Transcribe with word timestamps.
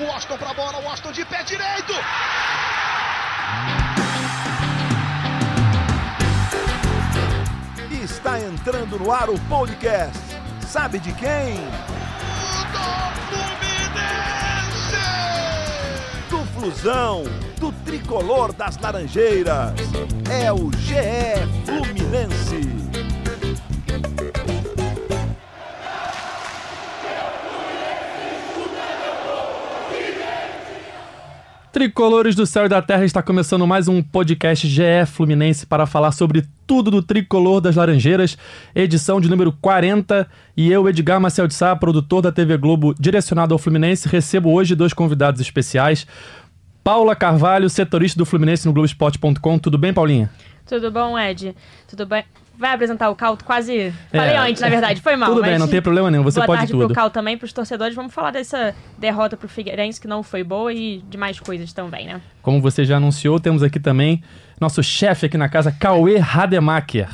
O 0.00 0.12
Austin 0.12 0.36
pra 0.36 0.54
bola, 0.54 0.78
o 0.78 0.88
Austin 0.88 1.10
de 1.10 1.24
pé 1.24 1.42
direito. 1.42 1.92
Está 7.90 8.38
entrando 8.38 8.96
no 8.96 9.10
ar 9.10 9.28
o 9.28 9.36
podcast. 9.48 10.16
Sabe 10.64 11.00
de 11.00 11.12
quem? 11.14 11.56
Do 16.30 16.44
Flusão, 16.54 17.24
do 17.58 17.72
tricolor 17.84 18.52
das 18.52 18.78
Laranjeiras. 18.78 19.74
É 20.30 20.52
o 20.52 20.70
GE 20.78 20.94
Fluminense. 21.66 22.77
Tricolores 31.72 32.34
do 32.34 32.46
céu 32.46 32.64
e 32.64 32.68
da 32.68 32.80
terra 32.80 33.04
está 33.04 33.22
começando 33.22 33.66
mais 33.66 33.88
um 33.88 34.02
podcast 34.02 34.66
GE 34.66 35.04
Fluminense 35.06 35.66
para 35.66 35.84
falar 35.84 36.12
sobre 36.12 36.42
tudo 36.66 36.90
do 36.90 37.02
tricolor 37.02 37.60
das 37.60 37.76
Laranjeiras, 37.76 38.38
edição 38.74 39.20
de 39.20 39.28
número 39.28 39.52
40. 39.52 40.26
E 40.56 40.72
eu, 40.72 40.88
Edgar 40.88 41.20
Marcel 41.20 41.46
de 41.46 41.52
Sá, 41.52 41.76
produtor 41.76 42.22
da 42.22 42.32
TV 42.32 42.56
Globo, 42.56 42.94
direcionado 42.98 43.54
ao 43.54 43.58
Fluminense, 43.58 44.08
recebo 44.08 44.50
hoje 44.50 44.74
dois 44.74 44.94
convidados 44.94 45.42
especiais. 45.42 46.06
Paula 46.82 47.14
Carvalho, 47.14 47.68
setorista 47.68 48.18
do 48.18 48.24
Fluminense 48.24 48.66
no 48.66 48.72
Globoesporte.com. 48.72 49.58
Tudo 49.58 49.76
bem, 49.76 49.92
Paulinha? 49.92 50.30
Tudo 50.66 50.90
bom, 50.90 51.18
Ed? 51.18 51.54
Tudo 51.86 52.06
bem? 52.06 52.24
Vai 52.58 52.72
apresentar 52.74 53.08
o 53.08 53.14
Cal? 53.14 53.38
Quase 53.44 53.94
falei 54.10 54.34
É. 54.34 54.36
antes, 54.38 54.60
na 54.60 54.68
verdade. 54.68 55.00
Foi 55.00 55.14
mal. 55.14 55.28
Tudo 55.30 55.42
bem, 55.42 55.52
mas 55.52 55.60
não 55.60 55.68
tem 55.68 55.80
problema 55.80 56.10
nenhum, 56.10 56.24
você 56.24 56.40
boa 56.40 56.46
pode 56.46 56.58
tarde 56.58 56.72
tudo. 56.72 56.86
pro 56.86 56.94
Cal 56.94 57.08
também, 57.08 57.38
pros 57.38 57.52
torcedores. 57.52 57.94
Vamos 57.94 58.12
falar 58.12 58.32
dessa 58.32 58.74
derrota 58.98 59.36
pro 59.36 59.48
Figueirense, 59.48 60.00
que 60.00 60.08
não 60.08 60.22
foi 60.24 60.42
boa, 60.42 60.72
e 60.72 60.98
de 61.08 61.16
mais 61.16 61.38
coisas 61.38 61.72
também, 61.72 62.06
né? 62.06 62.20
Como 62.42 62.60
você 62.60 62.84
já 62.84 62.96
anunciou, 62.96 63.38
temos 63.38 63.62
aqui 63.62 63.78
também 63.78 64.22
nosso 64.60 64.82
chefe 64.82 65.26
aqui 65.26 65.38
na 65.38 65.48
casa, 65.48 65.70
Cauê 65.70 66.18
Rademacher. 66.18 67.08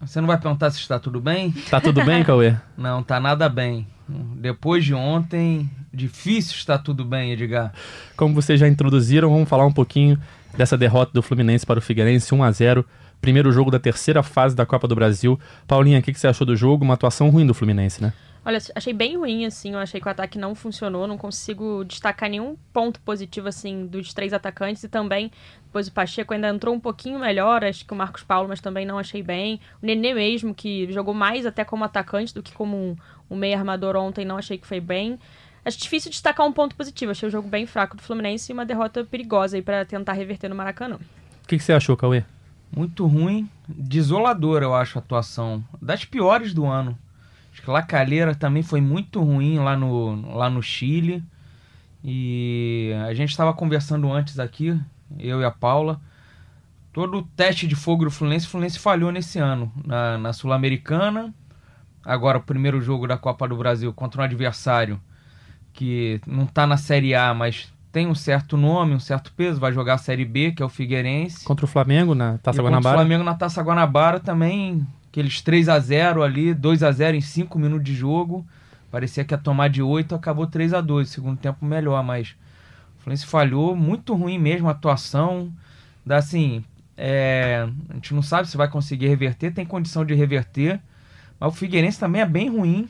Você 0.00 0.20
não 0.20 0.26
vai 0.26 0.38
perguntar 0.38 0.70
se 0.70 0.78
está 0.80 0.98
tudo 0.98 1.20
bem? 1.20 1.52
Tá 1.70 1.80
tudo 1.80 2.02
bem, 2.04 2.24
Cauê? 2.24 2.56
Não, 2.76 3.02
tá 3.02 3.20
nada 3.20 3.48
bem. 3.48 3.86
Depois 4.08 4.84
de 4.84 4.94
ontem, 4.94 5.70
difícil 5.92 6.56
estar 6.56 6.78
tudo 6.78 7.04
bem, 7.04 7.32
Edgar. 7.32 7.72
Como 8.16 8.34
vocês 8.34 8.58
já 8.58 8.66
introduziram, 8.66 9.30
vamos 9.30 9.48
falar 9.48 9.64
um 9.66 9.72
pouquinho 9.72 10.18
dessa 10.56 10.76
derrota 10.76 11.12
do 11.14 11.22
Fluminense 11.22 11.64
para 11.64 11.78
o 11.78 11.82
Figueirense, 11.82 12.34
1 12.34 12.42
a 12.42 12.50
0 12.50 12.84
Primeiro 13.22 13.52
jogo 13.52 13.70
da 13.70 13.78
terceira 13.78 14.20
fase 14.20 14.56
da 14.56 14.66
Copa 14.66 14.88
do 14.88 14.96
Brasil. 14.96 15.38
Paulinha, 15.68 16.00
o 16.00 16.02
que 16.02 16.12
que 16.12 16.18
você 16.18 16.26
achou 16.26 16.44
do 16.44 16.56
jogo? 16.56 16.84
Uma 16.84 16.94
atuação 16.94 17.30
ruim 17.30 17.46
do 17.46 17.54
Fluminense, 17.54 18.02
né? 18.02 18.12
Olha, 18.44 18.58
achei 18.74 18.92
bem 18.92 19.16
ruim, 19.16 19.46
assim. 19.46 19.74
Eu 19.74 19.78
achei 19.78 20.00
que 20.00 20.08
o 20.08 20.10
ataque 20.10 20.36
não 20.36 20.56
funcionou. 20.56 21.06
Não 21.06 21.16
consigo 21.16 21.84
destacar 21.84 22.28
nenhum 22.28 22.56
ponto 22.72 22.98
positivo, 23.02 23.46
assim, 23.46 23.86
dos 23.86 24.12
três 24.12 24.32
atacantes. 24.32 24.82
E 24.82 24.88
também, 24.88 25.30
depois 25.66 25.86
o 25.86 25.92
Pacheco 25.92 26.34
ainda 26.34 26.48
entrou 26.48 26.74
um 26.74 26.80
pouquinho 26.80 27.20
melhor. 27.20 27.62
Acho 27.62 27.86
que 27.86 27.92
o 27.92 27.96
Marcos 27.96 28.24
Paulo, 28.24 28.48
mas 28.48 28.60
também 28.60 28.84
não 28.84 28.98
achei 28.98 29.22
bem. 29.22 29.60
O 29.80 29.86
Nenê 29.86 30.12
mesmo, 30.12 30.52
que 30.52 30.92
jogou 30.92 31.14
mais 31.14 31.46
até 31.46 31.64
como 31.64 31.84
atacante 31.84 32.34
do 32.34 32.42
que 32.42 32.52
como 32.52 32.76
um, 32.76 32.96
um 33.30 33.36
meio 33.36 33.56
armador 33.56 33.94
ontem, 33.94 34.24
não 34.24 34.36
achei 34.36 34.58
que 34.58 34.66
foi 34.66 34.80
bem. 34.80 35.16
Acho 35.64 35.78
difícil 35.78 36.10
destacar 36.10 36.44
um 36.44 36.52
ponto 36.52 36.74
positivo. 36.74 37.12
Achei 37.12 37.28
o 37.28 37.30
jogo 37.30 37.48
bem 37.48 37.66
fraco 37.66 37.96
do 37.96 38.02
Fluminense 38.02 38.50
e 38.50 38.52
uma 38.52 38.66
derrota 38.66 39.04
perigosa 39.04 39.56
aí 39.56 39.62
para 39.62 39.84
tentar 39.84 40.14
reverter 40.14 40.48
no 40.48 40.56
Maracanã. 40.56 40.96
O 40.96 41.46
que 41.46 41.56
que 41.56 41.62
você 41.62 41.72
achou, 41.72 41.96
Cauê? 41.96 42.24
Muito 42.74 43.06
ruim, 43.06 43.48
desoladora, 43.68 44.64
eu 44.64 44.74
acho, 44.74 44.98
a 44.98 45.00
atuação. 45.00 45.62
Das 45.80 46.04
piores 46.04 46.54
do 46.54 46.64
ano. 46.64 46.98
Acho 47.52 47.60
que 47.60 47.70
La 47.70 47.82
Calera 47.82 48.34
também 48.34 48.62
foi 48.62 48.80
muito 48.80 49.22
ruim 49.22 49.58
lá 49.58 49.76
no, 49.76 50.34
lá 50.34 50.48
no 50.48 50.62
Chile. 50.62 51.22
E 52.02 52.92
a 53.06 53.12
gente 53.14 53.30
estava 53.30 53.52
conversando 53.52 54.10
antes 54.10 54.38
aqui, 54.40 54.78
eu 55.18 55.40
e 55.40 55.44
a 55.44 55.50
Paula. 55.50 56.00
Todo 56.92 57.18
o 57.18 57.22
teste 57.22 57.66
de 57.66 57.76
fogo 57.76 58.04
do 58.04 58.10
Fluminense, 58.10 58.46
o 58.46 58.50
Fluminense 58.50 58.78
falhou 58.78 59.12
nesse 59.12 59.38
ano. 59.38 59.70
Na, 59.84 60.16
na 60.16 60.32
Sul-Americana, 60.32 61.32
agora 62.04 62.38
o 62.38 62.42
primeiro 62.42 62.80
jogo 62.80 63.06
da 63.06 63.18
Copa 63.18 63.46
do 63.46 63.56
Brasil 63.56 63.92
contra 63.92 64.22
um 64.22 64.24
adversário 64.24 65.00
que 65.72 66.20
não 66.26 66.44
está 66.44 66.66
na 66.66 66.76
Série 66.76 67.14
A, 67.14 67.32
mas 67.32 67.72
tem 67.92 68.06
um 68.06 68.14
certo 68.14 68.56
nome, 68.56 68.94
um 68.94 69.00
certo 69.00 69.32
peso, 69.34 69.60
vai 69.60 69.72
jogar 69.72 69.94
a 69.94 69.98
Série 69.98 70.24
B, 70.24 70.52
que 70.52 70.62
é 70.62 70.66
o 70.66 70.68
Figueirense. 70.68 71.44
Contra 71.44 71.66
o 71.66 71.68
Flamengo 71.68 72.14
na 72.14 72.38
Taça 72.38 72.56
E 72.56 72.62
contra 72.62 72.62
o 72.62 72.64
Guanabara? 72.64 72.96
Flamengo 72.96 73.22
na 73.22 73.34
Taça 73.34 73.62
Guanabara 73.62 74.18
também, 74.18 74.86
aqueles 75.10 75.42
3 75.42 75.68
a 75.68 75.78
0 75.78 76.22
ali, 76.22 76.54
2 76.54 76.82
a 76.82 76.90
0 76.90 77.16
em 77.18 77.20
5 77.20 77.58
minutos 77.58 77.84
de 77.84 77.94
jogo. 77.94 78.46
Parecia 78.90 79.24
que 79.24 79.34
ia 79.34 79.38
tomar 79.38 79.68
de 79.68 79.82
8, 79.82 80.14
acabou 80.14 80.46
3 80.46 80.72
a 80.72 80.80
2 80.80 81.08
segundo 81.08 81.36
tempo 81.36 81.64
melhor, 81.64 82.02
mas 82.02 82.34
o 82.98 83.02
Fluminense 83.02 83.26
falhou, 83.26 83.76
muito 83.76 84.14
ruim 84.14 84.38
mesmo 84.38 84.68
a 84.68 84.72
atuação. 84.72 85.52
Dá 86.04 86.16
assim, 86.16 86.64
é, 86.96 87.68
a 87.90 87.94
gente 87.94 88.14
não 88.14 88.22
sabe 88.22 88.48
se 88.48 88.56
vai 88.56 88.68
conseguir 88.68 89.08
reverter, 89.08 89.52
tem 89.52 89.66
condição 89.66 90.04
de 90.04 90.14
reverter, 90.14 90.80
mas 91.38 91.52
o 91.52 91.56
Figueirense 91.56 92.00
também 92.00 92.22
é 92.22 92.26
bem 92.26 92.48
ruim. 92.48 92.88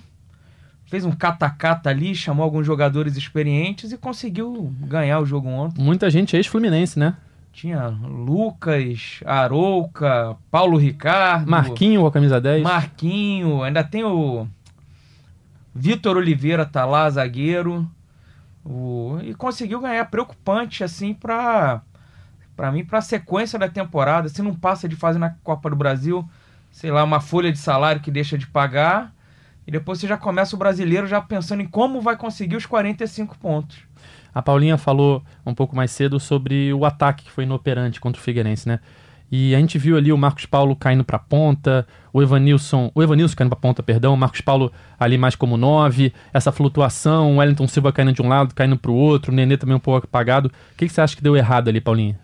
Fez 0.92 1.06
um 1.06 1.10
cata-cata 1.10 1.88
ali, 1.88 2.14
chamou 2.14 2.44
alguns 2.44 2.66
jogadores 2.66 3.16
experientes 3.16 3.92
e 3.92 3.96
conseguiu 3.96 4.70
ganhar 4.78 5.20
o 5.20 5.24
jogo 5.24 5.48
ontem. 5.48 5.82
Muita 5.82 6.10
gente 6.10 6.36
ex-Fluminense, 6.36 6.98
né? 6.98 7.16
Tinha 7.50 7.86
Lucas, 7.86 9.20
Arouca, 9.24 10.36
Paulo 10.50 10.76
Ricardo, 10.76 11.50
Marquinho 11.50 12.04
a 12.04 12.12
camisa 12.12 12.38
10. 12.38 12.62
Marquinho, 12.62 13.62
ainda 13.62 13.82
tem 13.82 14.04
o 14.04 14.46
Vitor 15.74 16.18
Oliveira 16.18 16.66
tá 16.66 16.84
lá, 16.84 17.08
zagueiro. 17.08 17.88
O, 18.62 19.18
e 19.22 19.32
conseguiu 19.32 19.80
ganhar 19.80 20.04
preocupante 20.10 20.84
assim 20.84 21.14
para 21.14 21.80
para 22.54 22.70
mim 22.70 22.84
para 22.84 22.98
a 22.98 23.00
sequência 23.00 23.58
da 23.58 23.66
temporada, 23.66 24.28
se 24.28 24.42
não 24.42 24.54
passa 24.54 24.86
de 24.86 24.94
fase 24.94 25.18
na 25.18 25.30
Copa 25.42 25.70
do 25.70 25.76
Brasil, 25.76 26.22
sei 26.70 26.90
lá, 26.90 27.02
uma 27.02 27.18
folha 27.18 27.50
de 27.50 27.56
salário 27.56 28.02
que 28.02 28.10
deixa 28.10 28.36
de 28.36 28.46
pagar. 28.46 29.10
E 29.66 29.70
depois 29.70 29.98
você 29.98 30.06
já 30.06 30.16
começa 30.16 30.56
o 30.56 30.58
brasileiro 30.58 31.06
já 31.06 31.20
pensando 31.20 31.62
em 31.62 31.68
como 31.68 32.00
vai 32.00 32.16
conseguir 32.16 32.56
os 32.56 32.66
45 32.66 33.38
pontos. 33.38 33.78
A 34.34 34.40
Paulinha 34.40 34.78
falou 34.78 35.22
um 35.44 35.54
pouco 35.54 35.76
mais 35.76 35.90
cedo 35.90 36.18
sobre 36.18 36.72
o 36.72 36.84
ataque 36.84 37.24
que 37.24 37.30
foi 37.30 37.44
inoperante 37.44 38.00
contra 38.00 38.20
o 38.20 38.24
Figueirense, 38.24 38.66
né? 38.66 38.80
E 39.34 39.54
a 39.54 39.58
gente 39.58 39.78
viu 39.78 39.96
ali 39.96 40.12
o 40.12 40.18
Marcos 40.18 40.44
Paulo 40.44 40.76
caindo 40.76 41.02
pra 41.02 41.18
ponta, 41.18 41.86
o 42.12 42.22
Evanilson, 42.22 42.92
o 42.94 43.02
Evanilson 43.02 43.34
caindo 43.34 43.48
pra 43.48 43.58
ponta, 43.58 43.82
perdão, 43.82 44.12
o 44.12 44.16
Marcos 44.16 44.42
Paulo 44.42 44.70
ali 45.00 45.16
mais 45.16 45.34
como 45.34 45.56
9, 45.56 46.12
essa 46.34 46.52
flutuação, 46.52 47.32
o 47.32 47.36
Wellington 47.38 47.66
Silva 47.66 47.90
caindo 47.92 48.12
de 48.12 48.20
um 48.20 48.28
lado, 48.28 48.54
caindo 48.54 48.76
pro 48.76 48.92
outro, 48.92 49.32
o 49.32 49.34
Nenê 49.34 49.56
também 49.56 49.74
um 49.74 49.80
pouco 49.80 50.06
apagado. 50.06 50.48
O 50.48 50.76
que, 50.76 50.86
que 50.86 50.92
você 50.92 51.00
acha 51.00 51.16
que 51.16 51.22
deu 51.22 51.34
errado 51.34 51.68
ali, 51.68 51.80
Paulinha? 51.80 52.18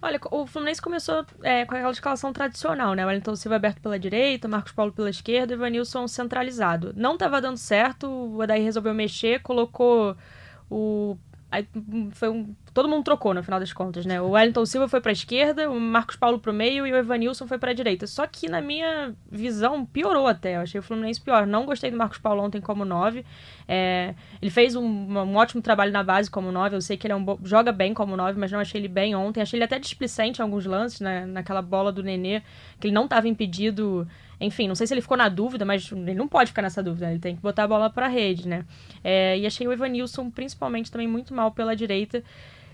Olha, 0.00 0.20
o 0.30 0.46
Fluminense 0.46 0.80
começou 0.80 1.26
é, 1.42 1.64
com 1.64 1.74
aquela 1.74 1.90
escalação 1.90 2.32
tradicional, 2.32 2.94
né? 2.94 3.04
Wellington 3.04 3.34
Silva 3.34 3.56
aberto 3.56 3.80
pela 3.80 3.98
direita, 3.98 4.46
Marcos 4.46 4.72
Paulo 4.72 4.92
pela 4.92 5.10
esquerda 5.10 5.52
e 5.52 5.56
o 5.56 5.58
Evanilson 5.58 6.06
centralizado. 6.06 6.92
Não 6.96 7.14
estava 7.14 7.40
dando 7.40 7.56
certo, 7.56 8.06
o 8.06 8.40
Odair 8.40 8.62
resolveu 8.62 8.94
mexer, 8.94 9.42
colocou 9.42 10.16
o... 10.70 11.16
Aí, 11.50 11.66
hum, 11.74 12.10
foi 12.12 12.28
um... 12.28 12.54
Todo 12.74 12.88
mundo 12.88 13.02
trocou 13.02 13.32
no 13.32 13.42
final 13.42 13.58
das 13.58 13.72
contas, 13.72 14.04
né? 14.04 14.20
O 14.20 14.30
Wellington 14.30 14.64
Silva 14.66 14.86
foi 14.86 15.00
pra 15.00 15.10
esquerda, 15.10 15.68
o 15.68 15.80
Marcos 15.80 16.14
Paulo 16.14 16.38
pro 16.38 16.52
meio 16.52 16.86
e 16.86 16.92
o 16.92 16.96
Evanilson 16.96 17.46
foi 17.46 17.58
pra 17.58 17.72
direita. 17.72 18.06
Só 18.06 18.26
que 18.26 18.48
na 18.48 18.60
minha 18.60 19.14
visão 19.30 19.84
piorou 19.84 20.26
até. 20.26 20.56
Eu 20.56 20.60
achei 20.60 20.78
o 20.78 20.82
Fluminense 20.82 21.20
pior. 21.20 21.46
Não 21.46 21.64
gostei 21.64 21.90
do 21.90 21.96
Marcos 21.96 22.18
Paulo 22.18 22.42
ontem 22.42 22.60
como 22.60 22.84
9. 22.84 23.24
É, 23.66 24.14
ele 24.40 24.50
fez 24.50 24.76
um, 24.76 24.84
um 24.84 25.36
ótimo 25.36 25.62
trabalho 25.62 25.90
na 25.90 26.04
base 26.04 26.30
como 26.30 26.52
9. 26.52 26.76
Eu 26.76 26.80
sei 26.82 26.96
que 26.96 27.06
ele 27.06 27.14
é 27.14 27.16
um 27.16 27.38
joga 27.42 27.72
bem 27.72 27.94
como 27.94 28.16
9, 28.16 28.38
mas 28.38 28.52
não 28.52 28.60
achei 28.60 28.80
ele 28.80 28.88
bem 28.88 29.16
ontem. 29.16 29.40
Achei 29.40 29.56
ele 29.56 29.64
até 29.64 29.78
displicente 29.78 30.40
em 30.40 30.42
alguns 30.42 30.66
lances, 30.66 31.00
né? 31.00 31.26
naquela 31.26 31.62
bola 31.62 31.90
do 31.90 32.02
Nenê, 32.02 32.42
que 32.78 32.86
ele 32.88 32.94
não 32.94 33.04
estava 33.04 33.26
impedido. 33.26 34.06
Enfim, 34.40 34.68
não 34.68 34.74
sei 34.74 34.86
se 34.86 34.94
ele 34.94 35.00
ficou 35.00 35.16
na 35.16 35.28
dúvida, 35.28 35.64
mas 35.64 35.90
ele 35.90 36.14
não 36.14 36.28
pode 36.28 36.50
ficar 36.50 36.62
nessa 36.62 36.82
dúvida. 36.82 37.06
né? 37.06 37.12
Ele 37.12 37.20
tem 37.20 37.36
que 37.36 37.42
botar 37.42 37.64
a 37.64 37.68
bola 37.68 37.90
pra 37.90 38.06
rede, 38.06 38.46
né? 38.46 38.64
É, 39.02 39.36
e 39.38 39.46
achei 39.46 39.66
o 39.66 39.72
Evanilson, 39.72 40.30
principalmente, 40.30 40.90
também 40.90 41.08
muito 41.08 41.34
mal 41.34 41.50
pela 41.50 41.74
direita. 41.74 42.22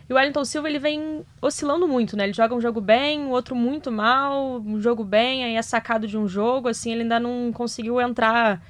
E 0.08 0.12
o 0.12 0.16
Wellington 0.16 0.44
Silva, 0.44 0.69
ele 0.69 0.78
vem 0.78 1.25
oscilando 1.40 1.88
muito, 1.88 2.16
né? 2.16 2.25
Ele 2.25 2.34
joga 2.34 2.55
um 2.55 2.61
jogo 2.61 2.81
bem, 2.81 3.25
o 3.25 3.31
outro 3.31 3.56
muito 3.56 3.90
mal, 3.90 4.61
um 4.61 4.78
jogo 4.81 5.02
bem, 5.02 5.44
aí 5.44 5.56
é 5.56 5.62
sacado 5.62 6.06
de 6.06 6.19
um 6.19 6.28
jogo, 6.28 6.69
assim, 6.69 6.93
ele 6.93 7.02
ainda 7.02 7.19
não 7.19 7.50
conseguiu 7.52 7.99
entrar 8.00 8.62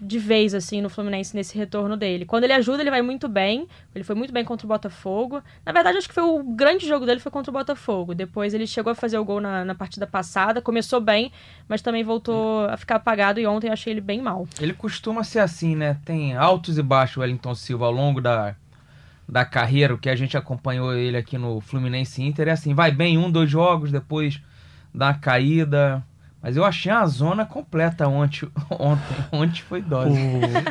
de 0.00 0.18
vez, 0.18 0.54
assim, 0.54 0.80
no 0.80 0.88
Fluminense 0.88 1.36
nesse 1.36 1.58
retorno 1.58 1.94
dele. 1.94 2.24
Quando 2.24 2.44
ele 2.44 2.54
ajuda, 2.54 2.82
ele 2.82 2.90
vai 2.90 3.02
muito 3.02 3.28
bem. 3.28 3.68
Ele 3.94 4.02
foi 4.02 4.14
muito 4.14 4.32
bem 4.32 4.44
contra 4.44 4.66
o 4.66 4.68
Botafogo. 4.68 5.42
Na 5.64 5.72
verdade, 5.72 5.98
acho 5.98 6.08
que 6.08 6.14
foi 6.14 6.22
o 6.22 6.42
grande 6.42 6.88
jogo 6.88 7.04
dele 7.04 7.20
foi 7.20 7.30
contra 7.30 7.50
o 7.50 7.52
Botafogo. 7.52 8.14
Depois 8.14 8.54
ele 8.54 8.66
chegou 8.66 8.92
a 8.92 8.94
fazer 8.94 9.18
o 9.18 9.24
gol 9.24 9.40
na, 9.40 9.62
na 9.62 9.74
partida 9.74 10.06
passada, 10.06 10.62
começou 10.62 11.00
bem, 11.00 11.30
mas 11.68 11.82
também 11.82 12.02
voltou 12.02 12.64
a 12.64 12.76
ficar 12.78 12.96
apagado 12.96 13.38
e 13.38 13.46
ontem 13.46 13.66
eu 13.66 13.74
achei 13.74 13.92
ele 13.92 14.00
bem 14.00 14.22
mal. 14.22 14.48
Ele 14.58 14.72
costuma 14.72 15.22
ser 15.22 15.40
assim, 15.40 15.76
né? 15.76 15.98
Tem 16.04 16.34
altos 16.34 16.78
e 16.78 16.82
baixos 16.82 17.18
o 17.18 17.20
Wellington 17.20 17.54
Silva 17.54 17.84
ao 17.84 17.92
longo 17.92 18.22
da, 18.22 18.56
da 19.28 19.44
carreira, 19.44 19.92
o 19.92 19.98
que 19.98 20.08
a 20.08 20.16
gente 20.16 20.34
acompanhou 20.34 20.94
ele 20.94 21.18
aqui 21.18 21.36
no 21.36 21.60
Fluminense 21.60 22.22
Inter. 22.22 22.48
É 22.48 22.52
assim, 22.52 22.72
vai 22.72 22.90
bem 22.90 23.18
um, 23.18 23.30
dois 23.30 23.50
jogos, 23.50 23.92
depois 23.92 24.40
dá 24.94 25.08
uma 25.08 25.14
caída. 25.14 26.02
Mas 26.42 26.56
eu 26.56 26.64
achei 26.64 26.90
a 26.90 27.04
zona 27.06 27.44
completa 27.44 28.08
ontem. 28.08 28.48
Ontem, 28.70 29.16
ontem 29.30 29.62
foi 29.62 29.82
dose. 29.82 30.18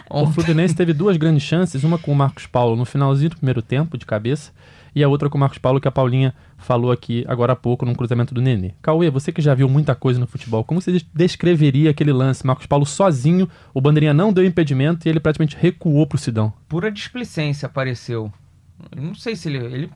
O, 0.10 0.24
o 0.24 0.28
Fluminense 0.32 0.76
teve 0.76 0.94
duas 0.94 1.16
grandes 1.16 1.44
chances, 1.44 1.84
uma 1.84 1.98
com 2.00 2.12
o 2.12 2.16
Marcos 2.16 2.48
Paulo 2.48 2.76
no 2.76 2.86
finalzinho 2.86 3.30
do 3.30 3.38
primeiro 3.38 3.62
tempo, 3.62 3.98
de 3.98 4.06
cabeça, 4.06 4.52
e 4.96 5.04
a 5.04 5.08
outra 5.08 5.30
com 5.30 5.38
o 5.38 5.40
Marcos 5.40 5.60
Paulo, 5.60 5.80
que 5.80 5.88
a 5.88 5.92
Paulinha 5.92 6.34
falou 6.58 6.92
aqui 6.92 7.24
agora 7.28 7.54
há 7.54 7.56
pouco, 7.56 7.86
num 7.86 7.94
cruzamento 7.94 8.34
do 8.34 8.42
Nenê. 8.42 8.74
Cauê, 8.82 9.10
você 9.12 9.32
que 9.32 9.42
já 9.42 9.54
viu 9.54 9.70
muita 9.70 9.94
coisa 9.94 10.20
no 10.20 10.26
futebol, 10.26 10.64
como 10.64 10.82
você 10.82 11.00
descreveria 11.14 11.92
aquele 11.92 12.12
lance? 12.12 12.46
Marcos 12.46 12.66
Paulo 12.66 12.86
sozinho, 12.86 13.48
o 13.74 13.80
Bandeirinha 13.80 14.14
não 14.14 14.34
deu 14.34 14.46
impedimento 14.46 15.08
e 15.08 15.10
ele 15.10 15.20
praticamente 15.20 15.56
recuou 15.60 16.08
pro 16.08 16.18
Sidão. 16.18 16.52
Pura 16.68 16.92
displicência 16.92 17.68
apareceu. 17.68 18.32
Não 18.96 19.14
sei 19.14 19.36
se 19.36 19.50
ele, 19.50 19.58
ele 19.58 19.90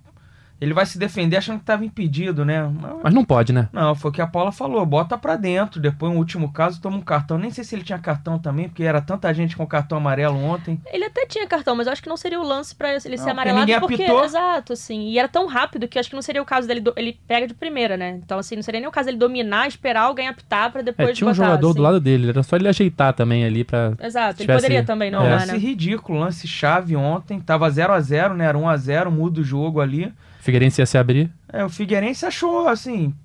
ele 0.63 0.73
vai 0.73 0.85
se 0.85 0.97
defender 0.97 1.37
achando 1.37 1.57
que 1.57 1.63
estava 1.63 1.85
impedido, 1.85 2.45
né? 2.45 2.69
Mas 3.03 3.13
não 3.13 3.23
pode, 3.23 3.51
né? 3.51 3.69
Não, 3.71 3.93
foi 3.93 4.11
o 4.11 4.13
que 4.13 4.21
a 4.21 4.27
Paula 4.27 4.51
falou, 4.51 4.85
bota 4.85 5.17
para 5.17 5.35
dentro. 5.35 5.79
Depois, 5.79 6.11
no 6.11 6.17
último 6.17 6.51
caso, 6.51 6.81
toma 6.81 6.97
um 6.97 7.01
cartão. 7.01 7.37
Nem 7.37 7.51
sei 7.51 7.63
se 7.63 7.75
ele 7.75 7.83
tinha 7.83 7.99
cartão 7.99 8.39
também, 8.39 8.69
porque 8.69 8.83
era 8.83 9.01
tanta 9.01 9.33
gente 9.33 9.55
com 9.55 9.65
cartão 9.67 9.97
amarelo 9.97 10.37
ontem. 10.37 10.79
Ele 10.91 11.05
até 11.05 11.25
tinha 11.25 11.47
cartão, 11.47 11.75
mas 11.75 11.87
eu 11.87 11.93
acho 11.93 12.01
que 12.01 12.09
não 12.09 12.17
seria 12.17 12.39
o 12.39 12.43
lance 12.43 12.73
para 12.75 12.89
ele 12.89 13.17
não, 13.17 13.23
ser 13.23 13.29
amarelado, 13.29 13.71
porque, 13.79 14.05
porque 14.05 14.25
exato, 14.25 14.73
assim. 14.73 15.09
E 15.09 15.19
era 15.19 15.27
tão 15.27 15.47
rápido 15.47 15.87
que 15.87 15.97
eu 15.97 15.99
acho 15.99 16.09
que 16.09 16.15
não 16.15 16.21
seria 16.21 16.41
o 16.41 16.45
caso 16.45 16.67
dele 16.67 16.79
do... 16.79 16.93
ele 16.95 17.19
pega 17.27 17.47
de 17.47 17.53
primeira, 17.53 17.97
né? 17.97 18.19
Então 18.23 18.39
assim, 18.39 18.55
não 18.55 18.63
seria 18.63 18.79
nem 18.79 18.87
o 18.87 18.91
caso 18.91 19.07
dele 19.07 19.17
dominar, 19.17 19.67
esperar 19.67 20.03
alguém 20.03 20.27
apitar 20.27 20.71
para 20.71 20.81
depois 20.81 21.09
é, 21.09 21.13
tinha 21.13 21.27
um 21.27 21.31
botar, 21.31 21.45
jogador 21.45 21.67
assim. 21.67 21.75
do 21.75 21.81
lado 21.81 21.99
dele, 21.99 22.29
era 22.29 22.43
só 22.43 22.55
ele 22.55 22.67
ajeitar 22.67 23.13
também 23.13 23.43
ali 23.43 23.63
para 23.63 23.93
Exato, 24.01 24.41
ele 24.41 24.53
poderia 24.53 24.83
também 24.83 25.11
não, 25.11 25.25
é. 25.25 25.35
Lance 25.35 25.57
ridículo, 25.57 26.19
lance 26.19 26.47
chave 26.47 26.95
ontem, 26.95 27.39
tava 27.39 27.69
0 27.69 27.93
a 27.93 27.99
0, 27.99 28.33
né? 28.35 28.45
Era 28.45 28.57
1 28.57 28.69
a 28.69 28.77
0, 28.77 29.11
muda 29.11 29.41
o 29.41 29.43
jogo 29.43 29.81
ali. 29.81 30.13
Figueirense 30.43 30.81
ia 30.81 30.85
se 30.85 30.97
abrir? 30.97 31.31
É, 31.47 31.63
o 31.63 31.69
Figueirense 31.69 32.25
achou, 32.25 32.67
assim, 32.67 33.15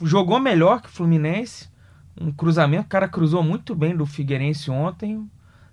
jogou 0.00 0.40
melhor 0.40 0.80
que 0.80 0.88
o 0.88 0.90
Fluminense. 0.90 1.68
Um 2.18 2.32
cruzamento, 2.32 2.86
o 2.86 2.88
cara 2.88 3.06
cruzou 3.06 3.42
muito 3.42 3.74
bem 3.74 3.94
do 3.94 4.06
Figueirense 4.06 4.70
ontem, 4.70 5.28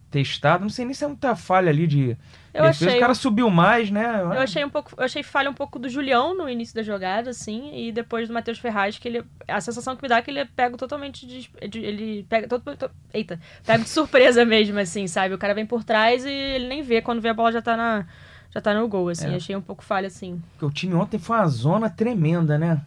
testado. 0.10 0.64
Não 0.64 0.70
sei 0.70 0.84
nem 0.84 0.94
se 0.94 1.06
é 1.06 1.08
muita 1.08 1.34
falha 1.34 1.70
ali 1.70 1.88
de. 1.88 2.18
Eu 2.54 2.64
defesa. 2.64 2.88
achei. 2.88 2.98
O 2.98 3.00
cara 3.00 3.14
subiu 3.14 3.50
mais, 3.50 3.90
né? 3.90 4.20
Eu 4.22 4.42
achei 4.42 4.66
um 4.66 4.70
pouco. 4.70 4.92
Eu 4.98 5.06
achei 5.06 5.24
falha 5.24 5.50
um 5.50 5.54
pouco 5.54 5.80
do 5.80 5.88
Julião 5.88 6.36
no 6.36 6.50
início 6.50 6.76
da 6.76 6.84
jogada, 6.84 7.30
assim, 7.30 7.72
e 7.74 7.92
depois 7.94 8.28
do 8.28 8.34
Matheus 8.34 8.60
Ferraz, 8.60 8.98
que 8.98 9.08
ele. 9.08 9.24
A 9.48 9.62
sensação 9.62 9.96
que 9.96 10.04
me 10.04 10.10
dá 10.10 10.18
é 10.18 10.22
que 10.22 10.30
ele 10.30 10.44
pega 10.44 10.76
totalmente 10.76 11.26
de. 11.26 11.50
de 11.70 11.80
ele 11.80 12.26
pega. 12.28 12.50
Todo, 12.50 12.76
todo, 12.76 12.92
eita, 13.14 13.40
pega 13.66 13.84
de 13.84 13.90
surpresa 13.90 14.44
mesmo, 14.46 14.78
assim, 14.78 15.08
sabe? 15.08 15.34
O 15.34 15.38
cara 15.38 15.54
vem 15.54 15.66
por 15.66 15.86
trás 15.86 16.26
e 16.26 16.30
ele 16.30 16.68
nem 16.68 16.82
vê. 16.82 17.02
Quando 17.02 17.22
vê 17.22 17.30
a 17.30 17.34
bola 17.34 17.54
já 17.54 17.62
tá 17.62 17.78
na 17.78 18.06
já 18.54 18.62
tá 18.62 18.74
no 18.74 18.88
gol, 18.88 19.10
assim. 19.10 19.32
É. 19.32 19.36
Achei 19.36 19.56
um 19.56 19.62
pouco 19.62 19.84
falha, 19.84 20.08
assim. 20.08 20.42
Porque 20.52 20.66
o 20.66 20.72
time 20.72 20.94
ontem 20.94 21.18
foi 21.18 21.38
uma 21.38 21.48
zona 21.48 21.90
tremenda, 21.90 22.58
né? 22.58 22.82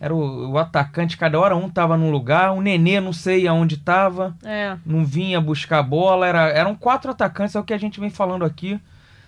Era 0.00 0.14
o, 0.14 0.52
o, 0.52 0.58
atacante, 0.58 1.18
cada 1.18 1.38
hora 1.38 1.54
um 1.54 1.68
tava 1.68 1.94
num 1.94 2.10
lugar, 2.10 2.52
o 2.52 2.62
Nenê 2.62 3.00
não 3.00 3.12
sei 3.12 3.46
aonde 3.46 3.76
tava, 3.76 4.34
é. 4.42 4.78
não 4.84 5.04
vinha 5.04 5.38
buscar 5.42 5.80
a 5.80 5.82
bola, 5.82 6.26
era, 6.26 6.48
eram 6.48 6.74
quatro 6.74 7.10
atacantes, 7.10 7.54
é 7.54 7.60
o 7.60 7.64
que 7.64 7.74
a 7.74 7.78
gente 7.78 8.00
vem 8.00 8.08
falando 8.08 8.42
aqui. 8.42 8.80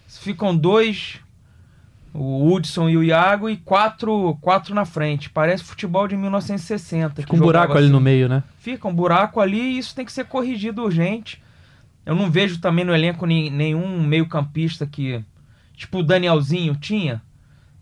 Ficam 0.08 0.56
dois, 0.56 1.20
o 2.14 2.50
Hudson 2.50 2.88
e 2.88 2.96
o 2.96 3.04
Iago, 3.04 3.50
e 3.50 3.58
quatro, 3.58 4.38
quatro 4.40 4.74
na 4.74 4.86
frente. 4.86 5.28
Parece 5.28 5.62
futebol 5.62 6.08
de 6.08 6.16
1960. 6.16 7.20
Fica 7.20 7.36
um 7.36 7.38
buraco 7.38 7.72
assim. 7.72 7.82
ali 7.82 7.92
no 7.92 8.00
meio, 8.00 8.26
né? 8.26 8.42
Fica 8.58 8.88
um 8.88 8.94
buraco 8.94 9.40
ali 9.40 9.60
e 9.60 9.78
isso 9.78 9.94
tem 9.94 10.06
que 10.06 10.12
ser 10.12 10.24
corrigido 10.24 10.82
urgente. 10.82 11.42
Eu 12.04 12.14
não 12.14 12.30
vejo 12.30 12.60
também 12.60 12.84
no 12.84 12.94
elenco 12.94 13.26
nenhum 13.26 14.02
meio 14.02 14.26
campista 14.26 14.86
que 14.86 15.22
Tipo 15.82 15.98
o 15.98 16.02
Danielzinho 16.02 16.76
tinha. 16.76 17.20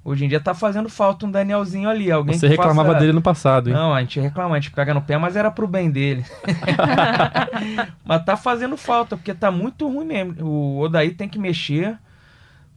Hoje 0.02 0.24
em 0.24 0.28
dia 0.28 0.40
tá 0.40 0.54
fazendo 0.54 0.88
falta 0.88 1.26
um 1.26 1.30
Danielzinho 1.30 1.86
ali. 1.86 2.10
Alguém 2.10 2.36
Você 2.36 2.48
reclamava 2.48 2.88
faça... 2.88 3.00
dele 3.00 3.12
no 3.12 3.20
passado, 3.20 3.68
hein? 3.68 3.74
Não, 3.74 3.92
a 3.92 4.00
gente 4.00 4.18
reclama, 4.18 4.56
a 4.56 4.58
gente 4.58 4.70
pega 4.70 4.94
no 4.94 5.02
pé, 5.02 5.18
mas 5.18 5.36
era 5.36 5.50
pro 5.50 5.66
bem 5.66 5.90
dele. 5.90 6.24
mas 8.02 8.24
tá 8.24 8.38
fazendo 8.38 8.78
falta, 8.78 9.18
porque 9.18 9.34
tá 9.34 9.50
muito 9.50 9.86
ruim 9.86 10.06
mesmo. 10.06 10.42
O 10.42 10.78
Odaí 10.78 11.10
tem 11.10 11.28
que 11.28 11.38
mexer 11.38 11.98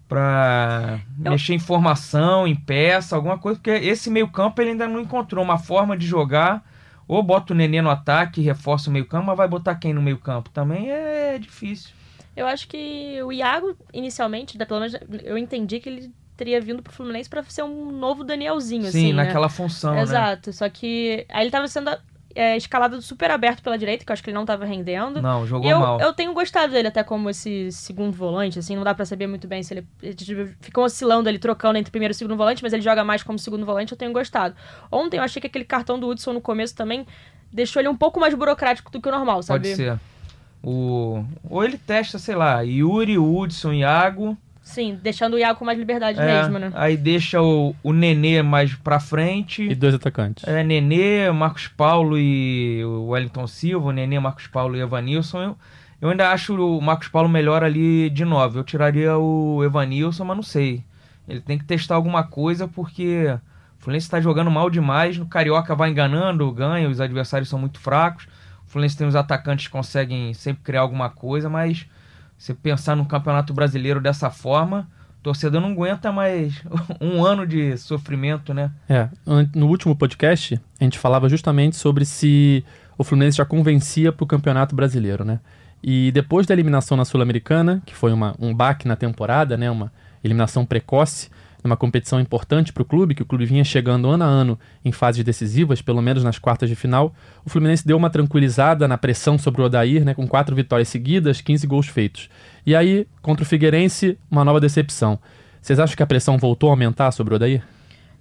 pra 0.10 1.00
Eu... 1.24 1.32
mexer 1.32 1.54
em 1.54 1.60
formação, 1.60 2.46
em 2.46 2.56
peça, 2.56 3.16
alguma 3.16 3.38
coisa, 3.38 3.58
porque 3.58 3.72
esse 3.72 4.10
meio 4.10 4.28
campo 4.28 4.62
ele 4.62 4.72
ainda 4.72 4.88
não 4.90 5.00
encontrou 5.00 5.42
uma 5.42 5.58
forma 5.58 5.96
de 5.96 6.06
jogar. 6.06 6.62
Ou 7.08 7.24
bota 7.24 7.54
o 7.54 7.56
Nenê 7.56 7.82
no 7.82 7.90
ataque 7.90 8.42
reforça 8.42 8.90
o 8.90 8.94
meio 8.94 9.06
campo, 9.06 9.28
mas 9.28 9.38
vai 9.38 9.48
botar 9.48 9.76
quem 9.76 9.94
no 9.94 10.02
meio 10.02 10.18
campo? 10.18 10.50
Também 10.50 10.92
é 10.92 11.38
difícil. 11.40 11.92
Eu 12.36 12.48
acho 12.48 12.68
que 12.68 13.22
o 13.24 13.32
Iago, 13.32 13.76
inicialmente, 13.94 14.58
pelo 14.58 14.80
menos 14.80 14.96
eu 15.24 15.38
entendi 15.38 15.80
que 15.80 15.90
ele 15.90 16.12
teria 16.36 16.60
vindo 16.60 16.82
pro 16.82 16.92
Fluminense 16.92 17.30
para 17.30 17.44
ser 17.44 17.64
um 17.64 17.92
novo 17.92 18.24
Danielzinho, 18.24 18.84
Sim, 18.84 18.88
assim, 18.88 19.14
né? 19.14 19.26
naquela 19.26 19.48
né? 19.48 19.54
função, 19.54 19.98
Exato, 19.98 20.50
né? 20.50 20.54
só 20.54 20.68
que 20.68 21.26
aí 21.30 21.44
ele 21.44 21.52
tava 21.52 21.68
sendo 21.68 21.92
é, 22.36 22.58
escalado 22.58 23.00
super 23.02 23.30
aberto 23.30 23.62
pela 23.62 23.78
direita, 23.78 24.04
que 24.04 24.12
eu 24.12 24.14
acho 24.14 24.24
que 24.24 24.30
ele 24.30 24.36
não 24.36 24.46
tava 24.46 24.66
rendendo. 24.66 25.22
Não, 25.22 25.46
jogou 25.46 25.70
eu, 25.70 25.80
mal. 25.80 26.00
Eu 26.00 26.14
tenho 26.14 26.34
gostado 26.34 26.74
dele 26.74 26.88
até 26.88 27.04
como 27.04 27.30
esse 27.30 27.72
segundo 27.72 28.16
volante, 28.16 28.58
assim, 28.58 28.76
não 28.76 28.84
dá 28.84 28.94
para 28.94 29.06
saber 29.06 29.28
muito 29.28 29.48
bem 29.48 29.62
se 29.62 29.74
ele, 29.74 29.88
ele 30.02 30.56
ficou 30.60 30.84
oscilando 30.84 31.30
ali, 31.30 31.38
trocando 31.38 31.78
entre 31.78 31.92
primeiro 31.92 32.12
e 32.12 32.16
segundo 32.16 32.36
volante, 32.36 32.64
mas 32.64 32.74
ele 32.74 32.82
joga 32.82 33.04
mais 33.04 33.22
como 33.22 33.38
segundo 33.38 33.66
volante, 33.66 33.92
eu 33.92 33.98
tenho 33.98 34.12
gostado. 34.12 34.56
Ontem 34.92 35.18
eu 35.18 35.24
achei 35.24 35.40
que 35.40 35.48
aquele 35.48 35.66
cartão 35.66 36.00
do 36.00 36.08
Hudson 36.08 36.34
no 36.34 36.42
começo 36.42 36.76
também 36.76 37.06
deixou 37.52 37.80
ele 37.80 37.90
um 37.90 37.96
pouco 37.96 38.20
mais 38.20 38.34
burocrático 38.34 38.92
do 38.92 39.00
que 39.00 39.08
o 39.08 39.12
normal, 39.12 39.44
sabe? 39.44 39.70
Pode 39.70 39.76
ser. 39.76 40.00
O, 40.64 41.26
ou 41.50 41.64
ele 41.64 41.78
testa, 41.78 42.18
sei 42.18 42.36
lá, 42.36 42.62
Yuri, 42.62 43.18
Hudson, 43.18 43.74
Iago. 43.74 44.38
Sim, 44.62 44.98
deixando 45.04 45.34
o 45.34 45.38
Iago 45.38 45.60
com 45.60 45.66
mais 45.66 45.78
liberdade 45.78 46.18
é, 46.18 46.26
mesmo, 46.26 46.58
né? 46.58 46.72
Aí 46.74 46.96
deixa 46.96 47.42
o, 47.42 47.76
o 47.84 47.92
Nenê 47.92 48.42
mais 48.42 48.74
pra 48.74 48.98
frente. 48.98 49.62
E 49.62 49.76
dois 49.76 49.94
atacantes. 49.94 50.48
É, 50.48 50.64
Nenê, 50.64 51.30
Marcos 51.32 51.68
Paulo 51.68 52.18
e 52.18 52.82
o 52.86 53.08
Wellington 53.10 53.46
Silva, 53.46 53.90
o 53.90 53.92
Nenê, 53.92 54.18
Marcos 54.20 54.48
Paulo 54.48 54.78
e 54.78 54.80
Evanilson. 54.80 55.42
Eu, 55.42 55.58
eu 56.02 56.10
ainda 56.10 56.32
acho 56.32 56.56
o 56.56 56.82
Marcos 56.82 57.10
Paulo 57.10 57.28
melhor 57.28 57.62
ali 57.62 58.10
de 58.10 58.24
nove. 58.24 58.58
Eu 58.58 58.64
tiraria 58.64 59.18
o 59.18 59.62
Evanilson, 59.66 60.24
mas 60.24 60.38
não 60.38 60.44
sei. 60.44 60.82
Ele 61.28 61.42
tem 61.42 61.58
que 61.58 61.66
testar 61.66 61.96
alguma 61.96 62.24
coisa 62.24 62.66
porque 62.66 63.38
o 63.80 63.84
Fluminense 63.84 64.06
está 64.06 64.22
jogando 64.22 64.50
mal 64.50 64.70
demais. 64.70 65.18
No 65.18 65.26
Carioca 65.26 65.76
vai 65.76 65.90
enganando, 65.90 66.50
ganha, 66.54 66.88
os 66.88 67.02
adversários 67.02 67.50
são 67.50 67.60
muito 67.60 67.80
fracos. 67.82 68.28
Fluminense 68.74 68.98
tem 68.98 69.06
os 69.06 69.16
atacantes 69.16 69.68
que 69.68 69.72
conseguem 69.72 70.34
sempre 70.34 70.64
criar 70.64 70.82
alguma 70.82 71.08
coisa, 71.08 71.48
mas 71.48 71.86
você 72.38 72.56
pensar 72.56 72.96
no 72.96 73.06
Campeonato 73.06 73.54
Brasileiro 73.54 74.02
dessa 74.02 74.32
forma, 74.32 74.90
o 75.20 75.24
torcedor 75.24 75.62
não 75.62 75.70
aguenta 75.70 76.12
mais 76.12 76.60
um 77.00 77.24
ano 77.24 77.46
de 77.46 77.78
sofrimento, 77.78 78.52
né? 78.52 78.72
É, 78.90 79.08
no 79.54 79.68
último 79.68 79.96
podcast 79.96 80.60
a 80.80 80.84
gente 80.84 80.98
falava 80.98 81.30
justamente 81.30 81.76
sobre 81.76 82.04
se 82.04 82.66
o 82.98 83.04
Fluminense 83.04 83.38
já 83.38 83.46
convencia 83.46 84.12
para 84.12 84.24
o 84.24 84.28
Campeonato 84.28 84.76
Brasileiro, 84.76 85.24
né? 85.24 85.40
E 85.84 86.12
depois 86.12 86.48
da 86.48 86.54
eliminação 86.54 86.98
na 86.98 87.06
Sul-Americana, 87.06 87.80
que 87.86 87.94
foi 87.94 88.12
uma, 88.12 88.36
um 88.40 88.56
baque 88.56 88.88
na 88.88 88.96
temporada, 88.96 89.56
né? 89.56 89.70
Uma 89.70 89.92
eliminação 90.24 90.66
precoce, 90.66 91.30
numa 91.64 91.78
competição 91.78 92.20
importante 92.20 92.74
para 92.74 92.84
o 92.84 92.86
clube, 92.86 93.16
que 93.16 93.22
o 93.22 93.26
clube 93.26 93.46
vinha 93.46 93.64
chegando 93.64 94.10
ano 94.10 94.24
a 94.24 94.28
ano 94.28 94.60
em 94.84 94.92
fases 94.92 95.24
decisivas, 95.24 95.82
pelo 95.82 96.02
menos 96.02 96.24
nas 96.24 96.38
quartas 96.38 96.70
de 96.70 96.76
final, 96.76 97.14
o 97.46 97.50
Fluminense 97.50 97.88
deu 97.88 97.98
uma 97.98 98.10
tranquilizada 98.10 98.88
na 98.88 98.98
pressão 98.98 99.38
sobre 99.38 99.62
o 99.62 99.66
Odair, 99.66 100.04
né, 100.04 100.14
com 100.14 100.28
quatro 100.28 100.56
vitórias 100.56 100.90
seguidas, 100.90 101.42
15 101.42 101.66
gols 101.66 101.88
feitos. 101.88 102.30
E 102.66 102.76
aí, 102.76 103.08
contra 103.22 103.44
o 103.44 103.48
Figueirense, 103.48 104.18
uma 104.30 104.44
nova 104.44 104.60
decepção. 104.60 105.18
Vocês 105.62 105.80
acham 105.80 105.96
que 105.96 106.04
a 106.04 106.08
pressão 106.08 106.38
voltou 106.38 106.70
a 106.70 106.74
aumentar 106.74 107.12
sobre 107.12 107.34
o 107.34 107.36
Odair? 107.38 107.64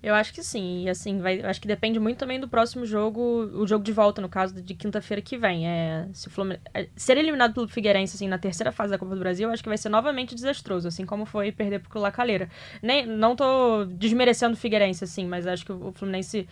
Eu 0.03 0.15
acho 0.15 0.33
que 0.35 0.43
sim. 0.43 0.85
E 0.85 0.91
assim, 0.91 1.21
vai, 1.21 1.41
acho 1.43 1.61
que 1.61 1.69
depende 1.69 2.01
muito 2.01 2.19
também 2.19 2.41
do 2.41 2.49
próximo 2.49 2.85
jogo, 2.85 3.21
o 3.55 3.67
jogo 3.67 3.85
de 3.85 3.93
volta, 3.93 4.21
no 4.21 4.29
caso, 4.29 4.61
de 4.61 4.75
quinta-feira 4.75 5.23
que 5.23 5.39
vem. 5.39 5.69
É, 5.69 6.09
se 6.13 6.29
Fluminense, 6.29 6.63
é, 6.75 6.89
ser 6.97 7.17
eliminado 7.17 7.55
pelo 7.55 7.69
Figueirense, 7.69 8.17
assim, 8.17 8.27
na 8.27 8.39
terceira 8.39 8.73
fase 8.73 8.91
da 8.91 8.99
Copa 8.99 9.15
do 9.15 9.21
Brasil, 9.21 9.49
acho 9.51 9.63
que 9.63 9.69
vai 9.69 9.79
ser 9.79 9.89
novamente 9.91 10.35
desastroso, 10.35 10.89
assim 10.89 11.07
como 11.07 11.25
foi 11.25 11.53
perder 11.53 11.81
pro 11.81 12.01
Lacaleira. 12.01 12.49
Nem, 12.83 13.07
não 13.07 13.37
tô 13.37 13.85
desmerecendo 13.85 14.55
o 14.55 14.57
Figueirense, 14.57 15.05
assim, 15.05 15.25
mas 15.25 15.47
acho 15.47 15.65
que 15.65 15.73
o 15.73 15.93
Fluminense 15.93 16.49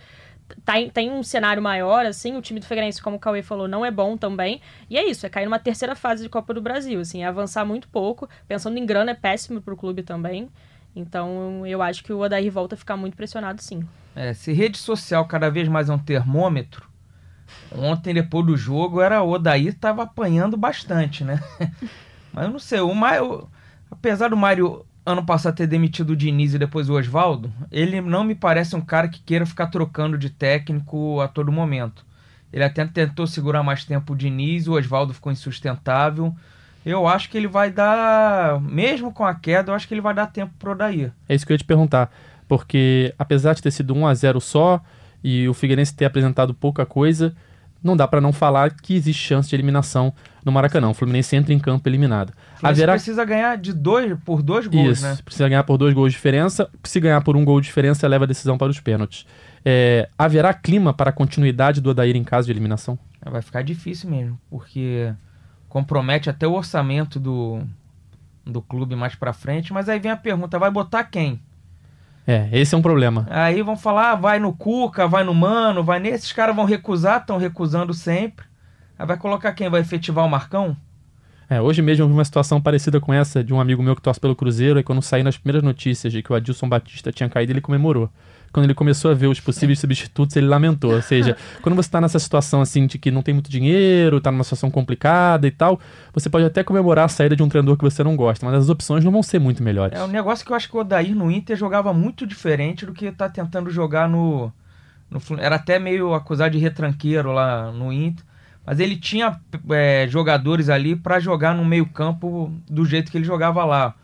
tá 0.65 0.75
tem 0.93 1.11
um 1.11 1.23
cenário 1.23 1.63
maior, 1.63 2.07
assim, 2.07 2.37
o 2.37 2.43
time 2.43 2.61
do 2.61 2.67
Figueirense, 2.67 3.03
como 3.03 3.17
o 3.17 3.21
Cauê 3.21 3.43
falou, 3.43 3.67
não 3.67 3.85
é 3.85 3.91
bom 3.91 4.17
também. 4.17 4.61
E 4.89 4.97
é 4.97 5.05
isso, 5.09 5.27
é 5.27 5.29
cair 5.29 5.45
numa 5.47 5.59
terceira 5.59 5.97
fase 5.97 6.23
de 6.23 6.29
Copa 6.29 6.55
do 6.55 6.63
Brasil, 6.63 7.01
assim, 7.01 7.25
é 7.25 7.27
avançar 7.27 7.65
muito 7.65 7.89
pouco. 7.89 8.29
Pensando 8.47 8.79
em 8.79 8.87
grana, 8.87 9.11
é 9.11 9.15
péssimo 9.15 9.61
pro 9.61 9.77
clube 9.77 10.05
também. 10.05 10.49
Então 10.95 11.67
eu 11.67 11.83
acho 11.83 12.03
que 12.03 12.13
o 12.13 12.21
Odair 12.21 12.51
volta 12.51 12.75
a 12.75 12.79
ficar 12.79 12.97
muito 12.97 13.17
pressionado 13.17 13.63
sim. 13.63 13.85
É, 14.15 14.33
se 14.33 14.53
rede 14.53 14.77
social 14.77 15.25
cada 15.27 15.51
vez 15.51 15.69
mais 15.69 15.89
é 15.89 15.93
um 15.93 15.99
termômetro, 15.99 16.89
ontem 17.71 18.13
depois 18.13 18.45
do 18.45 18.57
jogo 18.57 19.01
era 19.01 19.23
o 19.23 19.31
Odair 19.31 19.69
estava 19.69 20.03
apanhando 20.03 20.57
bastante, 20.57 21.25
né? 21.25 21.41
Mas 22.33 22.45
eu 22.45 22.51
não 22.51 22.59
sei, 22.59 22.81
o 22.81 22.95
Mário, 22.95 23.49
apesar 23.91 24.29
do 24.29 24.37
Mário 24.37 24.85
ano 25.05 25.25
passado 25.25 25.57
ter 25.57 25.67
demitido 25.67 26.11
o 26.11 26.17
Diniz 26.17 26.55
e 26.55 26.59
depois 26.59 26.89
o 26.89 26.95
Oswaldo, 26.95 27.53
ele 27.71 28.01
não 28.01 28.23
me 28.23 28.35
parece 28.35 28.77
um 28.77 28.81
cara 28.81 29.09
que 29.09 29.23
queira 29.23 29.47
ficar 29.47 29.69
trocando 29.69 30.19
de 30.19 30.31
técnico 30.31 31.21
a 31.21 31.29
todo 31.29 31.51
momento. 31.51 32.05
Ele 32.53 32.65
até 32.65 32.85
tentou 32.85 33.27
segurar 33.27 33.63
mais 33.63 33.85
tempo 33.85 34.13
o 34.13 34.17
Diniz, 34.17 34.67
o 34.67 34.73
Oswaldo 34.73 35.15
ficou 35.15 35.33
insustentável 35.33 36.35
eu 36.85 37.07
acho 37.07 37.29
que 37.29 37.37
ele 37.37 37.49
vai 37.49 37.71
dar, 37.71 38.61
mesmo 38.61 39.13
com 39.13 39.25
a 39.25 39.35
queda, 39.35 39.71
eu 39.71 39.75
acho 39.75 39.87
que 39.87 39.95
ele 39.95 40.01
vai 40.01 40.15
dar 40.15 40.27
tempo 40.27 40.53
pro 40.59 40.73
Odair. 40.73 41.13
É 41.29 41.35
isso 41.35 41.47
que 41.47 41.53
eu 41.53 41.55
ia 41.55 41.59
te 41.59 41.65
perguntar, 41.65 42.11
porque 42.49 43.15
apesar 43.19 43.55
de 43.55 43.63
ter 43.63 43.71
sido 43.71 43.95
1 43.95 44.07
a 44.07 44.15
0 44.15 44.41
só 44.41 44.81
e 45.23 45.49
o 45.49 45.55
Figueirense 45.55 45.95
ter 45.95 46.07
apresentado 46.07 46.55
pouca 46.55 46.87
coisa, 46.87 47.35
não 47.83 47.97
dá 47.97 48.07
para 48.07 48.21
não 48.21 48.33
falar 48.33 48.71
que 48.75 48.95
existe 48.95 49.23
chance 49.23 49.49
de 49.49 49.57
eliminação 49.57 50.13
no 50.45 50.53
Maracanã. 50.53 50.91
O 50.91 50.95
Fluminense 50.95 51.35
entra 51.35 51.53
em 51.53 51.59
campo 51.59 51.89
eliminado. 51.89 52.33
Haverá... 52.63 52.93
precisa 52.93 53.25
ganhar 53.25 53.57
de 53.57 53.73
dois 53.73 54.19
por 54.25 54.43
dois 54.43 54.67
gols, 54.67 54.99
Isso, 54.99 55.03
né? 55.03 55.19
precisa 55.25 55.49
ganhar 55.49 55.65
por 55.65 55.79
dois 55.79 55.95
gols 55.95 56.13
de 56.13 56.17
diferença. 56.17 56.69
Se 56.85 57.01
ganhar 57.01 57.21
por 57.23 57.37
um 57.37 57.45
gol 57.45 57.61
de 57.61 57.67
diferença, 57.67 58.07
leva 58.07 58.25
a 58.25 58.29
decisão 58.29 58.59
para 58.59 58.71
os 58.71 58.81
pênaltis. 58.81 59.27
É, 59.65 60.09
haverá 60.19 60.53
clima 60.55 60.93
para 60.93 61.11
a 61.11 61.13
continuidade 61.13 61.81
do 61.81 61.91
Odair 61.91 62.17
em 62.17 62.25
caso 62.25 62.47
de 62.47 62.53
eliminação? 62.53 62.99
Vai 63.25 63.43
ficar 63.43 63.63
difícil 63.63 64.09
mesmo, 64.11 64.39
porque 64.49 65.13
compromete 65.71 66.29
até 66.29 66.47
o 66.47 66.53
orçamento 66.53 67.19
do, 67.19 67.63
do 68.45 68.61
clube 68.61 68.95
mais 68.95 69.15
para 69.15 69.33
frente. 69.33 69.73
Mas 69.73 69.89
aí 69.89 69.99
vem 69.99 70.11
a 70.11 70.17
pergunta: 70.17 70.59
vai 70.59 70.71
botar 70.71 71.05
quem? 71.05 71.41
É, 72.27 72.49
esse 72.53 72.75
é 72.75 72.79
um 72.79 72.83
problema. 72.83 73.27
Aí 73.31 73.63
vão 73.63 73.77
falar, 73.77 74.11
ah, 74.11 74.15
vai 74.15 74.39
no 74.39 74.53
Cuca, 74.53 75.09
vai 75.09 75.25
no 75.25 75.35
Mano, 75.35 75.83
vai 75.83 75.99
nesses 75.99 76.33
caras 76.33 76.55
vão 76.55 76.67
recusar, 76.67 77.21
estão 77.21 77.39
recusando 77.39 77.95
sempre. 77.95 78.45
Aí 78.99 79.07
vai 79.07 79.17
colocar 79.17 79.53
quem? 79.53 79.71
Vai 79.71 79.81
efetivar 79.81 80.27
o 80.27 80.29
Marcão? 80.29 80.77
É, 81.49 81.61
hoje 81.61 81.83
mesmo 81.83 82.05
eu 82.05 82.09
vi 82.09 82.13
uma 82.13 82.25
situação 82.25 82.61
parecida 82.61 83.01
com 83.01 83.13
essa 83.13 83.43
de 83.43 83.53
um 83.53 83.61
amigo 83.61 83.83
meu 83.83 83.97
que 83.97 84.03
torce 84.03 84.21
pelo 84.21 84.37
Cruzeiro, 84.37 84.79
e 84.79 84.85
quando 84.85 85.03
saíram 85.03 85.29
as 85.29 85.37
primeiras 85.39 85.65
notícias 85.65 86.13
de 86.13 86.23
que 86.23 86.33
o 86.33 86.37
Adilson 86.37 86.69
Batista 86.69 87.11
tinha 87.11 87.29
caído, 87.29 87.53
ele 87.53 87.61
comemorou. 87.61 88.09
Quando 88.53 88.65
ele 88.65 88.75
começou 88.75 89.11
a 89.11 89.15
ver 89.15 89.29
os 89.29 89.39
possíveis 89.39 89.79
substitutos, 89.79 90.35
ele 90.37 90.47
lamentou. 90.47 90.95
Ou 90.95 91.03
seja, 91.03 91.37
quando 91.63 91.77
você 91.77 91.89
está 91.89 92.01
nessa 92.01 92.19
situação 92.19 92.61
assim 92.61 92.87
de 92.87 92.99
que 92.99 93.11
não 93.11 93.23
tem 93.23 93.33
muito 93.33 93.51
dinheiro, 93.51 94.19
está 94.19 94.31
numa 94.31 94.45
situação 94.45 94.71
complicada 94.71 95.47
e 95.47 95.51
tal, 95.51 95.81
você 96.13 96.29
pode 96.29 96.45
até 96.45 96.65
comemorar 96.65 97.05
a 97.05 97.09
saída 97.09 97.37
de 97.37 97.43
um 97.43 97.49
treinador 97.49 97.77
que 97.77 97.85
você 97.85 98.03
não 98.03 98.17
gosta, 98.17 98.45
mas 98.45 98.55
as 98.55 98.69
opções 98.69 99.05
não 99.05 99.13
vão 99.13 99.23
ser 99.23 99.39
muito 99.39 99.63
melhores. 99.63 99.99
É 99.99 100.03
um 100.03 100.09
negócio 100.09 100.45
que 100.45 100.53
eu 100.53 100.57
acho 100.57 100.69
que 100.69 100.77
o 100.77 100.81
Odair 100.81 101.15
no 101.15 101.31
Inter 101.31 101.57
jogava 101.57 101.93
muito 101.93 102.27
diferente 102.27 102.85
do 102.85 102.93
que 102.93 103.07
está 103.07 103.29
tentando 103.29 103.71
jogar 103.71 104.09
no, 104.09 104.53
no. 105.09 105.21
Era 105.39 105.57
até 105.57 105.79
meio 105.79 106.15
acusado 106.15 106.51
de 106.51 106.59
retranqueiro 106.59 107.33
lá 107.33 107.71
no 107.71 107.93
Inter. 107.93 108.25
Mas 108.65 108.79
ele 108.79 108.97
tinha 108.97 109.41
é, 109.71 110.07
jogadores 110.09 110.69
ali 110.69 110.95
para 110.95 111.19
jogar 111.19 111.55
no 111.55 111.65
meio-campo 111.65 112.53
do 112.69 112.85
jeito 112.85 113.11
que 113.11 113.19
ele 113.19 113.25
jogava 113.25 113.65
lá. 113.65 113.95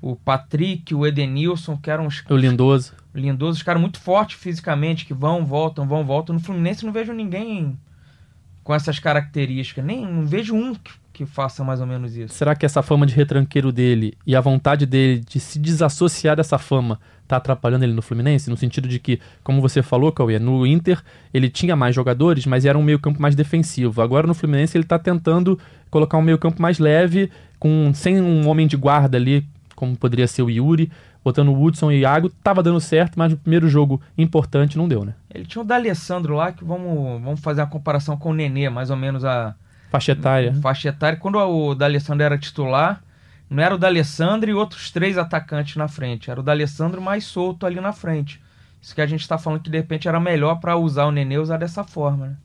O 0.00 0.16
Patrick, 0.16 0.94
o 0.94 1.06
Edenilson, 1.06 1.76
que 1.76 1.90
eram 1.90 2.06
os. 2.06 2.24
O 2.28 2.36
Lindoso. 2.36 2.94
Lindoso, 3.14 3.58
os 3.58 3.62
caras 3.62 3.80
muito 3.80 3.98
fortes 3.98 4.38
fisicamente, 4.38 5.06
que 5.06 5.14
vão, 5.14 5.44
voltam, 5.44 5.86
vão, 5.86 6.04
voltam. 6.04 6.34
No 6.34 6.40
Fluminense 6.40 6.84
não 6.84 6.92
vejo 6.92 7.12
ninguém 7.12 7.78
com 8.68 8.74
essas 8.74 8.98
características. 8.98 9.82
Nem 9.82 10.04
não 10.04 10.26
vejo 10.26 10.54
um 10.54 10.74
que, 10.74 10.92
que 11.10 11.24
faça 11.24 11.64
mais 11.64 11.80
ou 11.80 11.86
menos 11.86 12.14
isso. 12.14 12.34
Será 12.34 12.54
que 12.54 12.66
essa 12.66 12.82
fama 12.82 13.06
de 13.06 13.14
retranqueiro 13.14 13.72
dele 13.72 14.12
e 14.26 14.36
a 14.36 14.42
vontade 14.42 14.84
dele 14.84 15.20
de 15.20 15.40
se 15.40 15.58
desassociar 15.58 16.36
dessa 16.36 16.58
fama 16.58 17.00
tá 17.26 17.38
atrapalhando 17.38 17.84
ele 17.84 17.94
no 17.94 18.02
Fluminense? 18.02 18.50
No 18.50 18.58
sentido 18.58 18.86
de 18.86 18.98
que, 18.98 19.18
como 19.42 19.62
você 19.62 19.82
falou, 19.82 20.12
Cauê, 20.12 20.38
no 20.38 20.66
Inter 20.66 21.02
ele 21.32 21.48
tinha 21.48 21.74
mais 21.74 21.94
jogadores, 21.94 22.44
mas 22.44 22.66
era 22.66 22.76
um 22.76 22.82
meio-campo 22.82 23.22
mais 23.22 23.34
defensivo. 23.34 24.02
Agora 24.02 24.26
no 24.26 24.34
Fluminense 24.34 24.76
ele 24.76 24.84
tá 24.84 24.98
tentando 24.98 25.58
colocar 25.90 26.18
um 26.18 26.22
meio-campo 26.22 26.60
mais 26.60 26.78
leve, 26.78 27.30
com 27.58 27.90
sem 27.94 28.20
um 28.20 28.46
homem 28.46 28.66
de 28.66 28.76
guarda 28.76 29.16
ali, 29.16 29.46
como 29.74 29.96
poderia 29.96 30.26
ser 30.26 30.42
o 30.42 30.50
Yuri, 30.50 30.90
botando 31.24 31.48
o 31.48 31.62
Hudson 31.62 31.90
e 31.90 32.00
Iago, 32.00 32.30
tava 32.42 32.62
dando 32.62 32.80
certo, 32.80 33.18
mas 33.18 33.30
no 33.30 33.36
primeiro 33.36 33.68
jogo 33.68 34.00
importante 34.16 34.78
não 34.78 34.88
deu, 34.88 35.04
né? 35.04 35.14
Ele 35.32 35.44
tinha 35.44 35.62
o 35.62 35.64
D'Alessandro 35.64 36.34
lá, 36.34 36.52
que 36.52 36.64
vamos, 36.64 37.22
vamos 37.22 37.40
fazer 37.40 37.60
a 37.60 37.66
comparação 37.66 38.16
com 38.16 38.30
o 38.30 38.34
Nenê, 38.34 38.68
mais 38.68 38.90
ou 38.90 38.96
menos 38.96 39.24
a 39.24 39.54
faixa 39.90 40.12
etária. 40.12 40.54
Faixa 40.54 40.88
etária. 40.88 41.18
Quando 41.18 41.38
o 41.38 41.74
D'Alessandro 41.74 42.24
era 42.24 42.38
titular, 42.38 43.02
não 43.50 43.62
era 43.62 43.74
o 43.74 43.78
D'Alessandro 43.78 44.50
e 44.50 44.54
outros 44.54 44.90
três 44.90 45.18
atacantes 45.18 45.76
na 45.76 45.88
frente, 45.88 46.30
era 46.30 46.40
o 46.40 46.42
D'Alessandro 46.42 47.00
mais 47.00 47.24
solto 47.24 47.66
ali 47.66 47.80
na 47.80 47.92
frente. 47.92 48.40
Isso 48.80 48.94
que 48.94 49.00
a 49.00 49.06
gente 49.06 49.20
está 49.20 49.36
falando 49.36 49.60
que 49.60 49.70
de 49.70 49.76
repente 49.76 50.08
era 50.08 50.20
melhor 50.20 50.56
para 50.56 50.76
usar 50.76 51.04
o 51.04 51.12
Nenê 51.12 51.38
usar 51.38 51.56
dessa 51.56 51.82
forma, 51.82 52.28
né? 52.28 52.36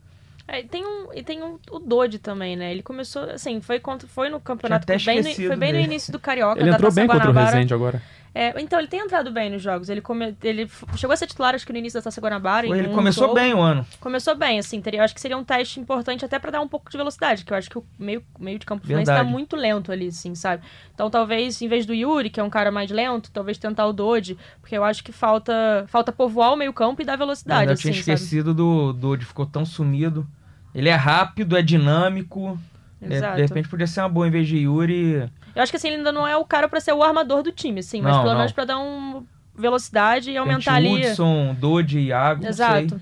É, 0.47 0.61
tem 0.61 0.85
um, 0.85 1.13
e 1.13 1.23
tem 1.23 1.41
um, 1.41 1.57
o 1.71 1.79
Dodi 1.79 2.19
também, 2.19 2.55
né? 2.55 2.71
Ele 2.71 2.83
começou, 2.83 3.23
assim, 3.23 3.61
foi, 3.61 3.79
contra, 3.79 4.07
foi 4.07 4.29
no 4.29 4.41
campeonato 4.41 4.83
até 4.83 4.97
bem 4.97 5.21
no, 5.21 5.23
foi 5.23 5.55
bem 5.55 5.71
no 5.71 5.77
dele. 5.79 5.83
início 5.83 6.11
do 6.11 6.19
Carioca. 6.19 6.59
Ele 6.59 6.69
da 6.69 6.75
entrou 6.75 6.89
Taça 6.89 6.99
bem 6.99 7.07
contra 7.07 7.29
o 7.29 7.33
Guanabara. 7.33 7.55
Rezende 7.55 7.73
agora. 7.73 8.01
É, 8.35 8.59
então, 8.59 8.79
ele 8.79 8.87
tem 8.87 8.99
entrado 8.99 9.31
bem 9.31 9.49
nos 9.49 9.61
jogos. 9.61 9.89
Ele, 9.89 10.01
come, 10.01 10.35
ele 10.43 10.67
chegou 10.95 11.13
a 11.13 11.17
ser 11.17 11.27
titular, 11.27 11.53
acho 11.53 11.65
que 11.65 11.71
no 11.71 11.77
início 11.77 11.99
da 11.99 12.03
Taça 12.03 12.19
Guanabara. 12.19 12.67
Foi, 12.67 12.79
ele 12.79 12.87
um 12.87 12.93
começou 12.93 13.33
bem 13.33 13.53
o 13.53 13.61
ano. 13.61 13.85
Começou 13.99 14.35
bem, 14.35 14.57
assim. 14.57 14.81
Teria, 14.81 15.01
eu 15.01 15.03
acho 15.03 15.13
que 15.13 15.21
seria 15.21 15.37
um 15.37 15.43
teste 15.43 15.79
importante 15.79 16.25
até 16.25 16.39
pra 16.39 16.49
dar 16.49 16.61
um 16.61 16.67
pouco 16.67 16.89
de 16.89 16.97
velocidade, 16.97 17.45
que 17.45 17.53
eu 17.53 17.57
acho 17.57 17.69
que 17.69 17.77
o 17.77 17.85
meio, 17.99 18.23
meio 18.39 18.57
de 18.57 18.65
campo 18.65 18.85
fluminense 18.85 19.11
tá 19.11 19.23
muito 19.23 19.55
lento 19.55 19.91
ali, 19.91 20.07
assim, 20.07 20.33
sabe? 20.33 20.63
Então, 20.93 21.09
talvez, 21.09 21.61
em 21.61 21.67
vez 21.67 21.85
do 21.85 21.93
Yuri, 21.93 22.29
que 22.29 22.39
é 22.39 22.43
um 22.43 22.49
cara 22.49 22.71
mais 22.71 22.89
lento, 22.89 23.29
talvez 23.31 23.57
tentar 23.57 23.85
o 23.85 23.93
Dodi, 23.93 24.37
porque 24.61 24.75
eu 24.75 24.83
acho 24.83 25.03
que 25.03 25.11
falta, 25.11 25.85
falta 25.87 26.11
povoar 26.11 26.53
o 26.53 26.55
meio 26.55 26.73
campo 26.73 27.01
e 27.01 27.05
dar 27.05 27.15
velocidade, 27.15 27.67
eu 27.67 27.73
assim, 27.73 27.91
tinha 27.91 27.93
sabe? 27.93 28.13
esquecido 28.13 28.53
do 28.53 28.93
Dodi, 28.93 29.25
ficou 29.25 29.45
tão 29.45 29.65
sumido. 29.65 30.27
Ele 30.73 30.89
é 30.89 30.95
rápido, 30.95 31.55
é 31.55 31.61
dinâmico. 31.61 32.57
É, 33.09 33.15
Exato. 33.15 33.35
de 33.35 33.41
repente 33.41 33.67
podia 33.69 33.87
ser 33.87 34.01
uma 34.01 34.09
boa 34.09 34.27
em 34.27 34.31
vez 34.31 34.47
de 34.47 34.57
Yuri. 34.57 35.29
Eu 35.55 35.61
acho 35.61 35.71
que 35.71 35.77
assim, 35.77 35.87
ele 35.87 35.97
ainda 35.97 36.11
não 36.11 36.27
é 36.27 36.35
o 36.37 36.45
cara 36.45 36.67
pra 36.67 36.79
ser 36.79 36.93
o 36.93 37.03
armador 37.03 37.43
do 37.43 37.51
time, 37.51 37.79
assim, 37.79 38.01
mas 38.01 38.13
Não, 38.13 38.21
pelo 38.21 38.31
não. 38.33 38.39
menos 38.39 38.51
pra 38.51 38.65
dar 38.65 38.79
um 38.79 39.25
velocidade 39.55 40.31
e 40.31 40.37
aumentar 40.37 40.81
Gente, 40.81 40.95
ali. 40.95 41.07
Hudson, 41.11 41.55
Dodi, 41.59 41.99
Iago, 41.99 42.45
Exato. 42.45 42.81
não 42.81 42.89
sei. 42.89 42.99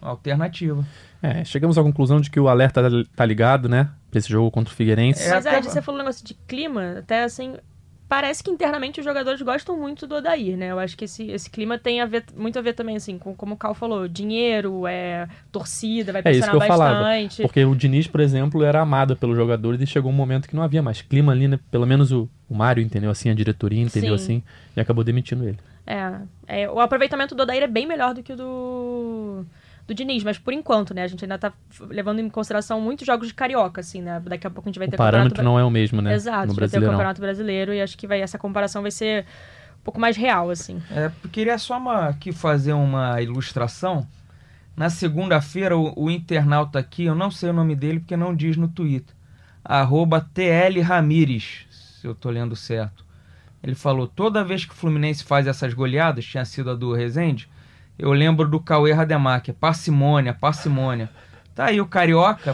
Alternativa. 0.00 0.84
É, 1.20 1.44
chegamos 1.44 1.76
à 1.76 1.82
conclusão 1.82 2.20
de 2.20 2.30
que 2.30 2.38
o 2.38 2.48
alerta 2.48 2.80
tá 3.16 3.24
ligado, 3.26 3.68
né? 3.68 3.88
Pra 4.10 4.18
esse 4.18 4.28
jogo 4.28 4.50
contra 4.50 4.72
o 4.72 4.76
Figueirense. 4.76 5.24
É, 5.24 5.34
Mas 5.34 5.44
Ed, 5.46 5.66
você 5.68 5.82
falou 5.82 6.00
um 6.00 6.04
negócio 6.04 6.24
de 6.24 6.34
clima, 6.46 6.98
até 7.00 7.24
assim. 7.24 7.56
Parece 8.08 8.42
que 8.42 8.50
internamente 8.50 9.00
os 9.00 9.04
jogadores 9.04 9.42
gostam 9.42 9.76
muito 9.76 10.06
do 10.06 10.14
Odair, 10.16 10.56
né? 10.56 10.70
Eu 10.70 10.78
acho 10.78 10.96
que 10.96 11.04
esse, 11.04 11.30
esse 11.30 11.50
clima 11.50 11.76
tem 11.78 12.00
a 12.00 12.06
ver, 12.06 12.24
muito 12.34 12.58
a 12.58 12.62
ver 12.62 12.72
também, 12.72 12.96
assim, 12.96 13.18
com 13.18 13.34
como 13.34 13.54
o 13.54 13.56
Cal 13.56 13.74
falou, 13.74 14.08
dinheiro, 14.08 14.86
é, 14.86 15.28
torcida, 15.52 16.10
vai 16.10 16.22
É 16.24 16.30
isso 16.30 16.40
pressionar 16.40 16.50
que 16.50 16.64
eu 16.64 16.76
falava. 16.76 17.00
bastante. 17.00 17.42
Porque 17.42 17.64
o 17.64 17.74
Diniz, 17.74 18.06
por 18.06 18.20
exemplo, 18.20 18.64
era 18.64 18.80
amado 18.80 19.14
pelos 19.14 19.36
jogadores 19.36 19.78
e 19.82 19.86
chegou 19.86 20.10
um 20.10 20.14
momento 20.14 20.48
que 20.48 20.56
não 20.56 20.62
havia 20.62 20.82
mais 20.82 21.02
clima 21.02 21.32
ali, 21.32 21.46
né? 21.46 21.60
Pelo 21.70 21.86
menos 21.86 22.10
o, 22.10 22.26
o 22.48 22.54
Mário 22.54 22.82
entendeu 22.82 23.10
assim, 23.10 23.28
a 23.28 23.34
diretoria 23.34 23.82
entendeu 23.82 24.16
Sim. 24.16 24.24
assim 24.24 24.42
e 24.74 24.80
acabou 24.80 25.04
demitindo 25.04 25.46
ele. 25.46 25.58
É, 25.86 26.62
é, 26.62 26.70
o 26.70 26.80
aproveitamento 26.80 27.34
do 27.34 27.42
Odair 27.42 27.62
é 27.62 27.66
bem 27.66 27.86
melhor 27.86 28.14
do 28.14 28.22
que 28.22 28.32
o 28.32 28.36
do, 28.36 29.46
do 29.88 29.94
Diniz, 29.94 30.22
mas 30.22 30.36
por 30.38 30.52
enquanto, 30.52 30.92
né? 30.92 31.02
A 31.02 31.06
gente 31.08 31.24
ainda 31.24 31.38
tá 31.38 31.50
levando 31.88 32.20
em 32.20 32.28
consideração 32.28 32.78
muitos 32.78 33.06
jogos 33.06 33.26
de 33.28 33.34
carioca, 33.34 33.80
assim, 33.80 34.02
né? 34.02 34.20
Daqui 34.20 34.46
a 34.46 34.50
pouco 34.50 34.68
a 34.68 34.70
gente 34.70 34.78
vai 34.78 34.86
O 34.86 34.90
ter 34.90 34.96
parâmetro 34.98 35.30
campeonato 35.30 35.50
não 35.54 35.58
é 35.58 35.64
o 35.64 35.70
mesmo, 35.70 36.02
né? 36.02 36.14
Exato, 36.14 36.48
no 36.48 36.54
vai 36.54 36.68
ter 36.68 36.78
o. 36.78 36.82
Campeonato 36.82 37.20
Brasileiro 37.20 37.72
e 37.72 37.80
acho 37.80 37.96
que 37.96 38.06
vai, 38.06 38.20
essa 38.20 38.38
comparação 38.38 38.82
vai 38.82 38.90
ser 38.90 39.24
um 39.80 39.82
pouco 39.82 39.98
mais 39.98 40.14
real, 40.16 40.50
assim. 40.50 40.80
É, 40.90 41.10
queria 41.32 41.56
só 41.56 41.78
uma- 41.78 42.08
aqui 42.08 42.32
fazer 42.32 42.74
uma 42.74 43.20
ilustração. 43.22 44.06
Na 44.76 44.90
segunda-feira, 44.90 45.76
o, 45.76 45.92
o 45.96 46.10
internauta 46.10 46.78
aqui, 46.78 47.04
eu 47.06 47.14
não 47.14 47.30
sei 47.30 47.48
o 47.48 47.54
nome 47.54 47.74
dele 47.74 47.98
porque 48.00 48.16
não 48.16 48.34
diz 48.36 48.56
no 48.58 48.68
Twitter, 48.68 49.14
arroba 49.64 50.20
TL 50.20 50.80
Ramires, 50.82 51.66
se 51.70 52.06
eu 52.06 52.14
tô 52.14 52.28
lendo 52.30 52.54
certo. 52.54 53.04
Ele 53.62 53.74
falou, 53.74 54.06
toda 54.06 54.44
vez 54.44 54.64
que 54.64 54.72
o 54.72 54.76
Fluminense 54.76 55.24
faz 55.24 55.46
essas 55.46 55.74
goleadas, 55.74 56.24
tinha 56.26 56.44
sido 56.44 56.70
a 56.70 56.74
do 56.74 56.92
Rezende, 56.92 57.48
eu 57.98 58.12
lembro 58.12 58.48
do 58.48 58.60
Cauê 58.60 58.92
Rademacher, 58.92 59.54
parcimônia, 59.54 60.32
parcimônia. 60.34 61.10
Tá 61.54 61.66
aí 61.66 61.80
o 61.80 61.86
Carioca, 61.86 62.52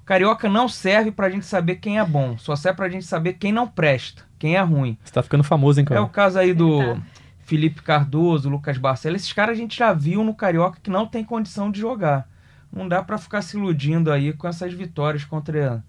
o 0.00 0.04
Carioca 0.04 0.48
não 0.48 0.68
serve 0.68 1.10
pra 1.10 1.28
gente 1.30 1.44
saber 1.46 1.76
quem 1.76 1.98
é 1.98 2.04
bom, 2.04 2.38
só 2.38 2.54
serve 2.54 2.76
pra 2.76 2.88
gente 2.88 3.04
saber 3.04 3.34
quem 3.34 3.52
não 3.52 3.66
presta, 3.66 4.22
quem 4.38 4.54
é 4.56 4.60
ruim. 4.62 4.96
Você 5.04 5.12
tá 5.12 5.22
ficando 5.22 5.42
famoso, 5.42 5.80
hein, 5.80 5.84
É 5.86 5.88
cara? 5.88 6.02
o 6.02 6.08
caso 6.08 6.38
aí 6.38 6.54
do 6.54 6.78
Tá. 6.94 7.00
Felipe 7.46 7.82
Cardoso, 7.82 8.48
Lucas 8.48 8.78
Barcelos. 8.78 9.20
Esses 9.20 9.32
caras 9.32 9.56
a 9.56 9.60
gente 9.60 9.76
já 9.76 9.92
viu 9.92 10.24
no 10.24 10.34
Carioca 10.34 10.78
que 10.82 10.88
não 10.90 11.06
tem 11.06 11.22
condição 11.22 11.70
de 11.70 11.78
jogar. 11.78 12.26
Não 12.72 12.88
dá 12.88 13.02
pra 13.02 13.18
ficar 13.18 13.42
se 13.42 13.56
iludindo 13.56 14.10
aí 14.10 14.32
com 14.32 14.48
essas 14.48 14.72
vitórias 14.72 15.24
contra, 15.24 15.84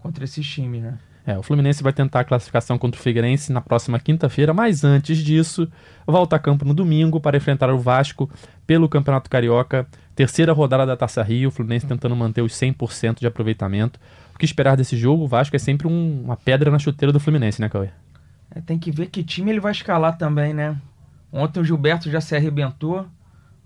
contra 0.00 0.24
esses 0.24 0.46
times, 0.46 0.82
né? 0.82 0.98
É, 1.28 1.36
o 1.36 1.42
Fluminense 1.42 1.82
vai 1.82 1.92
tentar 1.92 2.20
a 2.20 2.24
classificação 2.24 2.78
contra 2.78 2.98
o 2.98 3.02
Figueirense 3.04 3.52
na 3.52 3.60
próxima 3.60 3.98
quinta-feira, 3.98 4.54
mas 4.54 4.82
antes 4.82 5.18
disso, 5.18 5.70
volta 6.06 6.36
a 6.36 6.38
campo 6.38 6.64
no 6.64 6.72
domingo 6.72 7.20
para 7.20 7.36
enfrentar 7.36 7.68
o 7.68 7.78
Vasco 7.78 8.30
pelo 8.66 8.88
Campeonato 8.88 9.28
Carioca, 9.28 9.86
terceira 10.16 10.54
rodada 10.54 10.86
da 10.86 10.96
Taça 10.96 11.22
Rio, 11.22 11.50
o 11.50 11.52
Fluminense 11.52 11.86
tentando 11.86 12.16
manter 12.16 12.40
os 12.40 12.54
100% 12.54 13.20
de 13.20 13.26
aproveitamento. 13.26 14.00
O 14.34 14.38
que 14.38 14.46
esperar 14.46 14.74
desse 14.74 14.96
jogo? 14.96 15.24
O 15.24 15.28
Vasco 15.28 15.54
é 15.54 15.58
sempre 15.58 15.86
um- 15.86 16.22
uma 16.24 16.34
pedra 16.34 16.70
na 16.70 16.78
chuteira 16.78 17.12
do 17.12 17.20
Fluminense, 17.20 17.60
né, 17.60 17.68
Cauê? 17.68 17.90
É, 18.54 18.62
tem 18.62 18.78
que 18.78 18.90
ver 18.90 19.08
que 19.08 19.22
time 19.22 19.50
ele 19.50 19.60
vai 19.60 19.72
escalar 19.72 20.16
também, 20.16 20.54
né? 20.54 20.78
Ontem 21.30 21.60
o 21.60 21.64
Gilberto 21.64 22.10
já 22.10 22.22
se 22.22 22.34
arrebentou. 22.34 23.06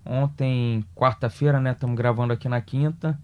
Ontem, 0.05 0.85
quarta-feira, 0.97 1.61
né? 1.61 1.71
Estamos 1.71 1.97
gravando 1.97 2.33
aqui 2.33 2.49
na 2.49 2.61
quinta. 2.61 3.17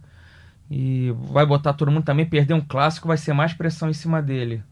E 0.70 1.14
vai 1.30 1.46
botar 1.46 1.72
todo 1.72 1.90
mundo 1.90 2.04
também. 2.04 2.26
Perder 2.26 2.54
um 2.54 2.60
clássico 2.60 3.08
vai 3.08 3.16
ser 3.16 3.32
mais 3.32 3.52
pressão 3.52 3.88
em 3.88 3.94
cima 3.94 4.20
dele. 4.20 4.62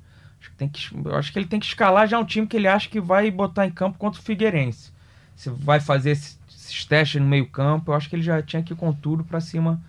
Acho 0.40 0.50
que, 0.50 0.56
tem 0.56 0.68
que, 0.68 0.90
acho 1.12 1.32
que 1.32 1.38
ele 1.38 1.46
tem 1.46 1.58
que 1.58 1.66
escalar 1.66 2.06
já 2.06 2.18
um 2.18 2.24
time 2.24 2.46
que 2.46 2.56
ele 2.56 2.68
acha 2.68 2.88
que 2.88 3.00
vai 3.00 3.30
botar 3.30 3.66
em 3.66 3.70
campo 3.70 3.98
contra 3.98 4.20
o 4.20 4.22
Figueirense. 4.22 4.92
Se 5.34 5.50
vai 5.50 5.80
fazer 5.80 6.10
esses, 6.10 6.38
esses 6.48 6.84
testes 6.84 7.20
no 7.20 7.26
meio-campo, 7.26 7.90
eu 7.90 7.96
acho 7.96 8.08
que 8.08 8.16
ele 8.16 8.22
já 8.22 8.40
tinha 8.42 8.62
que 8.62 8.72
ir 8.72 8.76
com 8.76 8.92
tudo 8.92 9.24
pra 9.24 9.40
cima 9.40 9.80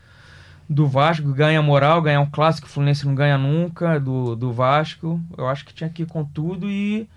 do 0.70 0.88
Vasco. 0.88 1.32
Ganha 1.32 1.62
moral, 1.62 2.02
ganhar 2.02 2.22
um 2.22 2.30
clássico. 2.30 2.68
O 2.68 2.70
Fluminense 2.70 3.06
não 3.06 3.16
ganha 3.16 3.38
nunca 3.38 4.00
do, 4.00 4.36
do 4.36 4.52
Vasco. 4.52 5.22
Eu 5.38 5.48
acho 5.48 5.66
que 5.66 5.74
tinha 5.74 5.90
que 5.90 6.04
ir 6.04 6.08
com 6.08 6.24
tudo 6.24 6.70
e 6.70 7.08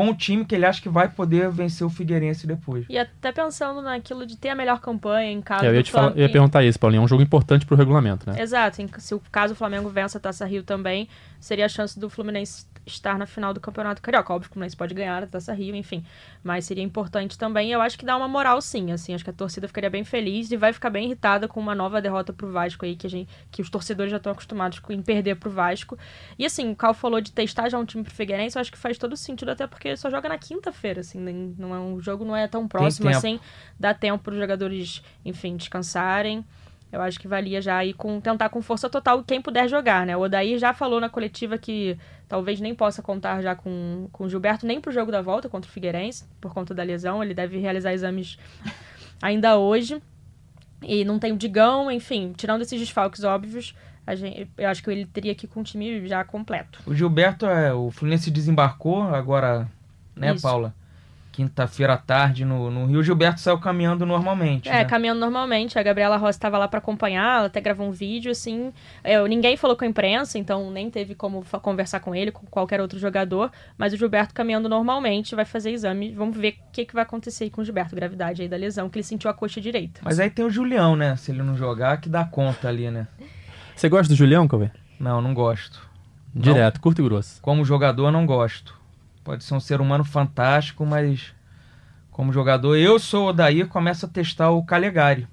com 0.00 0.08
o 0.08 0.14
time 0.14 0.46
que 0.46 0.54
ele 0.54 0.64
acha 0.64 0.80
que 0.80 0.88
vai 0.88 1.10
poder 1.10 1.50
vencer 1.50 1.86
o 1.86 1.90
Figueirense 1.90 2.46
depois. 2.46 2.86
E 2.88 2.96
até 2.98 3.30
pensando 3.30 3.82
naquilo 3.82 4.24
de 4.24 4.34
ter 4.34 4.48
a 4.48 4.54
melhor 4.54 4.80
campanha 4.80 5.30
em 5.30 5.42
caso 5.42 5.62
É, 5.62 5.68
eu 5.68 5.74
ia, 5.74 5.80
do 5.80 5.84
te 5.84 5.90
falar- 5.92 6.12
eu 6.16 6.22
ia 6.22 6.28
perguntar 6.32 6.64
isso, 6.64 6.78
Paulinho. 6.80 7.02
É 7.02 7.04
um 7.04 7.08
jogo 7.08 7.22
importante 7.22 7.66
pro 7.66 7.76
regulamento, 7.76 8.30
né? 8.30 8.40
Exato, 8.40 8.80
em- 8.80 8.88
se 8.96 9.14
o 9.14 9.20
caso 9.30 9.52
o 9.52 9.56
Flamengo 9.56 9.90
vença 9.90 10.16
a 10.16 10.20
Taça 10.20 10.46
Rio 10.46 10.62
também, 10.62 11.06
seria 11.38 11.66
a 11.66 11.68
chance 11.68 12.00
do 12.00 12.08
Fluminense 12.08 12.64
estar 12.92 13.18
na 13.18 13.26
final 13.26 13.52
do 13.54 13.60
Campeonato 13.60 14.00
Carioca. 14.02 14.32
Óbvio 14.32 14.48
que 14.48 14.52
o 14.52 14.54
Fluminense 14.54 14.76
pode 14.76 14.94
ganhar 14.94 15.22
a 15.22 15.26
Taça 15.26 15.52
Rio, 15.52 15.74
enfim, 15.74 16.04
mas 16.42 16.64
seria 16.64 16.82
importante 16.84 17.38
também. 17.38 17.70
Eu 17.72 17.80
acho 17.80 17.98
que 17.98 18.04
dá 18.04 18.16
uma 18.16 18.28
moral 18.28 18.60
sim, 18.60 18.92
assim, 18.92 19.14
acho 19.14 19.24
que 19.24 19.30
a 19.30 19.32
torcida 19.32 19.66
ficaria 19.68 19.90
bem 19.90 20.04
feliz 20.04 20.50
e 20.50 20.56
vai 20.56 20.72
ficar 20.72 20.90
bem 20.90 21.06
irritada 21.06 21.48
com 21.48 21.58
uma 21.60 21.74
nova 21.74 22.00
derrota 22.00 22.32
pro 22.32 22.50
Vasco 22.50 22.84
aí 22.84 22.96
que 22.96 23.06
a 23.06 23.10
gente, 23.10 23.28
que 23.50 23.62
os 23.62 23.70
torcedores 23.70 24.10
já 24.10 24.16
estão 24.16 24.32
acostumados 24.32 24.78
com 24.78 24.92
em 24.92 25.02
perder 25.02 25.36
pro 25.36 25.50
Vasco. 25.50 25.98
E 26.38 26.44
assim, 26.44 26.70
o 26.70 26.76
Cal 26.76 26.94
falou 26.94 27.20
de 27.20 27.32
testar 27.32 27.68
já 27.68 27.78
um 27.78 27.84
time 27.84 28.02
pro 28.04 28.12
Figueirense, 28.14 28.56
eu 28.56 28.60
acho 28.60 28.72
que 28.72 28.78
faz 28.78 28.98
todo 28.98 29.16
sentido 29.16 29.50
até 29.50 29.66
porque 29.66 29.96
só 29.96 30.10
joga 30.10 30.28
na 30.28 30.38
quinta-feira, 30.38 31.00
assim, 31.00 31.18
nem- 31.18 31.54
não 31.58 31.74
é 31.74 31.78
um 31.78 32.00
jogo 32.00 32.24
não 32.24 32.34
é 32.36 32.46
tão 32.48 32.66
próximo 32.68 33.08
assim, 33.18 33.40
dá 33.78 33.94
tempo 33.94 34.22
para 34.24 34.32
os 34.32 34.38
jogadores, 34.38 35.02
enfim, 35.24 35.56
descansarem. 35.56 36.44
Eu 36.92 37.00
acho 37.00 37.20
que 37.20 37.28
valia 37.28 37.62
já 37.62 37.84
ir 37.84 37.92
com 37.94 38.20
tentar 38.20 38.48
com 38.48 38.60
força 38.60 38.90
total 38.90 39.22
quem 39.22 39.40
puder 39.40 39.68
jogar, 39.68 40.04
né? 40.04 40.16
O 40.16 40.20
Odair 40.20 40.58
já 40.58 40.74
falou 40.74 41.00
na 41.00 41.08
coletiva 41.08 41.56
que 41.56 41.96
talvez 42.28 42.60
nem 42.60 42.74
possa 42.74 43.00
contar 43.00 43.40
já 43.42 43.54
com, 43.54 44.08
com 44.12 44.24
o 44.24 44.28
Gilberto 44.28 44.66
nem 44.66 44.80
pro 44.80 44.92
jogo 44.92 45.12
da 45.12 45.22
volta 45.22 45.48
contra 45.48 45.68
o 45.68 45.72
Figueirense, 45.72 46.24
por 46.40 46.52
conta 46.52 46.74
da 46.74 46.82
lesão. 46.82 47.22
Ele 47.22 47.34
deve 47.34 47.58
realizar 47.58 47.92
exames 47.92 48.38
ainda 49.22 49.56
hoje. 49.56 50.02
E 50.82 51.04
não 51.04 51.18
tem 51.18 51.32
o 51.32 51.36
Digão, 51.36 51.90
enfim, 51.90 52.32
tirando 52.36 52.62
esses 52.62 52.80
desfalques 52.80 53.22
óbvios, 53.22 53.74
gente, 54.16 54.50
eu 54.56 54.68
acho 54.68 54.82
que 54.82 54.90
ele 54.90 55.06
teria 55.06 55.34
que 55.34 55.44
ir 55.44 55.48
com 55.48 55.60
o 55.60 55.64
time 55.64 56.06
já 56.08 56.24
completo. 56.24 56.80
O 56.86 56.94
Gilberto, 56.94 57.46
é, 57.46 57.72
o 57.72 57.90
Fluminense 57.90 58.30
desembarcou 58.30 59.02
agora, 59.02 59.68
né, 60.16 60.32
Isso. 60.32 60.42
Paula? 60.42 60.74
Quinta-feira 61.32 61.94
à 61.94 61.96
tarde 61.96 62.44
no, 62.44 62.70
no 62.70 62.86
Rio. 62.86 63.00
O 63.00 63.02
Gilberto 63.02 63.40
saiu 63.40 63.58
caminhando 63.58 64.04
normalmente. 64.04 64.68
É, 64.68 64.72
né? 64.72 64.84
caminhando 64.84 65.20
normalmente. 65.20 65.78
A 65.78 65.82
Gabriela 65.82 66.16
Rosa 66.16 66.30
estava 66.30 66.58
lá 66.58 66.66
para 66.66 66.78
acompanhar, 66.78 67.38
ela 67.38 67.46
até 67.46 67.60
gravou 67.60 67.86
um 67.86 67.92
vídeo, 67.92 68.30
assim. 68.30 68.72
É, 69.04 69.22
ninguém 69.28 69.56
falou 69.56 69.76
com 69.76 69.84
a 69.84 69.88
imprensa, 69.88 70.38
então 70.38 70.70
nem 70.70 70.90
teve 70.90 71.14
como 71.14 71.44
conversar 71.62 72.00
com 72.00 72.14
ele, 72.14 72.32
com 72.32 72.46
qualquer 72.46 72.80
outro 72.80 72.98
jogador. 72.98 73.50
Mas 73.78 73.92
o 73.92 73.96
Gilberto 73.96 74.34
caminhando 74.34 74.68
normalmente, 74.68 75.34
vai 75.34 75.44
fazer 75.44 75.70
exame. 75.70 76.12
Vamos 76.12 76.36
ver 76.36 76.58
o 76.68 76.72
que, 76.72 76.84
que 76.84 76.94
vai 76.94 77.04
acontecer 77.04 77.44
aí 77.44 77.50
com 77.50 77.62
o 77.62 77.64
Gilberto, 77.64 77.94
gravidade 77.94 78.42
aí 78.42 78.48
da 78.48 78.56
lesão, 78.56 78.88
que 78.90 78.98
ele 78.98 79.04
sentiu 79.04 79.30
a 79.30 79.34
coxa 79.34 79.60
direita. 79.60 80.00
Mas 80.02 80.18
aí 80.18 80.30
tem 80.30 80.44
o 80.44 80.50
Julião, 80.50 80.96
né? 80.96 81.16
Se 81.16 81.30
ele 81.30 81.42
não 81.42 81.56
jogar, 81.56 82.00
que 82.00 82.08
dá 82.08 82.24
conta 82.24 82.68
ali, 82.68 82.90
né? 82.90 83.06
Você 83.76 83.88
gosta 83.88 84.12
do 84.12 84.16
Julião, 84.16 84.46
Cauê? 84.48 84.70
Não, 84.98 85.22
não 85.22 85.32
gosto. 85.32 85.88
Direto, 86.34 86.80
curto 86.80 87.00
e 87.00 87.04
grosso. 87.04 87.40
Como 87.42 87.64
jogador, 87.64 88.10
não 88.12 88.26
gosto. 88.26 88.79
Pode 89.22 89.44
ser 89.44 89.54
um 89.54 89.60
ser 89.60 89.80
humano 89.80 90.04
fantástico, 90.04 90.84
mas 90.86 91.32
como 92.10 92.32
jogador, 92.32 92.76
eu 92.76 92.98
sou 92.98 93.28
o 93.28 93.32
Daí 93.32 93.64
começo 93.64 94.06
a 94.06 94.08
testar 94.08 94.50
o 94.50 94.64
Calegari. 94.64 95.26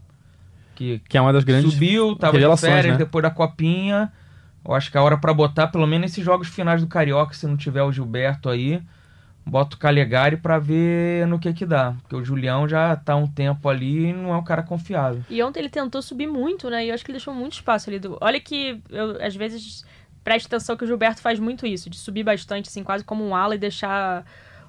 Que 0.75 0.99
Que 1.09 1.17
é 1.17 1.21
uma 1.21 1.33
das 1.33 1.43
grandes 1.43 1.73
subiu, 1.73 2.15
tava 2.15 2.37
de 2.37 2.57
férias 2.57 2.93
né? 2.93 2.97
depois 2.97 3.23
da 3.23 3.29
copinha. 3.29 4.11
Eu 4.63 4.73
acho 4.73 4.91
que 4.91 4.97
é 4.97 4.99
a 4.99 5.03
hora 5.03 5.17
pra 5.17 5.33
botar, 5.33 5.67
pelo 5.67 5.87
menos 5.87 6.11
nesses 6.11 6.23
jogos 6.23 6.49
finais 6.49 6.81
do 6.81 6.87
Carioca, 6.87 7.33
se 7.33 7.47
não 7.47 7.55
tiver 7.55 7.81
o 7.83 7.91
Gilberto 7.91 8.49
aí, 8.49 8.81
bota 9.45 9.75
o 9.75 9.79
Calegari 9.79 10.37
pra 10.37 10.59
ver 10.59 11.25
no 11.25 11.39
que 11.39 11.53
que 11.53 11.65
dá. 11.65 11.95
Porque 12.01 12.15
o 12.15 12.23
Julião 12.23 12.67
já 12.67 12.95
tá 12.95 13.15
um 13.15 13.27
tempo 13.27 13.69
ali 13.69 14.07
e 14.07 14.13
não 14.13 14.33
é 14.33 14.37
um 14.37 14.43
cara 14.43 14.61
confiável. 14.61 15.23
E 15.29 15.41
ontem 15.41 15.61
ele 15.61 15.69
tentou 15.69 16.01
subir 16.01 16.27
muito, 16.27 16.69
né? 16.69 16.85
E 16.85 16.89
eu 16.89 16.93
acho 16.93 17.03
que 17.03 17.11
ele 17.11 17.17
deixou 17.17 17.33
muito 17.33 17.53
espaço 17.53 17.89
ali. 17.89 17.97
Do... 17.97 18.17
Olha 18.19 18.39
que 18.39 18.81
eu, 18.89 19.21
às 19.21 19.35
vezes, 19.35 19.85
preste 20.27 20.47
atenção 20.47 20.75
que 20.75 20.83
o 20.83 20.87
Gilberto 20.87 21.21
faz 21.21 21.39
muito 21.39 21.65
isso, 21.65 21.89
de 21.89 21.95
subir 21.97 22.21
bastante, 22.21 22.67
assim, 22.67 22.83
quase 22.83 23.01
como 23.01 23.25
um 23.25 23.33
ala 23.33 23.55
e 23.55 23.57
deixar 23.57 24.25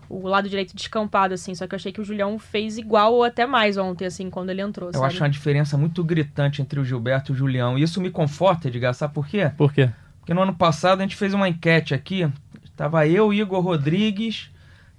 o 0.08 0.28
lado 0.28 0.48
direito 0.48 0.72
descampado, 0.72 1.34
assim. 1.34 1.52
Só 1.52 1.66
que 1.66 1.74
eu 1.74 1.76
achei 1.76 1.90
que 1.90 2.00
o 2.00 2.04
Julião 2.04 2.38
fez 2.38 2.78
igual 2.78 3.12
ou 3.12 3.24
até 3.24 3.44
mais 3.44 3.76
ontem, 3.76 4.06
assim, 4.06 4.30
quando 4.30 4.50
ele 4.50 4.62
entrou, 4.62 4.90
Eu 4.90 4.92
sabe? 4.92 5.06
acho 5.06 5.20
uma 5.20 5.28
diferença 5.28 5.76
muito 5.76 6.04
gritante 6.04 6.62
entre 6.62 6.78
o 6.78 6.84
Gilberto 6.84 7.32
e 7.32 7.34
o 7.34 7.36
Julião. 7.36 7.76
E 7.76 7.82
isso 7.82 8.00
me 8.00 8.08
conforta, 8.08 8.68
Edgar, 8.68 8.94
sabe 8.94 9.12
por 9.12 9.26
quê? 9.26 9.50
Por 9.56 9.72
quê? 9.72 9.90
Porque 10.20 10.32
no 10.32 10.42
ano 10.42 10.54
passado 10.54 11.00
a 11.00 11.02
gente 11.02 11.16
fez 11.16 11.34
uma 11.34 11.48
enquete 11.48 11.92
aqui. 11.92 12.30
Tava 12.76 13.08
eu, 13.08 13.34
Igor 13.34 13.60
Rodrigues. 13.60 14.50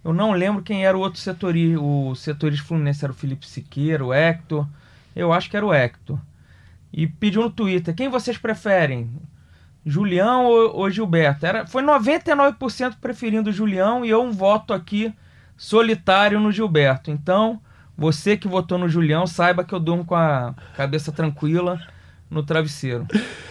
Eu 0.04 0.12
não 0.12 0.34
lembro 0.34 0.62
quem 0.62 0.86
era 0.86 0.98
o 0.98 1.00
outro 1.00 1.22
setorista. 1.22 1.80
O 1.80 2.16
setorista 2.16 2.68
fluminense 2.68 3.06
era 3.06 3.14
o 3.14 3.16
Felipe 3.16 3.48
Siqueira, 3.48 4.04
o 4.04 4.14
Hector. 4.14 4.68
Eu 5.16 5.32
acho 5.32 5.50
que 5.50 5.56
era 5.56 5.66
o 5.66 5.74
Hector. 5.74 6.20
E 6.92 7.08
pediu 7.08 7.44
no 7.44 7.50
Twitter: 7.50 7.96
quem 7.96 8.10
vocês 8.10 8.38
preferem? 8.38 9.10
Julião 9.90 10.46
ou, 10.46 10.76
ou 10.78 10.90
Gilberto? 10.90 11.46
Era, 11.46 11.66
foi 11.66 11.82
99% 11.84 12.96
preferindo 13.02 13.50
o 13.50 13.54
Julião 13.54 14.06
e 14.06 14.10
eu 14.10 14.22
um 14.22 14.32
voto 14.32 14.74
aqui 14.74 15.14
solitário 15.58 16.40
no 16.40 16.52
Gilberto. 16.52 17.12
Então, 17.12 17.60
você 17.98 18.38
que 18.38 18.48
votou 18.48 18.78
no 18.78 18.88
Julião, 18.88 19.28
saiba 19.28 19.64
que 19.64 19.74
eu 19.74 19.80
durmo 19.80 20.06
com 20.06 20.16
a 20.16 20.54
cabeça 20.76 21.12
tranquila 21.12 21.80
no 22.30 22.44
travesseiro. 22.44 23.08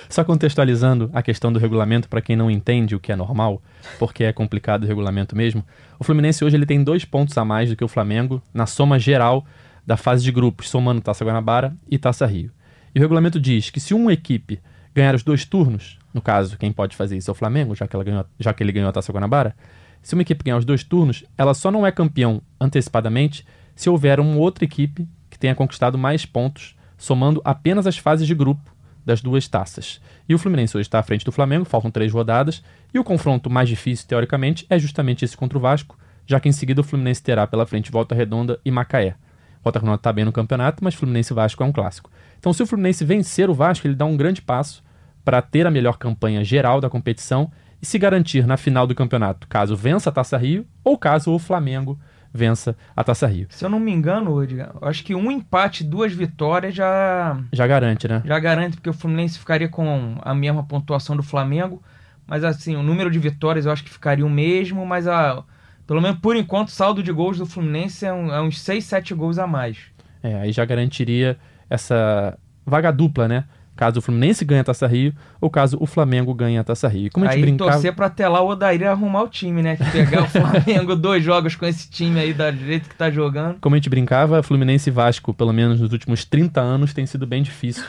Só 0.09 0.25
contextualizando 0.25 1.11
a 1.13 1.21
questão 1.21 1.53
do 1.53 1.59
regulamento 1.59 2.09
para 2.09 2.23
quem 2.23 2.35
não 2.35 2.51
entende 2.51 2.95
o 2.95 3.01
que 3.01 3.13
é 3.13 3.17
normal, 3.17 3.61
porque 3.99 4.25
é 4.25 4.33
complicado 4.33 4.85
o 4.85 4.87
regulamento 4.87 5.37
mesmo. 5.37 5.63
O 5.99 6.05
Fluminense 6.05 6.45
hoje 6.45 6.57
ele 6.57 6.65
tem 6.65 6.83
dois 6.83 7.05
pontos 7.05 7.37
a 7.37 7.45
mais 7.45 7.69
do 7.69 7.77
que 7.77 7.85
o 7.85 7.89
Flamengo 7.89 8.41
na 8.55 8.65
soma 8.65 8.99
geral 8.99 9.45
da 9.87 9.97
fase 9.97 10.23
de 10.23 10.33
grupos, 10.33 10.71
somando 10.71 11.01
Taça 11.01 11.25
Guanabara 11.25 11.77
e 11.91 11.99
Taça 11.99 12.25
Rio. 12.25 12.51
E 12.95 12.99
o 12.99 13.03
regulamento 13.03 13.41
diz 13.41 13.69
que 13.69 13.81
se 13.81 13.93
uma 13.93 14.13
equipe 14.13 14.61
ganhar 14.95 15.15
os 15.15 15.23
dois 15.23 15.45
turnos, 15.45 15.98
no 16.13 16.21
caso, 16.21 16.57
quem 16.57 16.73
pode 16.73 16.97
fazer 16.97 17.17
isso 17.17 17.31
é 17.31 17.33
o 17.33 17.35
Flamengo, 17.35 17.75
já 17.75 17.87
que, 17.87 17.95
ela 17.95 18.05
ganhou, 18.05 18.25
já 18.39 18.53
que 18.53 18.63
ele 18.63 18.73
ganhou 18.73 18.89
a 18.89 18.93
Taça 18.93 19.13
Guanabara, 19.13 19.55
se 20.03 20.15
uma 20.15 20.23
equipe 20.23 20.45
ganhar 20.45 20.57
os 20.57 20.65
dois 20.65 20.83
turnos, 20.83 21.25
ela 21.37 21.55
só 21.55 21.71
não 21.71 21.87
é 21.87 21.93
campeão 21.93 22.41
antecipadamente 22.61 23.47
se 23.75 23.91
houver 23.91 24.21
uma 24.21 24.37
outra 24.37 24.65
equipe 24.65 25.07
que 25.29 25.39
tenha 25.39 25.55
conquistado 25.55 25.99
mais 25.99 26.25
pontos, 26.25 26.77
somando 26.97 27.41
apenas 27.45 27.87
as 27.87 27.99
fases 27.99 28.27
de 28.27 28.35
grupo 28.35 28.75
das 29.05 29.21
duas 29.21 29.47
taças. 29.49 30.01
E 30.29 30.35
o 30.35 30.39
Fluminense 30.39 30.77
hoje 30.77 30.87
está 30.87 30.99
à 30.99 31.03
frente 31.03 31.25
do 31.25 31.33
Flamengo, 31.33 31.65
faltam 31.65 31.91
três 31.91 32.13
rodadas, 32.13 32.63
e 32.93 32.99
o 32.99 33.05
confronto 33.05 33.49
mais 33.49 33.69
difícil, 33.69 34.07
teoricamente, 34.07 34.67
é 34.69 34.79
justamente 34.79 35.25
esse 35.25 35.37
contra 35.37 35.57
o 35.57 35.61
Vasco, 35.61 35.97
já 36.27 36.39
que 36.39 36.49
em 36.49 36.53
seguida 36.53 36.81
o 36.81 36.85
Fluminense 36.85 37.23
terá 37.23 37.47
pela 37.47 37.65
frente 37.65 37.91
Volta 37.91 38.15
Redonda 38.15 38.61
e 38.65 38.71
Macaé. 38.71 39.15
Volta 39.63 39.79
Redonda 39.79 39.97
está 39.97 40.13
bem 40.13 40.25
no 40.25 40.33
campeonato, 40.33 40.85
mas 40.85 40.95
Fluminense 40.95 41.33
e 41.33 41.35
Vasco 41.35 41.63
é 41.63 41.67
um 41.67 41.73
clássico. 41.73 42.11
Então, 42.39 42.53
se 42.53 42.63
o 42.63 42.67
Fluminense 42.67 43.05
vencer 43.05 43.49
o 43.49 43.55
Vasco, 43.55 43.87
ele 43.87 43.95
dá 43.95 44.05
um 44.05 44.17
grande 44.17 44.43
passo 44.43 44.83
para 45.29 45.43
ter 45.43 45.67
a 45.67 45.71
melhor 45.71 45.99
campanha 45.99 46.43
geral 46.43 46.81
da 46.81 46.89
competição 46.89 47.53
e 47.83 47.85
se 47.85 47.99
garantir 47.99 48.47
na 48.47 48.57
final 48.57 48.87
do 48.87 48.95
campeonato, 48.95 49.47
caso 49.47 49.77
vença 49.77 50.09
a 50.09 50.13
Taça 50.13 50.39
Rio 50.39 50.67
ou 50.83 50.97
caso 50.97 51.31
o 51.35 51.39
Flamengo 51.39 51.99
vença 52.33 52.75
a 52.97 53.05
Taça 53.05 53.27
Rio. 53.27 53.47
Se 53.51 53.63
eu 53.63 53.69
não 53.69 53.79
me 53.79 53.93
engano, 53.93 54.43
Edgar, 54.43 54.73
acho 54.81 55.05
que 55.05 55.15
um 55.15 55.31
empate, 55.31 55.85
duas 55.85 56.15
vitórias 56.15 56.75
já, 56.75 57.39
Já 57.53 57.67
garante, 57.67 58.09
né? 58.09 58.23
já 58.25 58.39
garante, 58.39 58.77
porque 58.79 58.89
o 58.89 58.95
Fluminense 58.95 59.39
ficaria 59.39 59.69
com 59.69 60.17
a 60.23 60.35
mesma 60.35 60.63
pontuação 60.65 61.15
do 61.15 61.23
Flamengo. 61.23 61.83
Mas 62.27 62.43
assim, 62.43 62.75
o 62.77 62.83
número 62.83 63.11
de 63.11 63.19
vitórias 63.19 63.67
eu 63.67 63.73
acho 63.73 63.85
que 63.85 63.91
ficaria 63.91 64.25
o 64.25 64.31
mesmo, 64.31 64.87
mas 64.87 65.07
a, 65.07 65.45
pelo 65.87 66.01
menos 66.01 66.21
por 66.21 66.37
enquanto 66.37 66.69
o 66.69 66.73
saldo 66.73 67.03
de 67.03 67.13
gols 67.13 67.37
do 67.37 67.45
Fluminense 67.45 68.07
é, 68.07 68.13
um- 68.15 68.33
é 68.33 68.41
uns 68.41 68.59
6, 68.63 68.83
7 68.83 69.13
gols 69.15 69.39
a 69.39 69.47
mais. 69.47 69.77
É, 70.23 70.41
aí 70.41 70.53
já 70.53 70.65
garantiria 70.65 71.37
essa 71.69 72.39
vaga 72.65 72.91
dupla, 72.91 73.29
né? 73.29 73.45
Caso 73.79 74.01
o 74.01 74.03
Fluminense 74.03 74.45
ganhe 74.45 74.61
a 74.61 74.65
Taça 74.65 74.89
Rio 74.89 75.15
ou 75.41 75.49
caso 75.49 75.79
o 75.81 75.87
Flamengo 75.87 76.35
ganhe 76.35 76.59
a 76.59 76.65
Taça 76.65 76.89
Rio. 76.89 77.13
Como 77.13 77.25
a 77.25 77.29
gente 77.29 77.37
aí 77.37 77.43
brincava, 77.43 77.71
torcer 77.71 77.95
pra 77.95 78.07
até 78.07 78.27
lá 78.27 78.41
o 78.41 78.49
Odair 78.49 78.83
arrumar 78.89 79.23
o 79.23 79.29
time, 79.29 79.63
né? 79.63 79.79
Pegar 79.93 80.25
o 80.25 80.27
Flamengo 80.29 80.97
dois 80.97 81.23
jogos 81.23 81.55
com 81.55 81.65
esse 81.65 81.89
time 81.89 82.19
aí 82.19 82.35
da 82.35 82.51
jeito 82.51 82.89
que 82.89 82.97
tá 82.97 83.09
jogando. 83.09 83.59
como 83.61 83.77
a 83.77 83.79
gente 83.79 83.89
brincava, 83.89 84.43
Fluminense 84.43 84.91
e 84.91 84.93
Vasco, 84.93 85.33
pelo 85.33 85.53
menos 85.53 85.81
nos 85.81 85.93
últimos 85.93 86.25
30 86.25 86.61
anos, 86.61 86.93
tem 86.93 87.07
sido 87.07 87.25
bem 87.25 87.41
difícil 87.41 87.85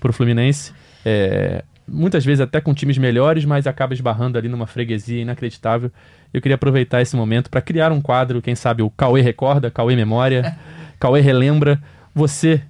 pro 0.00 0.14
Fluminense. 0.14 0.72
É, 1.04 1.62
muitas 1.86 2.24
vezes 2.24 2.40
até 2.40 2.58
com 2.58 2.72
times 2.72 2.96
melhores, 2.96 3.44
mas 3.44 3.66
acaba 3.66 3.92
esbarrando 3.92 4.38
ali 4.38 4.48
numa 4.48 4.66
freguesia 4.66 5.20
inacreditável. 5.20 5.92
Eu 6.32 6.40
queria 6.40 6.54
aproveitar 6.54 7.02
esse 7.02 7.14
momento 7.14 7.50
para 7.50 7.60
criar 7.60 7.92
um 7.92 8.00
quadro, 8.00 8.40
quem 8.40 8.54
sabe 8.54 8.82
o 8.82 8.88
Cauê 8.88 9.20
Recorda, 9.20 9.70
Cauê 9.70 9.94
Memória, 9.94 10.56
Cauê 10.98 11.20
Relembra. 11.20 11.78
Você 12.14 12.62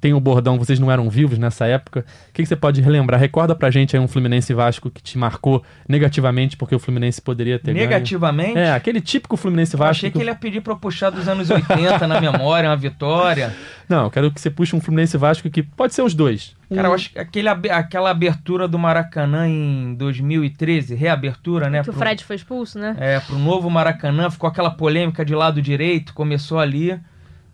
tem 0.00 0.14
o 0.14 0.20
bordão, 0.20 0.58
vocês 0.58 0.78
não 0.80 0.90
eram 0.90 1.10
vivos 1.10 1.38
nessa 1.38 1.66
época, 1.66 2.00
o 2.00 2.32
que, 2.32 2.42
que 2.42 2.46
você 2.48 2.56
pode 2.56 2.80
relembrar? 2.80 3.20
Recorda 3.20 3.54
pra 3.54 3.70
gente 3.70 3.96
aí 3.96 4.02
um 4.02 4.08
Fluminense 4.08 4.52
e 4.52 4.54
Vasco 4.54 4.90
que 4.90 5.02
te 5.02 5.18
marcou 5.18 5.62
negativamente 5.88 6.56
porque 6.56 6.74
o 6.74 6.78
Fluminense 6.78 7.20
poderia 7.20 7.58
ter 7.58 7.74
ganho. 7.74 7.84
Negativamente. 7.86 8.58
É, 8.58 8.72
aquele 8.72 9.00
típico 9.00 9.36
Fluminense 9.36 9.74
e 9.74 9.76
eu 9.76 9.78
Vasco. 9.78 9.90
achei 9.90 10.10
que 10.10 10.18
ele 10.18 10.30
ia 10.30 10.34
pedir 10.34 10.60
pra 10.62 10.72
eu 10.72 10.76
puxar 10.78 11.10
dos 11.10 11.28
anos 11.28 11.50
80 11.50 12.06
na 12.06 12.20
memória, 12.20 12.68
uma 12.68 12.76
vitória. 12.76 13.54
Não, 13.88 14.04
eu 14.04 14.10
quero 14.10 14.30
que 14.30 14.40
você 14.40 14.48
puxe 14.50 14.74
um 14.74 14.80
Fluminense 14.80 15.16
e 15.16 15.18
Vasco 15.18 15.50
que 15.50 15.62
pode 15.62 15.94
ser 15.94 16.02
os 16.02 16.14
dois. 16.14 16.54
Cara, 16.74 16.88
eu 16.88 16.94
acho 16.94 17.10
que 17.10 17.18
aquele, 17.18 17.48
aquela 17.48 18.10
abertura 18.10 18.68
do 18.68 18.78
Maracanã 18.78 19.48
em 19.48 19.94
2013, 19.94 20.94
reabertura, 20.94 21.68
né? 21.68 21.82
Que 21.82 21.90
o 21.90 21.92
pro- 21.92 22.00
Fred 22.00 22.24
foi 22.24 22.36
expulso, 22.36 22.78
né? 22.78 22.94
É, 22.98 23.18
pro 23.20 23.38
novo 23.38 23.68
Maracanã, 23.68 24.30
ficou 24.30 24.48
aquela 24.48 24.70
polêmica 24.70 25.24
de 25.24 25.34
lado 25.34 25.60
direito, 25.60 26.14
começou 26.14 26.58
ali. 26.58 26.98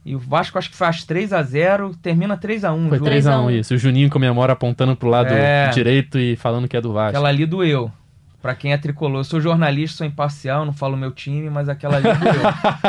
E 0.08 0.14
o 0.14 0.20
Vasco 0.20 0.56
acho 0.56 0.70
que 0.70 0.76
faz 0.76 1.02
3 1.02 1.32
a 1.32 1.42
0 1.42 1.92
termina 2.00 2.36
3 2.36 2.64
a 2.64 2.72
1 2.72 2.88
Foi 2.88 2.96
o 2.96 2.98
jogo. 3.00 3.10
3x1 3.10 3.10
3 3.10 3.26
a 3.26 3.40
1. 3.40 3.50
isso. 3.50 3.74
O 3.74 3.78
Juninho 3.78 4.08
comemora 4.08 4.52
apontando 4.52 4.94
pro 4.94 5.08
lado 5.08 5.34
É. 5.34 5.68
direito 5.70 6.16
e 6.16 6.36
falando 6.36 6.68
que 6.68 6.76
é 6.76 6.80
do 6.80 6.92
Vasco. 6.92 7.10
Aquela 7.16 7.28
ali 7.28 7.44
doeu. 7.44 7.90
Pra 8.40 8.54
quem 8.54 8.72
é 8.72 8.78
tricolor, 8.78 9.18
eu 9.18 9.24
sou 9.24 9.40
jornalista, 9.40 9.98
sou 9.98 10.06
imparcial, 10.06 10.64
não 10.64 10.72
falo 10.72 10.96
meu 10.96 11.10
time, 11.10 11.50
mas 11.50 11.68
aquela 11.68 11.96
ali 11.96 12.04
doeu. 12.04 12.42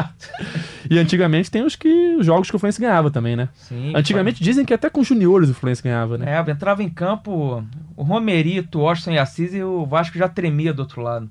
E 0.90 1.00
antigamente 1.00 1.50
tem 1.52 1.64
os 1.64 1.76
que 1.76 2.16
os 2.16 2.26
jogos 2.26 2.50
que 2.50 2.56
o 2.56 2.60
Fluminense 2.60 2.80
ganhava 2.80 3.10
também, 3.12 3.36
né? 3.36 3.50
Sim, 3.56 3.92
Antigamente 3.96 4.42
dizem 4.42 4.64
que 4.64 4.74
até 4.74 4.88
com 4.90 5.04
juniores 5.04 5.50
o 5.50 5.54
Fluminense 5.56 5.82
ganhava, 5.84 6.18
né? 6.18 6.26
É, 6.38 6.52
entrava 6.52 6.82
em 6.84 6.90
campo 6.90 7.62
o 7.96 8.04
Romerito, 8.04 8.80
o 8.80 8.84
Washington 8.84 9.12
e 9.12 9.18
Assis 9.20 9.54
e 9.56 9.64
o 9.64 9.86
Vasco 9.86 10.18
já 10.18 10.30
tremia 10.30 10.72
do 10.74 10.80
outro 10.84 11.02
lado. 11.02 11.28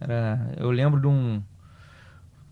Era, 0.00 0.50
eu 0.58 0.70
lembro 0.70 1.00
de 1.00 1.06
um. 1.06 1.42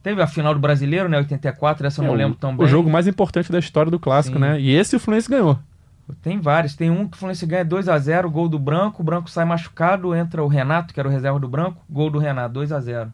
Teve 0.03 0.21
a 0.21 0.27
final 0.27 0.53
do 0.53 0.61
brasileiro, 0.61 1.09
né? 1.09 1.19
84, 1.19 1.87
essa 1.87 2.01
eu 2.03 2.07
não 2.07 2.15
É, 2.15 2.17
lembro 2.19 2.33
o, 2.35 2.37
tão 2.37 2.57
bem. 2.57 2.67
o 2.67 2.69
jogo 2.69 2.91
mais 2.91 3.07
importante 3.07 3.53
da 3.53 3.59
história 3.59 3.91
do 3.91 3.99
clássico, 4.01 4.37
Sim. 4.37 4.43
né? 4.43 4.61
E 4.61 4.71
esse 4.75 4.97
o 4.97 5.01
Fluminense 5.01 5.31
ganhou. 5.31 5.59
Tem 6.21 6.41
vários. 6.41 6.75
Tem 6.75 6.91
um 6.91 7.07
que 7.09 7.17
o 7.17 7.19
Fluminense 7.19 7.47
ganha 7.47 7.65
2x0, 7.65 8.29
gol 8.29 8.49
do 8.49 8.59
Branco, 8.59 9.01
o 9.03 9.05
Branco 9.05 9.31
sai 9.31 9.45
machucado, 9.45 10.15
entra 10.15 10.43
o 10.43 10.49
Renato, 10.49 10.93
que 10.93 10.99
era 10.99 11.09
o 11.09 11.13
reserva 11.13 11.39
do 11.39 11.49
Branco, 11.49 11.81
gol 11.89 12.11
do 12.11 12.19
Renato, 12.19 12.59
2x0. 12.59 13.09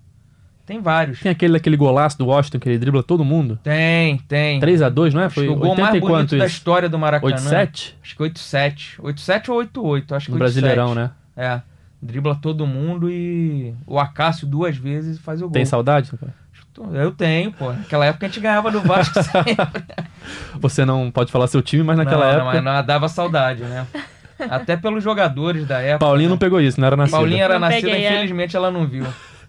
Tem 0.65 0.81
vários. 0.83 1.21
Tem 1.21 1.33
aquele 1.33 1.55
daquele 1.55 1.77
golaço 1.77 2.19
do 2.19 2.27
Washington 2.27 2.59
que 2.59 2.69
ele 2.69 2.79
dribla 2.79 3.03
todo 3.03 3.25
mundo. 3.25 3.59
Tem, 3.63 4.19
tem. 4.29 4.61
3x2, 4.61 5.13
não 5.15 5.23
é? 5.23 5.31
Foi 5.31 5.49
o 5.49 5.55
gol 5.57 5.71
80 5.71 5.83
mais 5.91 6.01
bonito 6.01 6.37
da 6.37 6.45
história 6.47 6.89
do 6.91 6.99
Maracanã. 6.99 7.35
8-7? 7.37 7.95
Acho 8.03 8.17
que 8.17 8.23
8-7. 8.23 9.01
8-7 9.01 9.49
ou 9.49 9.63
8-8, 9.65 10.13
acho 10.17 10.27
que 10.27 10.33
No 10.33 10.37
8-7. 10.37 10.39
Brasileirão, 10.41 10.95
né? 10.95 11.11
É. 11.37 11.63
Dribla 12.03 12.35
todo 12.37 12.67
mundo 12.67 13.11
e 13.11 13.75
o 13.87 13.99
Acácio 13.99 14.47
duas 14.47 14.77
vezes 14.77 15.19
faz 15.19 15.41
o 15.41 15.45
gol. 15.45 15.53
Tem 15.53 15.65
saudade? 15.65 16.11
Eu 16.93 17.11
tenho, 17.13 17.53
pô. 17.53 17.73
Naquela 17.73 18.07
época 18.07 18.27
a 18.27 18.29
gente 18.29 18.41
ganhava 18.41 18.71
do 18.71 18.81
Vasco 18.81 19.21
sempre. 19.23 19.57
Você 20.61 20.85
não 20.85 21.11
pode 21.11 21.33
falar 21.33 21.47
seu 21.47 21.63
time, 21.63 21.83
mas 21.83 21.97
naquela 21.97 22.25
não, 22.25 22.33
época. 22.33 22.63
Não, 22.63 22.73
mas 22.73 22.87
dava 22.87 23.09
saudade, 23.09 23.63
né? 23.63 23.87
Até 24.51 24.77
pelos 24.77 25.03
jogadores 25.03 25.67
da 25.67 25.81
época. 25.81 25.99
Paulinho 25.99 26.29
né? 26.29 26.33
não 26.33 26.39
pegou 26.39 26.61
isso, 26.61 26.81
não 26.81 26.87
era 26.87 26.97
nascido. 26.97 27.17
Paulinha 27.17 27.45
era 27.45 27.55
Não 27.55 27.61
nascida, 27.69 27.89
peguei, 27.89 28.07
é. 28.07 28.13
infelizmente 28.13 28.57
ela 28.57 28.71
não 28.71 28.87
viu. 28.87 29.05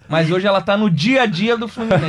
Mas 0.07 0.31
hoje 0.31 0.47
ela 0.47 0.59
tá 0.59 0.75
no 0.75 0.89
dia 0.89 1.21
a 1.21 1.25
dia 1.27 1.55
do 1.55 1.67
Fluminense. 1.67 1.99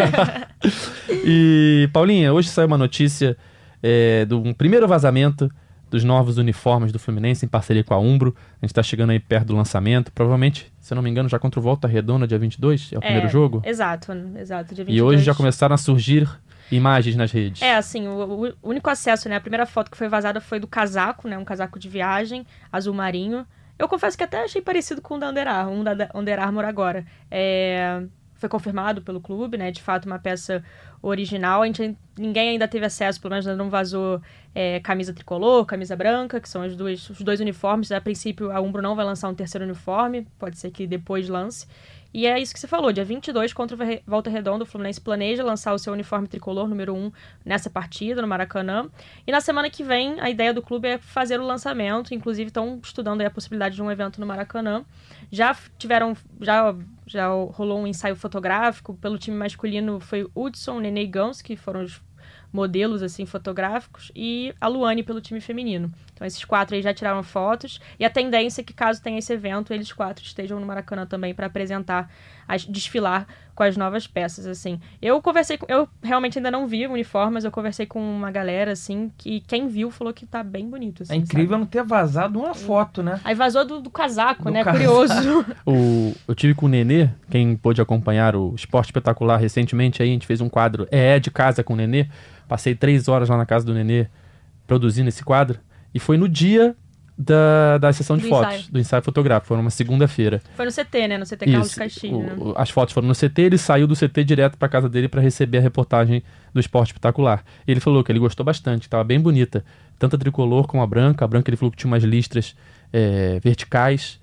E, 1.25 1.89
Paulinha, 1.93 2.33
hoje 2.33 2.49
saiu 2.49 2.67
uma 2.67 2.79
notícia 2.79 3.37
é, 3.83 4.25
de 4.25 4.35
um 4.35 4.53
primeiro 4.53 4.87
vazamento 4.87 5.51
dos 5.91 6.05
novos 6.05 6.39
uniformes 6.39 6.93
do 6.93 6.99
Fluminense 6.99 7.45
em 7.45 7.49
parceria 7.49 7.83
com 7.83 7.93
a 7.93 7.99
Umbro. 7.99 8.35
A 8.63 8.65
gente 8.65 8.73
tá 8.73 8.83
chegando 8.83 9.11
aí 9.11 9.19
perto 9.19 9.49
do 9.49 9.57
lançamento. 9.57 10.13
Provavelmente, 10.13 10.73
se 10.81 10.93
eu 10.93 10.97
não 10.97 11.03
me 11.03 11.11
engano, 11.11 11.29
já 11.29 11.39
contra 11.39 11.59
o 11.59 11.63
Volta 11.63 11.89
Redonda, 11.89 12.27
dia 12.27 12.39
22, 12.39 12.93
é 12.93 12.99
o 12.99 13.01
primeiro 13.01 13.29
jogo. 13.29 13.61
Exato, 13.65 14.13
exato. 14.39 14.75
Dia 14.75 14.85
22. 14.85 14.97
E 14.97 15.03
hoje 15.03 15.25
já 15.25 15.35
começaram 15.35 15.75
a 15.75 15.79
surgir 15.79 16.29
imagens 16.71 17.17
nas 17.17 17.33
redes. 17.33 17.61
É, 17.61 17.75
assim, 17.75 18.07
o, 18.07 18.55
o 18.63 18.71
único 18.71 18.89
acesso, 18.89 19.29
né? 19.29 19.37
A 19.37 19.41
primeira 19.41 19.67
foto 19.67 19.91
que 19.91 19.97
foi 19.97 20.09
vazada 20.09 20.41
foi 20.41 20.61
do 20.61 20.69
casaco, 20.69 21.27
né? 21.27 21.37
Um 21.37 21.45
casaco 21.45 21.79
de 21.79 21.89
viagem, 21.89 22.47
azul 22.73 22.95
marinho. 22.95 23.45
Eu 23.79 23.89
confesso 23.89 24.17
que 24.17 24.23
até 24.23 24.45
achei 24.45 24.61
parecido 24.63 25.01
com 25.01 25.17
o 25.17 25.19
da 25.19 25.31
Under 25.31 25.49
Armour, 25.49 25.75
um 25.75 25.83
da 25.83 26.11
Under 26.15 26.39
Armour 26.39 26.65
agora. 26.65 27.05
É, 27.31 28.03
foi 28.41 28.49
confirmado 28.49 29.03
pelo 29.03 29.21
clube, 29.21 29.59
né? 29.59 29.71
De 29.71 29.83
fato, 29.83 30.07
uma 30.07 30.19
peça 30.19 30.65
original. 31.03 31.63
A 31.63 31.67
gente, 31.67 31.97
ninguém 32.19 32.51
ainda 32.51 32.67
teve 32.67 32.87
acesso, 32.87 33.21
pelo 33.21 33.33
menos 33.33 33.45
não 33.57 33.69
vazou 33.69 34.21
é, 34.55 34.81
camisa 34.81 35.13
tricolor, 35.13 35.67
camisa 35.67 35.95
branca, 35.95 36.41
que 36.41 36.49
são 36.49 36.67
os 36.67 36.75
dois, 36.75 37.09
os 37.11 37.21
dois 37.21 37.39
uniformes. 37.39 37.93
A 37.93 38.01
princípio, 38.01 38.51
a 38.51 38.59
Umbro 38.61 38.81
não 38.81 38.97
vai 38.97 39.05
lançar 39.05 39.29
um 39.29 39.35
terceiro 39.35 39.65
uniforme, 39.67 40.27
pode 40.39 40.59
ser 40.59 40.71
que 40.71 40.87
depois 40.87 41.29
lance. 41.29 41.67
E 42.13 42.27
é 42.27 42.39
isso 42.41 42.53
que 42.53 42.59
você 42.59 42.67
falou, 42.67 42.93
dia 42.93 43.05
22 43.05 43.53
contra 43.53 43.77
o 43.77 44.01
Volta 44.05 44.29
Redonda, 44.29 44.65
o 44.65 44.67
Fluminense 44.67 45.01
planeja 45.01 45.45
lançar 45.45 45.73
o 45.73 45.79
seu 45.79 45.93
uniforme 45.93 46.27
tricolor 46.27 46.69
número 46.69 46.93
1 46.93 47.13
nessa 47.45 47.71
partida, 47.71 48.21
no 48.21 48.27
Maracanã. 48.27 48.89
E 49.25 49.31
na 49.31 49.41
semana 49.41 49.71
que 49.71 49.85
vem, 49.85 50.21
a 50.21 50.29
ideia 50.29 50.53
do 50.53 50.61
clube 50.61 50.89
é 50.89 50.99
fazer 50.99 51.39
o 51.39 51.47
lançamento, 51.47 52.13
inclusive 52.13 52.49
estão 52.49 52.81
estudando 52.83 53.21
a 53.21 53.31
possibilidade 53.31 53.77
de 53.77 53.83
um 53.83 53.91
evento 53.91 54.21
no 54.21 54.27
Maracanã. 54.27 54.85
Já 55.31 55.57
tiveram, 55.79 56.17
já, 56.41 56.75
já 57.07 57.29
rolou 57.29 57.79
um 57.79 57.87
ensaio 57.87 58.17
fotográfico, 58.17 58.95
pelo 58.95 59.17
time 59.17 59.37
masculino 59.37 60.01
foi 60.01 60.29
Hudson, 60.35 60.81
Nenê 60.81 61.05
e 61.05 61.07
Gans, 61.07 61.41
que 61.41 61.55
foram 61.55 61.85
os 61.85 62.01
modelos 62.53 63.03
assim 63.03 63.25
fotográficos 63.25 64.11
e 64.15 64.53
a 64.61 64.67
Luane 64.67 65.05
pelo 65.05 65.21
time 65.21 65.41
feminino. 65.41 65.93
Então 66.21 66.27
esses 66.27 66.45
quatro 66.45 66.77
aí 66.77 66.83
já 66.83 66.93
tiraram 66.93 67.23
fotos 67.23 67.81
e 67.99 68.05
a 68.05 68.11
tendência 68.11 68.61
é 68.61 68.65
que 68.65 68.75
caso 68.75 69.03
tenha 69.03 69.19
esse 69.19 69.33
evento, 69.33 69.73
eles 69.73 69.91
quatro 69.91 70.23
estejam 70.23 70.61
no 70.61 70.67
Maracanã 70.67 71.07
também 71.07 71.33
para 71.35 71.47
apresentar, 71.47 72.11
as, 72.47 72.67
desfilar 72.67 73.27
com 73.55 73.63
as 73.63 73.75
novas 73.75 74.07
peças 74.07 74.45
assim. 74.47 74.79
Eu 75.01 75.23
conversei 75.23 75.57
com, 75.57 75.65
eu 75.67 75.89
realmente 76.03 76.39
ainda 76.39 76.51
não 76.51 76.67
vi 76.67 76.87
o 76.87 76.93
uniforme, 76.93 77.33
mas 77.33 77.45
eu 77.47 77.51
conversei 77.51 77.87
com 77.87 77.99
uma 77.99 78.31
galera 78.31 78.73
assim 78.73 79.11
que 79.17 79.41
quem 79.41 79.67
viu 79.67 79.91
falou 79.91 80.13
que 80.13 80.27
tá 80.27 80.43
bem 80.43 80.69
bonito 80.69 81.05
assim, 81.05 81.15
É 81.15 81.17
incrível 81.17 81.53
sabe? 81.53 81.61
não 81.61 81.67
ter 81.67 81.83
vazado 81.83 82.39
uma 82.39 82.53
foto, 82.55 83.03
né? 83.03 83.19
Aí 83.25 83.35
vazou 83.35 83.65
do, 83.65 83.81
do 83.81 83.89
casaco, 83.89 84.45
Do 84.45 84.51
né? 84.51 84.63
casaco. 84.63 84.85
Curioso. 84.85 85.47
O, 85.65 86.15
eu 86.29 86.35
tive 86.35 86.55
com 86.55 86.67
o 86.67 86.69
Nenê, 86.69 87.09
quem 87.31 87.57
pôde 87.57 87.81
acompanhar 87.81 88.37
o 88.37 88.55
Esporte 88.55 88.89
Espetacular 88.89 89.39
recentemente, 89.39 90.03
aí 90.03 90.11
a 90.11 90.13
gente 90.13 90.27
fez 90.27 90.43
um 90.43 90.51
quadro 90.51 90.87
É 90.91 91.19
de 91.19 91.31
Casa 91.31 91.65
com 91.65 91.73
o 91.73 91.77
Nenê. 91.77 92.07
Passei 92.47 92.75
três 92.75 93.09
horas 93.09 93.31
lá 93.31 93.39
na 93.39 93.47
casa 93.47 93.65
do 93.65 93.73
Nenê 93.73 94.07
produzindo 94.67 95.09
esse 95.09 95.25
quadro. 95.25 95.59
E 95.95 95.99
foi 95.99 96.17
no 96.17 96.29
dia 96.29 96.75
da, 97.19 97.77
da 97.79 97.93
sessão 97.93 98.17
de 98.17 98.23
Do 98.23 98.29
fotos, 98.31 98.55
ensaio. 98.55 98.73
do 98.73 98.79
ensaio 98.79 99.03
fotográfico. 99.03 99.49
Foi 99.49 99.57
numa 99.57 99.69
segunda-feira. 99.71 100.41
Foi 100.55 100.65
no 100.65 100.73
CT, 100.73 101.09
né? 101.09 101.19
No 101.19 101.27
CT 101.27 101.45
Carlos. 101.51 101.75
Castilho, 101.75 102.17
O- 102.17 102.23
né? 102.49 102.55
as 102.57 102.71
fotos 102.71 102.95
foram 102.95 103.09
no 103.09 103.15
CT, 103.15 103.43
ele 103.43 103.59
saiu 103.59 103.87
do 103.87 103.95
CT 103.95 104.25
direto 104.25 104.57
para 104.57 104.69
casa 104.69 104.89
dele 104.89 105.07
para 105.09 105.21
receber 105.21 105.59
a 105.59 105.61
reportagem 105.61 106.23
do 106.55 106.61
Esporte 106.61 106.89
Espetacular. 106.91 107.45
E 107.67 107.71
ele 107.71 107.81
falou 107.81 108.03
que 108.03 108.11
ele 108.11 108.19
gostou 108.19 108.45
bastante, 108.47 108.83
estava 108.83 109.05
bem 109.05 109.21
bonita. 109.21 109.63
Tanto 109.99 110.17
a 110.17 110.19
tricolor 110.19 110.67
como 110.67 110.83
a 110.83 110.87
branca. 110.87 111.25
A 111.25 111.29
branca 111.29 111.51
ele 111.51 111.57
falou 111.59 111.71
que 111.71 111.77
tinha 111.77 111.91
umas 111.91 112.03
listras 112.05 112.57
é, 112.93 113.39
verticais 113.41 114.19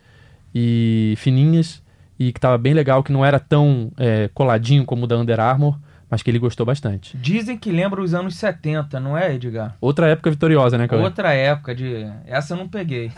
e 0.55 1.13
fininhas 1.17 1.83
e 2.19 2.31
que 2.31 2.39
estava 2.39 2.57
bem 2.57 2.73
legal, 2.73 3.03
que 3.03 3.11
não 3.11 3.23
era 3.23 3.39
tão 3.39 3.91
é, 3.97 4.27
coladinho 4.33 4.83
como 4.85 5.03
o 5.03 5.07
da 5.07 5.15
Under 5.17 5.39
Armour, 5.39 5.77
mas 6.09 6.23
que 6.23 6.29
ele 6.31 6.39
gostou 6.39 6.65
bastante. 6.65 7.17
Dizem 7.17 7.57
que 7.57 7.71
lembra 7.71 8.01
os 8.01 8.13
anos 8.13 8.35
70, 8.35 8.99
não 8.99 9.17
é, 9.17 9.33
Edgar? 9.33 9.75
Outra 9.81 10.07
época 10.07 10.31
vitoriosa, 10.31 10.77
né, 10.77 10.87
Cauê? 10.87 11.03
Outra 11.03 11.33
época 11.33 11.75
de. 11.75 12.07
Essa 12.25 12.53
eu 12.53 12.57
não 12.57 12.67
peguei. 12.67 13.11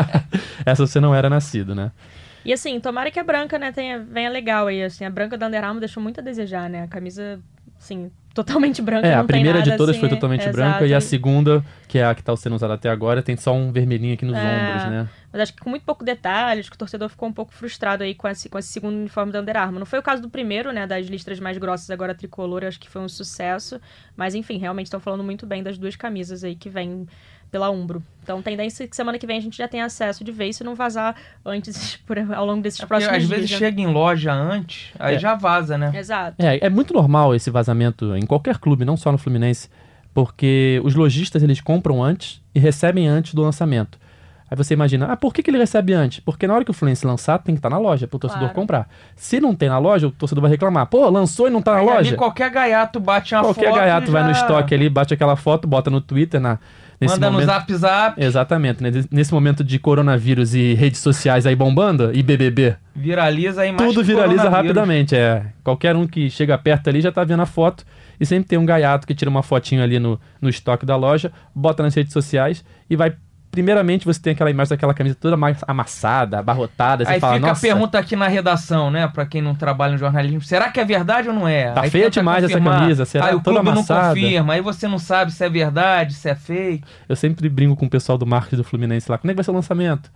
Essa 0.64 0.86
você 0.86 1.00
não 1.00 1.14
era 1.14 1.30
nascido, 1.30 1.74
né? 1.74 1.90
E 2.44 2.52
assim, 2.52 2.78
tomara 2.78 3.10
que 3.10 3.18
a 3.18 3.24
branca, 3.24 3.58
né, 3.58 3.72
tenha, 3.72 3.98
venha 3.98 4.30
legal 4.30 4.68
aí. 4.68 4.82
Assim, 4.82 5.04
a 5.04 5.10
branca 5.10 5.36
da 5.36 5.48
Under 5.48 5.64
Armour 5.64 5.80
deixou 5.80 6.02
muito 6.02 6.20
a 6.20 6.22
desejar, 6.22 6.70
né? 6.70 6.84
A 6.84 6.86
camisa, 6.86 7.40
assim, 7.78 8.10
totalmente 8.36 8.82
branca. 8.82 9.06
É, 9.06 9.14
a 9.14 9.24
primeira 9.24 9.62
de 9.62 9.74
todas 9.76 9.90
assim, 9.96 10.00
foi 10.00 10.08
totalmente 10.10 10.46
branca 10.50 10.86
e 10.86 10.92
a 10.92 11.00
segunda, 11.00 11.64
que 11.88 11.98
é 11.98 12.04
a 12.04 12.14
que 12.14 12.20
está 12.20 12.36
sendo 12.36 12.54
usada 12.54 12.74
até 12.74 12.90
agora, 12.90 13.22
tem 13.22 13.34
só 13.36 13.54
um 13.54 13.72
vermelhinho 13.72 14.12
aqui 14.12 14.26
nos 14.26 14.36
É. 14.36 14.40
ombros, 14.40 14.90
né? 14.90 15.08
Mas 15.32 15.42
acho 15.42 15.54
que 15.54 15.60
com 15.60 15.70
muito 15.70 15.82
pouco 15.84 16.04
detalhe, 16.04 16.60
acho 16.60 16.70
que 16.70 16.76
o 16.76 16.78
torcedor 16.78 17.08
ficou 17.08 17.28
um 17.28 17.32
pouco 17.32 17.52
frustrado 17.52 18.02
aí 18.04 18.14
com 18.14 18.28
esse, 18.28 18.48
com 18.48 18.58
esse 18.58 18.68
segundo 18.68 18.94
uniforme 18.96 19.32
da 19.32 19.40
Under 19.40 19.56
Armour. 19.56 19.78
Não 19.78 19.86
foi 19.86 19.98
o 19.98 20.02
caso 20.02 20.20
do 20.22 20.28
primeiro, 20.30 20.70
né, 20.72 20.86
das 20.86 21.06
listras 21.06 21.40
mais 21.40 21.56
grossas 21.58 21.90
agora 21.90 22.14
tricolor, 22.14 22.64
acho 22.64 22.78
que 22.78 22.88
foi 22.88 23.02
um 23.02 23.08
sucesso. 23.08 23.80
Mas 24.16 24.34
enfim, 24.34 24.58
realmente 24.58 24.86
estão 24.86 25.00
falando 25.00 25.24
muito 25.24 25.46
bem 25.46 25.62
das 25.62 25.78
duas 25.78 25.96
camisas 25.96 26.44
aí 26.44 26.54
que 26.54 26.68
vêm 26.70 27.06
pela 27.50 27.70
Umbro. 27.70 28.02
Então, 28.22 28.42
tendência 28.42 28.82
é 28.84 28.86
que 28.88 28.96
semana 28.96 29.18
que 29.18 29.26
vem 29.26 29.38
a 29.38 29.40
gente 29.40 29.56
já 29.56 29.68
tenha 29.68 29.84
acesso 29.84 30.24
de 30.24 30.32
vez 30.32 30.56
se 30.56 30.64
não 30.64 30.74
vazar 30.74 31.14
antes, 31.44 31.96
por, 32.06 32.18
ao 32.18 32.44
longo 32.44 32.60
desses 32.60 32.80
Porque 32.80 32.88
próximos 32.88 33.14
às 33.14 33.18
dias. 33.26 33.30
vezes 33.30 33.50
né? 33.52 33.58
chega 33.58 33.80
em 33.80 33.86
loja 33.86 34.32
antes, 34.32 34.90
aí 34.98 35.14
É. 35.14 35.18
já 35.18 35.34
vaza, 35.34 35.78
né? 35.78 35.92
Exato. 35.94 36.34
É, 36.44 36.66
é 36.66 36.68
muito 36.68 36.92
normal 36.92 37.34
esse 37.34 37.50
vazamento 37.50 38.16
em 38.16 38.26
qualquer 38.26 38.58
clube, 38.58 38.84
não 38.84 38.96
só 38.96 39.12
no 39.12 39.18
Fluminense, 39.18 39.68
porque 40.12 40.80
os 40.84 40.94
lojistas 40.94 41.42
eles 41.42 41.60
compram 41.60 42.02
antes 42.02 42.40
e 42.54 42.58
recebem 42.58 43.06
antes 43.06 43.34
do 43.34 43.42
lançamento. 43.42 43.98
Aí 44.50 44.56
você 44.56 44.74
imagina, 44.74 45.06
ah, 45.06 45.16
por 45.16 45.34
que, 45.34 45.42
que 45.42 45.50
ele 45.50 45.58
recebe 45.58 45.92
antes? 45.92 46.20
Porque 46.20 46.46
na 46.46 46.54
hora 46.54 46.64
que 46.64 46.70
o 46.70 46.74
Fluminense 46.74 47.04
lançar, 47.06 47.38
tem 47.40 47.54
que 47.54 47.58
estar 47.58 47.68
na 47.68 47.78
loja 47.78 48.06
para 48.06 48.16
o 48.16 48.18
torcedor 48.20 48.44
Claro. 48.48 48.54
comprar. 48.54 48.88
Se 49.16 49.40
não 49.40 49.56
tem 49.56 49.68
na 49.68 49.78
loja, 49.78 50.06
o 50.06 50.10
torcedor 50.12 50.42
vai 50.42 50.50
reclamar. 50.50 50.86
Pô, 50.86 51.08
lançou 51.10 51.48
e 51.48 51.50
não 51.50 51.60
tá 51.60 51.72
na 51.72 51.78
Aí 51.78 51.88
ali 51.88 51.96
loja? 51.96 52.16
qualquer 52.16 52.48
gaiato 52.50 53.00
bate 53.00 53.34
uma 53.34 53.42
Qualquer 53.42 53.66
foto. 53.70 53.74
gaiato 53.76 54.08
e 54.08 54.12
vai 54.12 54.22
no 54.22 54.32
já 54.32 54.40
estoque 54.40 54.72
ali, 54.74 54.88
bate 54.88 55.12
aquela 55.12 55.34
foto, 55.34 55.66
bota 55.66 55.90
no 55.90 56.00
Twitter, 56.00 56.40
na, 56.40 56.58
nesse 57.00 57.14
Manda 57.14 57.30
momento. 57.30 57.46
no 57.46 57.52
zap 57.52 57.74
zap, 57.74 58.22
Exatamente, 58.22 58.82
né? 58.82 58.90
Nesse 59.10 59.32
momento 59.32 59.62
de 59.62 59.78
coronavírus 59.78 60.54
e 60.54 60.74
redes 60.74 61.00
sociais 61.00 61.46
aí 61.46 61.54
bombando, 61.54 62.10
e 62.14 62.22
BBB, 62.22 62.76
viraliza 62.94 63.62
aí 63.62 63.72
mais 63.72 63.92
tudo 63.92 64.04
viraliza 64.04 64.48
rapidamente. 64.48 65.14
É. 65.14 65.46
Qualquer 65.62 65.94
um 65.94 66.06
que 66.06 66.30
chega 66.30 66.56
perto 66.56 66.88
ali 66.88 67.00
já 67.00 67.12
tá 67.12 67.22
vendo 67.24 67.42
a 67.42 67.46
foto. 67.46 67.84
E 68.18 68.24
sempre 68.24 68.48
tem 68.48 68.58
um 68.58 68.64
gaiato 68.64 69.06
que 69.06 69.14
tira 69.14 69.30
uma 69.30 69.42
fotinho 69.42 69.82
ali 69.82 69.98
no, 69.98 70.18
no 70.40 70.48
estoque 70.48 70.86
da 70.86 70.96
loja, 70.96 71.30
bota 71.54 71.82
nas 71.82 71.94
redes 71.94 72.12
sociais 72.12 72.64
e 72.88 72.96
vai. 72.96 73.14
Primeiramente, 73.56 74.04
você 74.04 74.20
tem 74.20 74.34
aquela 74.34 74.50
imagem 74.50 74.68
daquela 74.68 74.92
camisa 74.92 75.16
toda 75.18 75.34
amassada, 75.66 76.38
abarrotada. 76.38 77.06
Você 77.06 77.12
Aí 77.12 77.20
fala, 77.20 77.36
fica 77.36 77.46
nossa, 77.48 77.66
a 77.66 77.70
pergunta 77.70 77.98
aqui 77.98 78.14
na 78.14 78.28
redação, 78.28 78.90
né? 78.90 79.08
Pra 79.08 79.24
quem 79.24 79.40
não 79.40 79.54
trabalha 79.54 79.94
em 79.94 79.98
jornalismo. 79.98 80.42
Será 80.42 80.70
que 80.70 80.78
é 80.78 80.84
verdade 80.84 81.28
ou 81.28 81.34
não 81.34 81.48
é? 81.48 81.72
Tá 81.72 81.80
Aí 81.80 81.88
feia 81.90 82.10
demais 82.10 82.44
essa 82.44 82.52
confirmar. 82.52 82.80
camisa, 82.80 83.04
será 83.06 83.26
Aí 83.28 83.34
o 83.34 83.40
toda 83.40 83.60
clube 83.60 83.70
amassada. 83.70 84.08
não 84.08 84.14
confirma. 84.14 84.52
Aí 84.52 84.60
você 84.60 84.86
não 84.86 84.98
sabe 84.98 85.32
se 85.32 85.42
é 85.42 85.48
verdade, 85.48 86.12
se 86.12 86.28
é 86.28 86.34
fake. 86.34 86.84
eu 87.08 87.16
sempre 87.16 87.48
brinco 87.48 87.74
com 87.76 87.86
o 87.86 87.90
pessoal 87.90 88.18
do 88.18 88.26
marketing 88.26 88.56
do 88.56 88.64
Fluminense 88.64 89.10
lá. 89.10 89.16
Quando 89.16 89.30
é 89.30 89.32
que 89.32 89.36
vai 89.36 89.44
ser 89.44 89.52
o 89.52 89.54
lançamento? 89.54 90.10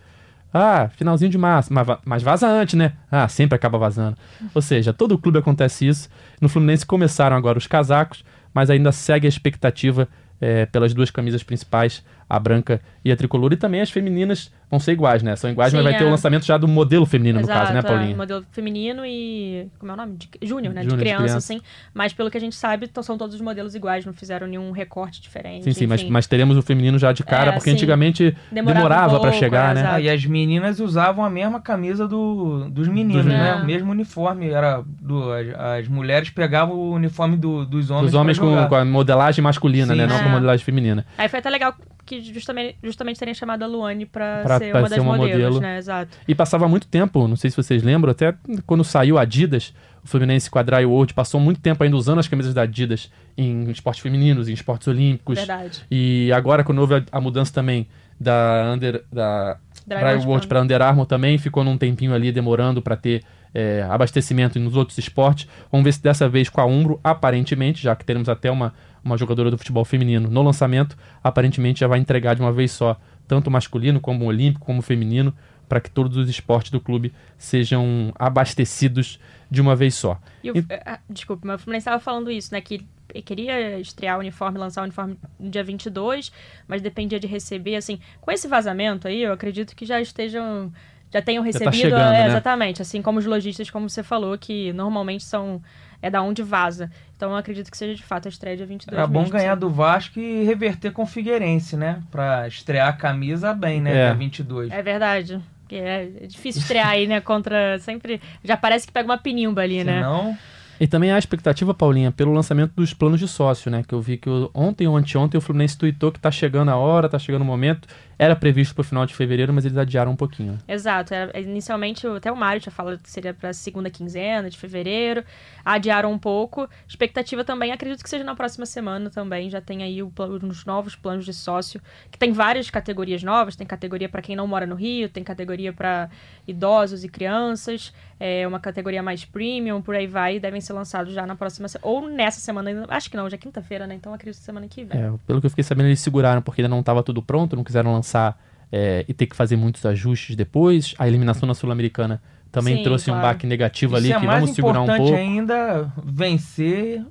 Ah, 0.53 0.90
finalzinho 0.98 1.31
de 1.31 1.38
março. 1.38 1.72
Mas, 1.72 1.87
mas 2.05 2.22
vaza 2.22 2.46
antes, 2.46 2.74
né? 2.74 2.92
Ah, 3.11 3.26
sempre 3.26 3.57
acaba 3.57 3.79
vazando. 3.79 4.18
Ou 4.55 4.61
seja, 4.61 4.92
todo 4.92 5.16
clube 5.16 5.38
acontece 5.38 5.88
isso. 5.88 6.11
No 6.42 6.48
Fluminense 6.50 6.85
começaram 6.85 7.37
agora 7.38 7.57
os 7.57 7.66
casacos, 7.66 8.22
mas 8.53 8.68
ainda 8.68 8.92
segue 8.92 9.26
a 9.26 9.31
expectativa 9.31 10.07
eh, 10.40 10.66
pelas 10.66 10.92
duas 10.92 11.11
camisas 11.11 11.42
principais, 11.42 12.05
a 12.30 12.38
branca 12.38 12.80
e 13.04 13.10
a 13.10 13.16
tricolor. 13.16 13.52
E 13.52 13.56
também 13.56 13.80
as 13.80 13.90
femininas 13.90 14.52
vão 14.70 14.78
ser 14.78 14.92
iguais, 14.92 15.20
né? 15.20 15.34
São 15.34 15.50
iguais, 15.50 15.72
Sim, 15.72 15.78
mas 15.78 15.84
vai 15.84 15.94
é. 15.94 15.98
ter 15.98 16.04
o 16.04 16.10
lançamento 16.10 16.46
já 16.46 16.56
do 16.56 16.68
modelo 16.68 17.04
feminino, 17.04 17.40
no 17.40 17.46
caso, 17.46 17.72
né, 17.72 17.80
é, 17.80 17.82
Paulinha? 17.82 18.16
modelo 18.16 18.44
feminino 18.52 19.04
e. 19.04 19.66
Como 19.80 19.90
é 19.90 19.94
o 19.94 19.96
nome? 19.98 20.16
De, 20.16 20.28
júnior, 20.42 20.72
né? 20.72 20.82
Júnior, 20.82 20.98
de 20.98 21.04
de 21.04 21.10
criança, 21.10 21.24
criança. 21.24 21.36
assim. 21.38 21.60
Mas 21.92 22.12
pelo 22.12 22.30
que 22.30 22.36
a 22.36 22.40
gente 22.40 22.54
sabe, 22.54 22.88
são 23.02 23.18
todos 23.18 23.34
os 23.34 23.40
modelos 23.40 23.74
iguais, 23.74 24.06
não 24.06 24.12
fizeram 24.12 24.46
nenhum 24.46 24.70
recorte 24.70 25.20
diferente. 25.20 25.64
Sim, 25.64 25.72
sim, 25.72 25.86
mas, 25.88 26.04
mas 26.04 26.26
teremos 26.28 26.56
o 26.56 26.62
feminino 26.62 26.98
já 27.00 27.12
de 27.12 27.24
cara, 27.24 27.50
É, 27.50 27.52
porque 27.54 27.68
sim. 27.70 27.74
antigamente 27.74 28.36
Demorava 28.52 28.78
demorava, 28.78 29.16
um 29.16 29.20
pra 29.20 29.30
pouco, 29.30 29.38
chegar, 29.44 29.70
é, 29.72 29.74
né? 29.74 29.80
exato. 29.80 29.94
Ah, 29.96 30.00
e 30.00 30.08
as 30.08 30.24
meninas 30.24 30.78
usavam 30.78 31.24
a 31.24 31.30
mesma 31.30 31.60
camisa 31.60 32.06
do, 32.06 32.68
dos 32.70 32.86
meninos, 32.86 33.24
Dos 33.24 33.26
né? 33.26 33.54
O 33.56 33.64
mesmo 33.66 33.90
uniforme. 33.90 34.48
Era 34.50 34.84
do, 34.86 35.32
as, 35.32 35.80
as 35.80 35.88
mulheres 35.88 36.30
pegavam 36.30 36.76
o 36.76 36.92
uniforme 36.92 37.36
do- 37.36 37.66
dos 37.66 37.90
homens. 37.90 38.06
Os 38.08 38.14
homens 38.14 38.38
com, 38.38 38.66
com 38.68 38.74
a 38.76 38.84
modelagem 38.84 39.42
masculina, 39.42 39.92
Sim, 39.94 39.98
né? 39.98 40.06
Não 40.06 40.16
é. 40.16 40.22
com 40.22 40.28
a 40.28 40.32
modelagem 40.32 40.64
feminina. 40.64 41.04
Aí 41.18 41.28
foi 41.28 41.38
até 41.40 41.50
legal 41.50 41.74
que 42.18 42.33
justamente, 42.35 42.77
justamente 42.83 43.18
terem 43.18 43.33
chamado 43.35 43.62
a 43.62 43.66
Luane 43.66 44.05
pra, 44.07 44.42
Pra- 44.42 44.59
ser 44.59 44.70
pra 44.70 44.81
uma 44.81 44.88
ser 44.88 44.94
das 44.96 45.05
uma 45.05 45.16
modelos, 45.16 45.42
modelo. 45.55 45.61
né? 45.61 45.79
Exato. 45.79 46.16
E 46.27 46.35
passava 46.35 46.68
muito 46.68 46.87
tempo, 46.88 47.29
não 47.29 47.37
sei 47.37 47.51
se 47.51 47.57
vocês 47.57 47.83
lembram, 47.83 48.11
até 48.11 48.35
quando 48.66 48.83
saiu 48.83 49.16
a 49.18 49.23
Adidas, 49.23 49.73
o 50.05 50.09
Fluminense 50.09 50.51
Quadrai 50.51 50.85
World 50.85 51.14
passou 51.14 51.38
muito 51.40 51.61
tempo 51.61 51.83
ainda 51.85 51.96
usando 51.96 52.18
as 52.18 52.27
camisas 52.27 52.53
da 52.55 52.62
Adidas 52.62 53.11
em 53.37 53.70
esportes 53.70 54.03
femininos, 54.03 54.49
em 54.49 54.53
esportes 54.53 54.88
olímpicos. 54.88 55.38
Verdade. 55.38 55.85
E 55.90 56.33
agora, 56.33 56.64
quando 56.64 56.79
houve 56.81 56.94
a, 56.96 57.03
a 57.12 57.20
mudança 57.20 57.53
também 57.53 57.87
da 58.18 58.73
Under, 58.75 59.05
da 59.12 59.59
Dry 59.87 60.25
World 60.27 60.46
para 60.46 60.61
Under 60.62 60.83
Armour 60.83 61.07
também, 61.07 61.38
ficou 61.38 61.62
num 61.64 61.77
tempinho 61.79 62.12
ali 62.14 62.33
demorando 62.33 62.83
para 62.83 62.96
ter 62.96 63.23
é, 63.54 63.82
abastecimento 63.88 64.58
nos 64.58 64.76
outros 64.76 64.96
esportes. 64.98 65.46
Vamos 65.70 65.84
ver 65.84 65.92
se 65.92 66.02
dessa 66.02 66.28
vez 66.28 66.48
com 66.48 66.60
a 66.60 66.64
Umbro, 66.66 67.00
aparentemente, 67.02 67.82
já 67.82 67.94
que 67.96 68.04
teremos 68.04 68.28
até 68.28 68.50
uma, 68.50 68.72
uma 69.04 69.16
jogadora 69.16 69.50
do 69.50 69.58
futebol 69.58 69.84
feminino 69.84 70.28
no 70.30 70.42
lançamento, 70.42 70.96
aparentemente 71.22 71.80
já 71.80 71.86
vai 71.86 71.98
entregar 71.98 72.34
de 72.34 72.40
uma 72.42 72.52
vez 72.52 72.70
só, 72.72 72.98
tanto 73.26 73.50
masculino 73.50 74.00
como 74.00 74.24
olímpico, 74.24 74.64
como 74.66 74.82
feminino, 74.82 75.34
para 75.68 75.80
que 75.80 75.90
todos 75.90 76.16
os 76.16 76.28
esportes 76.28 76.70
do 76.72 76.80
clube 76.80 77.12
sejam 77.38 78.12
abastecidos 78.18 79.20
de 79.50 79.60
uma 79.60 79.76
vez 79.76 79.94
só. 79.94 80.18
E 80.42 80.50
o, 80.50 80.56
E- 80.56 80.64
ah, 80.84 80.98
desculpa, 81.08 81.46
mas 81.46 81.60
o 81.60 81.64
Fluminense 81.64 81.82
estava 81.82 82.00
falando 82.00 82.30
isso, 82.30 82.52
né? 82.52 82.60
Que 82.60 82.84
queria 83.24 83.78
estrear 83.80 84.16
o 84.16 84.20
uniforme, 84.20 84.58
lançar 84.58 84.80
o 84.82 84.84
uniforme 84.84 85.16
no 85.38 85.50
dia 85.50 85.62
22, 85.64 86.32
mas 86.68 86.80
dependia 86.82 87.18
de 87.20 87.26
receber, 87.26 87.76
assim. 87.76 88.00
Com 88.20 88.30
esse 88.30 88.46
vazamento 88.48 89.08
aí, 89.08 89.22
eu 89.22 89.32
acredito 89.32 89.74
que 89.76 89.84
já 89.86 90.00
estejam. 90.00 90.72
Já 91.12 91.20
tenham 91.20 91.42
tá 91.42 91.46
recebido. 91.46 91.75
chegando, 91.77 92.14
é, 92.14 92.20
né? 92.20 92.27
Exatamente. 92.29 92.83
Assim 92.83 93.03
como 93.03 93.18
os 93.18 93.27
lojistas, 93.27 93.70
como 93.70 93.88
você 93.88 94.03
falou, 94.03 94.37
que 94.38 94.73
normalmente 94.73 95.25
são. 95.25 95.61
É 96.03 96.09
da 96.09 96.23
onde 96.23 96.42
vaza. 96.42 96.90
Então 97.14 97.33
eu 97.33 97.37
acredito 97.37 97.70
que 97.70 97.77
seja 97.77 97.94
de 97.94 98.03
fato 98.03 98.25
a 98.25 98.31
estreia 98.31 98.57
dia 98.57 98.64
22. 98.64 98.96
Era 98.96 99.07
bom 99.07 99.29
ganhar 99.29 99.55
do 99.55 99.68
Vasco 99.68 100.18
e 100.18 100.44
reverter 100.44 100.92
com 100.92 101.03
o 101.03 101.07
Figueirense, 101.07 101.77
né? 101.77 102.03
Pra 102.11 102.49
estrear 102.49 102.88
a 102.88 102.92
camisa 102.94 103.53
bem, 103.53 103.83
né? 103.83 103.90
É. 103.90 104.07
Dia 104.07 104.14
22. 104.14 104.73
É 104.73 104.83
verdade. 104.83 105.38
É, 105.70 106.09
é 106.23 106.27
difícil 106.27 106.62
estrear 106.62 106.88
aí, 106.88 107.07
né? 107.07 107.20
Contra. 107.20 107.79
Sempre. 107.81 108.20
Já 108.42 108.57
parece 108.57 108.87
que 108.87 108.92
pega 108.92 109.07
uma 109.07 109.18
pinimba 109.18 109.61
ali, 109.61 109.85
né? 109.85 109.96
Senão, 109.96 110.38
E 110.80 110.86
também 110.88 111.12
há 111.12 111.18
expectativa, 111.18 111.74
Paulinha, 111.74 112.10
pelo 112.10 112.32
lançamento 112.32 112.72
dos 112.74 112.94
planos 112.94 113.20
de 113.20 113.28
sócio, 113.28 113.70
né? 113.70 113.84
Que 113.86 113.94
eu 113.94 114.00
vi 114.00 114.16
que 114.16 114.30
o- 114.30 114.50
ontem 114.54 114.86
ou 114.88 114.96
anteontem 114.96 115.36
o 115.36 115.40
Fluminense 115.40 115.76
tweetou 115.76 116.10
que 116.10 116.18
tá 116.18 116.30
chegando 116.30 116.70
a 116.70 116.76
hora, 116.76 117.06
tá 117.06 117.18
chegando 117.18 117.42
o 117.42 117.44
momento. 117.44 117.86
Era 118.18 118.34
previsto 118.36 118.74
pro 118.74 118.84
final 118.84 119.04
de 119.06 119.14
fevereiro, 119.14 119.52
mas 119.52 119.64
eles 119.66 119.76
adiaram 119.76 120.12
um 120.12 120.16
pouquinho. 120.16 120.58
Exato. 120.66 121.12
Era- 121.14 121.38
inicialmente, 121.38 122.06
o- 122.06 122.14
até 122.16 122.32
o 122.32 122.36
Mário 122.36 122.60
tinha 122.62 122.72
falado 122.72 122.98
que 122.98 123.10
seria 123.10 123.32
para 123.34 123.52
segunda 123.52 123.90
quinzena 123.90 124.48
de 124.48 124.56
fevereiro. 124.58 125.22
Adiaram 125.64 126.10
um 126.12 126.18
pouco. 126.18 126.66
Expectativa 126.88 127.44
também, 127.44 127.72
acredito 127.72 128.02
que 128.02 128.08
seja 128.08 128.24
na 128.24 128.34
próxima 128.34 128.64
semana 128.64 129.10
também. 129.10 129.50
Já 129.50 129.60
tem 129.60 129.82
aí 129.82 130.02
o 130.02 130.10
os 130.50 130.64
novos 130.64 130.96
planos 130.96 131.24
de 131.26 131.32
sócio, 131.34 131.80
que 132.10 132.18
tem 132.18 132.32
várias 132.32 132.70
categorias 132.70 133.22
novas. 133.22 133.54
Tem 133.54 133.66
categoria 133.66 134.08
para 134.08 134.22
quem 134.22 134.34
não 134.34 134.46
mora 134.46 134.66
no 134.66 134.74
Rio, 134.76 135.08
tem 135.10 135.22
categoria 135.24 135.72
para 135.72 136.08
idosos 136.48 137.04
e 137.04 137.08
crianças, 137.08 137.92
é 138.18 138.46
uma 138.46 138.60
categoria 138.60 139.02
mais 139.02 139.24
premium, 139.24 139.80
por 139.80 139.94
aí 139.94 140.06
vai. 140.06 140.38
Devem 140.38 140.60
ser 140.60 140.69
lançados 140.72 141.12
já 141.12 141.26
na 141.26 141.35
próxima 141.37 141.68
se- 141.68 141.78
Ou 141.83 142.09
nessa 142.09 142.40
semana, 142.40 142.70
ainda- 142.70 142.87
acho 142.88 143.11
que 143.11 143.16
não, 143.16 143.28
já 143.28 143.35
é 143.37 143.38
quinta-feira, 143.38 143.87
né? 143.87 143.94
Então 143.94 144.12
acredito 144.14 144.38
que 144.38 144.44
semana 144.44 144.66
que 144.68 144.85
vem. 144.85 145.00
É, 145.00 145.12
pelo 145.26 145.40
que 145.40 145.46
eu 145.46 145.50
fiquei 145.50 145.64
sabendo, 145.64 145.87
eles 145.87 146.00
seguraram 146.00 146.40
porque 146.42 146.61
ainda 146.61 146.68
não 146.68 146.80
estava 146.80 147.02
tudo 147.02 147.22
pronto, 147.22 147.56
não 147.56 147.64
quiseram 147.64 147.92
lançar 147.92 148.40
é, 148.72 149.04
e 149.09 149.12
ter 149.12 149.26
que 149.26 149.35
fazer 149.35 149.56
muitos 149.56 149.85
ajustes 149.85 150.37
depois. 150.37 150.94
A 150.98 151.09
eliminação 151.09 151.46
na 151.46 151.54
Sul-Americana 151.54 152.22
também 152.52 152.76
Sim, 152.78 152.83
trouxe 152.85 153.11
um 153.11 153.14
claro. 153.14 153.28
baque 153.28 153.46
negativo 153.46 153.96
ali, 153.96 154.09
isso 154.09 154.16
é 154.16 154.20
que 154.20 154.26
mais 154.26 154.40
vamos 154.40 154.54
segurar 154.54 154.80
um 154.80 154.85
importante 154.85 155.06
pouco. 155.09 155.16
ainda 155.18 155.92
vencer, 156.04 157.04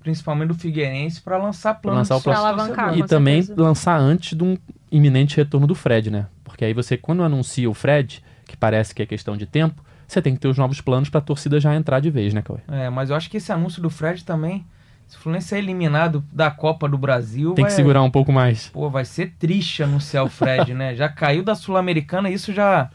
principalmente 0.00 0.50
o 0.50 0.54
Figueirense, 0.54 1.20
pra 1.22 1.38
lançar 1.38 1.74
planos 1.74 2.08
lançar 2.08 2.16
o 2.16 2.22
Pra 2.22 2.38
alavancar. 2.38 2.76
torcedor. 2.86 2.98
E 2.98 3.00
com 3.02 3.06
também 3.08 3.42
certeza. 3.42 3.62
lançar 3.62 3.98
antes 3.98 4.36
de 4.36 4.44
um 4.44 4.56
iminente 4.92 5.36
retorno 5.36 5.66
do 5.66 5.74
Fred, 5.74 6.10
né? 6.10 6.26
Porque 6.44 6.64
aí 6.64 6.72
você, 6.74 6.96
quando 6.96 7.22
anuncia 7.22 7.68
o 7.68 7.74
Fred, 7.74 8.22
que 8.46 8.56
parece 8.56 8.94
que 8.94 9.02
é 9.02 9.06
questão 9.06 9.36
de 9.36 9.46
tempo, 9.46 9.82
você 10.06 10.22
tem 10.22 10.34
que 10.34 10.40
ter 10.40 10.48
os 10.48 10.58
novos 10.58 10.80
planos 10.80 11.08
pra 11.08 11.20
torcida 11.20 11.58
já 11.60 11.74
entrar 11.74 12.00
de 12.00 12.10
vez, 12.10 12.32
né, 12.32 12.42
Cauê? 12.42 12.60
É, 12.68 12.88
mas 12.90 13.10
eu 13.10 13.16
acho 13.16 13.28
que 13.30 13.36
esse 13.36 13.50
anúncio 13.52 13.82
do 13.82 13.90
Fred 13.90 14.24
também, 14.24 14.64
se 15.06 15.16
o 15.16 15.20
Fluminense 15.20 15.48
ser 15.48 15.58
eliminado 15.58 16.24
da 16.32 16.50
Copa 16.50 16.88
do 16.88 16.96
Brasil, 16.98 17.54
Tem 17.54 17.62
vai, 17.64 17.70
que 17.70 17.76
segurar 17.76 18.02
um 18.02 18.10
pouco 18.10 18.32
mais. 18.32 18.68
Pô, 18.68 18.88
vai 18.90 19.04
ser 19.04 19.34
triste 19.38 19.82
anunciar 19.82 20.24
o 20.24 20.28
Fred, 20.28 20.74
né? 20.74 20.94
Já 20.94 21.08
caiu 21.08 21.42
da 21.42 21.54
Sul-Americana, 21.54 22.30
isso 22.30 22.52
já 22.52 22.90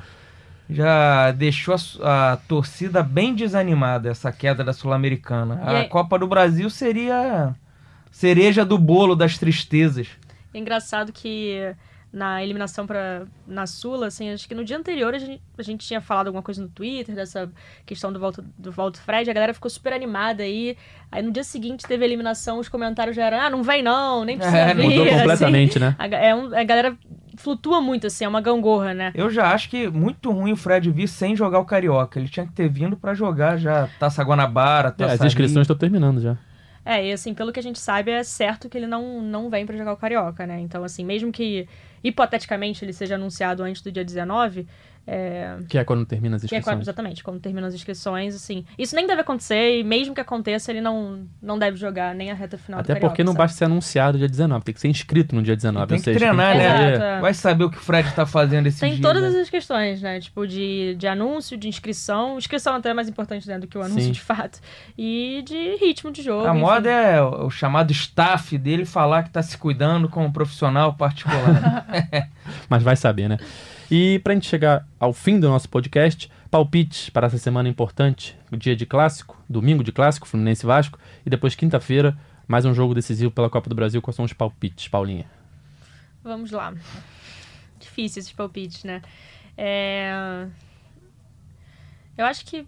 já 0.69 1.31
deixou 1.33 1.75
a, 2.01 2.31
a 2.31 2.37
torcida 2.37 3.03
bem 3.03 3.35
desanimada, 3.35 4.09
essa 4.09 4.31
queda 4.31 4.63
da 4.63 4.71
Sul-Americana. 4.71 5.59
A 5.63 5.79
aí- 5.79 5.87
Copa 5.89 6.17
do 6.17 6.25
Brasil 6.27 6.69
seria 6.69 7.53
cereja 8.09 8.63
do 8.63 8.77
bolo 8.77 9.15
das 9.15 9.37
tristezas. 9.37 10.07
É 10.53 10.57
engraçado 10.57 11.11
que 11.11 11.73
na 12.13 12.43
eliminação 12.43 12.85
para 12.85 13.23
na 13.47 13.65
Sula, 13.65 14.07
assim, 14.07 14.29
acho 14.31 14.47
que 14.47 14.53
no 14.53 14.65
dia 14.65 14.77
anterior 14.77 15.13
a 15.13 15.17
gente, 15.17 15.41
a 15.57 15.63
gente 15.63 15.87
tinha 15.87 16.01
falado 16.01 16.27
alguma 16.27 16.43
coisa 16.43 16.61
no 16.61 16.67
Twitter 16.67 17.15
dessa 17.15 17.49
questão 17.85 18.11
do 18.11 18.19
volta 18.19 18.43
do 18.57 18.71
volta 18.71 18.99
Fred, 18.99 19.29
a 19.29 19.33
galera 19.33 19.53
ficou 19.53 19.69
super 19.69 19.93
animada 19.93 20.43
aí. 20.43 20.75
Aí 21.11 21.21
no 21.21 21.31
dia 21.31 21.43
seguinte 21.43 21.85
teve 21.87 22.03
a 22.03 22.07
eliminação, 22.07 22.59
os 22.59 22.67
comentários 22.67 23.15
já 23.15 23.25
eram: 23.27 23.39
"Ah, 23.39 23.49
não 23.49 23.63
vem 23.63 23.81
não, 23.81 24.25
nem 24.25 24.37
precisa 24.37 24.57
É, 24.57 24.73
vir". 24.73 24.83
Mudou 24.89 25.05
assim. 25.05 25.17
completamente, 25.17 25.79
né? 25.79 25.95
A, 25.97 26.07
é 26.07 26.35
um- 26.35 26.53
a 26.53 26.63
galera 26.63 26.97
flutua 27.37 27.79
muito 27.81 28.07
assim, 28.07 28.25
é 28.25 28.27
uma 28.27 28.41
gangorra, 28.41 28.93
né? 28.93 29.11
Eu 29.15 29.29
já 29.29 29.51
acho 29.53 29.69
que 29.69 29.87
muito 29.87 30.31
ruim 30.31 30.51
o 30.51 30.57
Fred 30.57 30.91
vir 30.91 31.07
sem 31.07 31.33
jogar 31.35 31.59
o 31.59 31.65
Carioca. 31.65 32.19
Ele 32.19 32.27
tinha 32.27 32.45
que 32.45 32.51
ter 32.51 32.67
vindo 32.69 32.97
pra 32.97 33.13
jogar 33.13 33.55
já 33.57 33.87
Taça 33.97 34.21
Guanabara, 34.21 34.89
É, 34.89 34.91
Taça 34.91 35.13
as 35.13 35.21
inscrições 35.23 35.63
estão 35.63 35.77
terminando 35.77 36.19
já. 36.19 36.37
É, 36.83 37.05
e 37.07 37.11
assim, 37.11 37.33
pelo 37.33 37.51
que 37.51 37.59
a 37.59 37.63
gente 37.63 37.79
sabe, 37.79 38.11
é 38.11 38.23
certo 38.23 38.67
que 38.67 38.77
ele 38.77 38.87
não, 38.87 39.21
não 39.21 39.49
vem 39.49 39.65
pra 39.65 39.77
jogar 39.77 39.93
o 39.93 39.97
Carioca, 39.97 40.47
né? 40.47 40.59
Então, 40.59 40.83
assim, 40.83 41.05
mesmo 41.05 41.31
que 41.31 41.67
hipoteticamente 42.03 42.83
ele 42.83 42.93
seja 42.93 43.15
anunciado 43.15 43.61
antes 43.63 43.81
do 43.83 43.91
dia 43.91 44.03
19, 44.03 44.67
é, 45.05 45.57
Que 45.67 45.77
é 45.77 45.83
quando 45.83 46.05
termina 46.05 46.35
as 46.35 46.41
Que 46.41 46.47
é 46.47 46.49
quando, 46.49 46.59
inscrições. 46.59 46.81
exatamente, 46.81 47.23
quando 47.23 47.39
terminam 47.39 47.67
as 47.67 47.73
inscrições, 47.73 48.35
assim. 48.35 48.65
Isso 48.77 48.95
nem 48.95 49.07
deve 49.07 49.21
acontecer, 49.21 49.79
e 49.79 49.83
mesmo 49.83 50.13
que 50.13 50.21
aconteça, 50.21 50.71
ele 50.71 50.81
não, 50.81 51.25
não 51.41 51.57
deve 51.57 51.77
jogar 51.77 52.13
nem 52.13 52.31
a 52.31 52.33
reta 52.33 52.57
final 52.57 52.79
do 52.79 52.83
Até 52.83 52.93
Carioca, 52.93 53.09
porque 53.09 53.23
não 53.23 53.33
sabe? 53.33 53.43
basta 53.43 53.57
ser 53.57 53.65
anunciado 53.65 54.17
dia 54.17 54.27
19, 54.27 54.63
tem 54.63 54.73
que 54.73 54.79
ser 54.81 54.87
inscrito 54.87 55.35
no 55.35 55.41
dia 55.41 55.55
19. 55.55 55.87
Tem 55.87 55.97
que 55.97 56.03
seja, 56.03 56.19
treinar, 56.19 56.51
que 56.53 56.57
né? 56.57 56.93
Exato. 56.93 57.21
Vai 57.21 57.33
saber 57.33 57.63
o 57.63 57.69
que 57.69 57.77
o 57.77 57.81
Fred 57.81 58.11
tá 58.13 58.25
fazendo 58.25 58.67
esse 58.67 58.79
Tem 58.79 58.99
todas 59.01 59.21
né? 59.21 59.29
essas 59.29 59.49
questões, 59.49 60.01
né? 60.01 60.19
Tipo, 60.19 60.45
de, 60.47 60.95
de 60.95 61.07
anúncio, 61.07 61.57
de 61.57 61.67
inscrição. 61.67 62.37
Inscrição 62.37 62.75
até 62.75 62.89
é 62.89 62.93
mais 62.93 63.09
importante 63.09 63.47
né, 63.47 63.57
do 63.57 63.67
que 63.67 63.77
o 63.77 63.81
anúncio, 63.81 64.03
Sim. 64.03 64.11
de 64.11 64.21
fato. 64.21 64.59
E 64.97 65.43
de 65.45 65.75
ritmo 65.77 66.11
de 66.11 66.21
jogo. 66.21 66.45
A 66.45 66.51
enfim. 66.51 66.59
moda 66.59 66.89
é 66.89 67.21
o 67.21 67.49
chamado 67.49 67.91
staff 67.91 68.57
dele 68.57 68.85
falar 68.85 69.23
que 69.23 69.29
tá 69.29 69.41
se 69.41 69.57
cuidando 69.57 70.07
como 70.07 70.27
um 70.27 70.31
profissional 70.31 70.93
particular. 70.93 71.85
Mas 72.69 72.83
vai 72.83 72.95
saber, 72.95 73.27
né? 73.27 73.37
E 73.93 74.19
pra 74.19 74.33
gente 74.33 74.47
chegar 74.47 74.87
ao 74.97 75.11
fim 75.11 75.37
do 75.37 75.49
nosso 75.49 75.67
podcast, 75.67 76.31
palpites 76.49 77.09
para 77.09 77.27
essa 77.27 77.37
semana 77.37 77.67
importante, 77.67 78.39
dia 78.49 78.73
de 78.73 78.85
clássico, 78.85 79.37
domingo 79.49 79.83
de 79.83 79.91
clássico, 79.91 80.25
Fluminense 80.25 80.65
Vasco, 80.65 80.97
e 81.25 81.29
depois 81.29 81.55
quinta-feira, 81.55 82.17
mais 82.47 82.63
um 82.63 82.73
jogo 82.73 82.95
decisivo 82.95 83.29
pela 83.31 83.49
Copa 83.49 83.69
do 83.69 83.75
Brasil. 83.75 84.01
Quais 84.01 84.15
são 84.15 84.23
os 84.23 84.31
palpites, 84.31 84.87
Paulinha? 84.87 85.25
Vamos 86.23 86.51
lá. 86.51 86.73
Difícil 87.81 88.21
esses 88.21 88.31
palpites, 88.31 88.85
né? 88.85 89.01
É... 89.57 90.47
Eu 92.17 92.25
acho 92.25 92.45
que. 92.45 92.65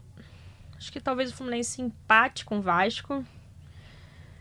Acho 0.78 0.92
que 0.92 1.00
talvez 1.00 1.32
o 1.32 1.34
Fluminense 1.34 1.82
empate 1.82 2.44
com 2.44 2.58
o 2.58 2.62
Vasco. 2.62 3.24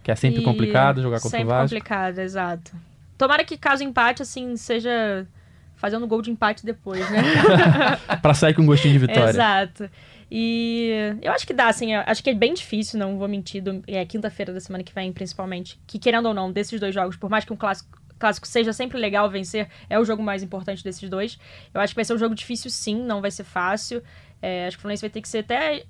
Que 0.03 0.11
é 0.11 0.17
sempre 0.17 0.41
E 0.41 0.45
complicado 0.45 1.01
jogar 1.01 1.21
contra 1.21 1.39
sempre 1.39 1.45
o 1.45 1.49
Vasco. 1.49 1.77
complicado, 1.77 2.19
exato. 2.19 2.73
Tomara 3.17 3.45
que 3.45 3.57
caso 3.57 3.85
empate, 3.85 4.21
assim, 4.23 4.57
seja 4.57 5.29
fazendo 5.83 6.07
gol 6.07 6.23
de 6.23 6.31
empate 6.31 6.65
depois, 6.65 7.01
né? 7.11 7.19
Pra 8.23 8.33
sair 8.33 8.55
com 8.55 8.63
um 8.63 8.67
gostinho 8.67 8.93
de 8.93 9.01
vitória. 9.01 9.31
Exato. 9.31 9.91
E 10.31 11.17
eu 11.21 11.33
acho 11.33 11.45
que 11.47 11.53
dá, 11.53 11.67
assim, 11.69 11.93
acho 11.95 12.23
que 12.23 12.31
é 12.31 12.35
bem 12.35 12.55
difícil, 12.55 12.99
não 12.99 13.19
vou 13.19 13.27
mentir, 13.29 13.61
do- 13.63 13.83
é 13.87 14.05
quinta-feira 14.07 14.53
da 14.53 14.61
semana 14.61 14.83
que 14.85 14.95
vem, 14.95 15.13
principalmente, 15.13 15.79
que 15.87 15.99
querendo 15.99 16.27
ou 16.27 16.33
não, 16.33 16.51
desses 16.51 16.79
dois 16.81 16.95
jogos, 16.95 17.17
por 17.17 17.29
mais 17.29 17.45
que 17.45 17.53
um 17.53 17.57
clássico, 17.57 17.91
clássico 18.19 18.47
seja 18.47 18.73
sempre 18.73 18.97
legal 18.97 19.29
vencer, 19.29 19.69
é 19.91 19.99
o 19.99 20.05
jogo 20.05 20.23
mais 20.23 20.43
importante 20.43 20.83
desses 20.85 21.11
dois. 21.11 21.37
Eu 21.75 21.81
acho 21.81 21.93
que 21.93 21.97
vai 21.97 22.05
ser 22.05 22.15
um 22.15 22.19
jogo 22.19 22.35
difícil 22.35 22.71
sim, 22.71 22.95
não 23.05 23.21
vai 23.21 23.31
ser 23.33 23.45
fácil. 23.45 24.03
É, 24.41 24.67
acho 24.69 24.77
que 24.77 24.81
o 24.81 24.83
Fluminense 24.83 25.03
vai 25.03 25.11
ter 25.11 25.21
que 25.21 25.29
ser 25.29 25.39
até 25.39 25.83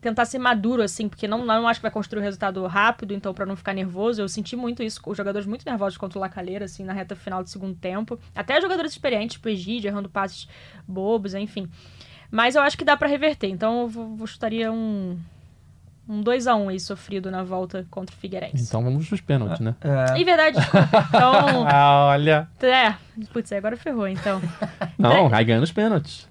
tentar 0.00 0.24
ser 0.24 0.38
maduro, 0.38 0.82
assim, 0.82 1.08
porque 1.08 1.26
não, 1.26 1.44
não 1.44 1.66
acho 1.66 1.80
que 1.80 1.82
vai 1.82 1.90
construir 1.90 2.20
o 2.20 2.22
resultado 2.22 2.64
rápido, 2.66 3.12
então 3.14 3.34
pra 3.34 3.44
não 3.46 3.56
ficar 3.56 3.72
nervoso. 3.72 4.20
Eu 4.22 4.28
senti 4.28 4.54
muito 4.56 4.82
isso, 4.82 5.00
os 5.06 5.16
jogadores 5.16 5.46
muito 5.46 5.64
nervosos 5.66 5.96
contra 5.98 6.18
o 6.18 6.20
Lacalheira, 6.20 6.64
assim, 6.66 6.84
na 6.84 6.92
reta 6.92 7.16
final 7.16 7.42
do 7.42 7.48
segundo 7.48 7.74
tempo. 7.74 8.18
Até 8.34 8.60
jogadores 8.60 8.92
experientes, 8.92 9.34
tipo 9.34 9.48
Egídio, 9.48 9.88
errando 9.88 10.08
passes 10.08 10.48
bobos, 10.86 11.34
enfim. 11.34 11.68
Mas 12.30 12.54
eu 12.54 12.62
acho 12.62 12.76
que 12.76 12.84
dá 12.84 12.96
pra 12.96 13.08
reverter, 13.08 13.48
então 13.48 13.82
eu 13.82 13.88
vou, 13.88 14.16
vou 14.16 14.26
chutaria 14.26 14.70
um. 14.72 15.18
Um 16.10 16.22
2x1 16.22 16.70
aí 16.70 16.80
sofrido 16.80 17.30
na 17.30 17.42
volta 17.42 17.86
contra 17.90 18.16
o 18.16 18.18
Figueirense. 18.18 18.64
Então 18.64 18.82
vamos 18.82 19.06
pros 19.06 19.20
pênaltis, 19.20 19.60
né? 19.60 19.74
É, 19.82 20.18
Em 20.18 20.24
verdade, 20.24 20.56
desculpa. 20.56 20.88
Então. 21.06 21.66
Ah, 21.68 22.06
olha. 22.06 22.48
É. 22.62 22.94
Putz, 23.30 23.52
agora 23.52 23.76
ferrou, 23.76 24.08
então. 24.08 24.40
Não, 24.96 25.28
aí 25.34 25.44
ganha 25.44 25.60
nos 25.60 25.70
pênaltis. 25.70 26.26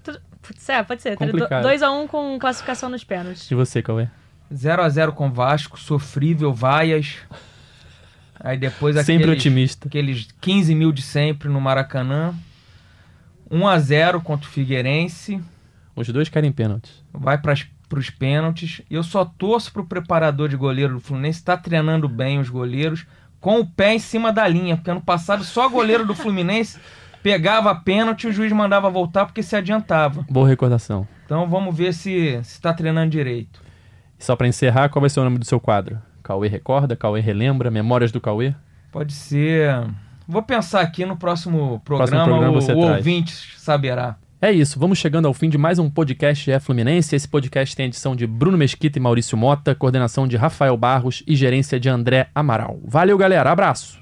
Putz, 0.48 0.66
é, 0.70 0.82
pode 0.82 1.02
ser. 1.02 1.14
Complicado. 1.14 1.62
2x1 1.62 2.08
com 2.08 2.38
classificação 2.38 2.88
nos 2.88 3.04
pênaltis. 3.04 3.50
E 3.50 3.54
você, 3.54 3.82
Cauê? 3.82 4.08
0x0 4.50 5.12
com 5.12 5.28
o 5.28 5.30
Vasco, 5.30 5.78
sofrível, 5.78 6.54
vaias. 6.54 7.16
Aí 8.40 8.56
depois 8.56 8.96
Sempre 9.04 9.24
aqueles, 9.24 9.40
otimista. 9.40 9.88
aqueles 9.88 10.28
15 10.40 10.74
mil 10.74 10.90
de 10.90 11.02
sempre 11.02 11.50
no 11.50 11.60
Maracanã. 11.60 12.34
1x0 13.50 14.22
contra 14.22 14.48
o 14.48 14.50
Figueirense. 14.50 15.38
Os 15.94 16.08
dois 16.08 16.30
querem 16.30 16.50
pênaltis. 16.50 17.04
Vai 17.12 17.36
para 17.36 17.52
os 17.52 18.08
pênaltis. 18.08 18.80
E 18.88 18.94
eu 18.94 19.02
só 19.02 19.26
torço 19.26 19.70
pro 19.70 19.84
preparador 19.84 20.48
de 20.48 20.56
goleiro 20.56 20.94
do 20.94 21.00
Fluminense 21.00 21.40
estar 21.40 21.58
treinando 21.58 22.08
bem 22.08 22.38
os 22.38 22.48
goleiros 22.48 23.04
com 23.38 23.60
o 23.60 23.66
pé 23.66 23.94
em 23.94 23.98
cima 23.98 24.32
da 24.32 24.48
linha. 24.48 24.76
Porque 24.76 24.90
ano 24.90 25.02
passado 25.02 25.44
só 25.44 25.68
goleiro 25.68 26.06
do 26.06 26.14
Fluminense 26.14 26.78
pegava 27.22 27.74
pênalti 27.74 28.24
e 28.24 28.28
o 28.28 28.32
juiz 28.32 28.52
mandava 28.52 28.90
voltar 28.90 29.26
porque 29.26 29.42
se 29.42 29.56
adiantava. 29.56 30.24
Boa 30.30 30.48
recordação. 30.48 31.06
Então 31.24 31.48
vamos 31.48 31.76
ver 31.76 31.92
se 31.92 32.38
está 32.40 32.72
treinando 32.72 33.10
direito. 33.10 33.60
E 34.18 34.24
só 34.24 34.34
pra 34.34 34.48
encerrar, 34.48 34.88
qual 34.88 35.00
vai 35.00 35.10
ser 35.10 35.20
o 35.20 35.24
nome 35.24 35.38
do 35.38 35.44
seu 35.44 35.60
quadro? 35.60 35.98
Cauê 36.22 36.48
recorda, 36.48 36.96
Cauê 36.96 37.20
relembra, 37.20 37.70
Memórias 37.70 38.12
do 38.12 38.20
Cauê? 38.20 38.54
Pode 38.90 39.12
ser. 39.12 39.86
Vou 40.26 40.42
pensar 40.42 40.80
aqui 40.80 41.06
no 41.06 41.16
próximo 41.16 41.80
programa, 41.84 42.24
programa 42.24 42.58
o, 42.58 42.72
o 42.74 42.96
ouvinte 42.96 43.54
saberá. 43.56 44.16
É 44.40 44.52
isso, 44.52 44.78
vamos 44.78 44.98
chegando 44.98 45.26
ao 45.26 45.34
fim 45.34 45.48
de 45.48 45.58
mais 45.58 45.78
um 45.80 45.90
podcast 45.90 46.50
é 46.50 46.60
Fluminense. 46.60 47.16
Esse 47.16 47.26
podcast 47.26 47.74
tem 47.74 47.86
edição 47.86 48.14
de 48.14 48.26
Bruno 48.26 48.56
Mesquita 48.56 48.98
e 48.98 49.02
Maurício 49.02 49.36
Mota, 49.36 49.74
coordenação 49.74 50.28
de 50.28 50.36
Rafael 50.36 50.76
Barros 50.76 51.24
e 51.26 51.34
gerência 51.34 51.80
de 51.80 51.88
André 51.88 52.28
Amaral. 52.34 52.78
Valeu, 52.84 53.18
galera, 53.18 53.50
abraço! 53.50 53.98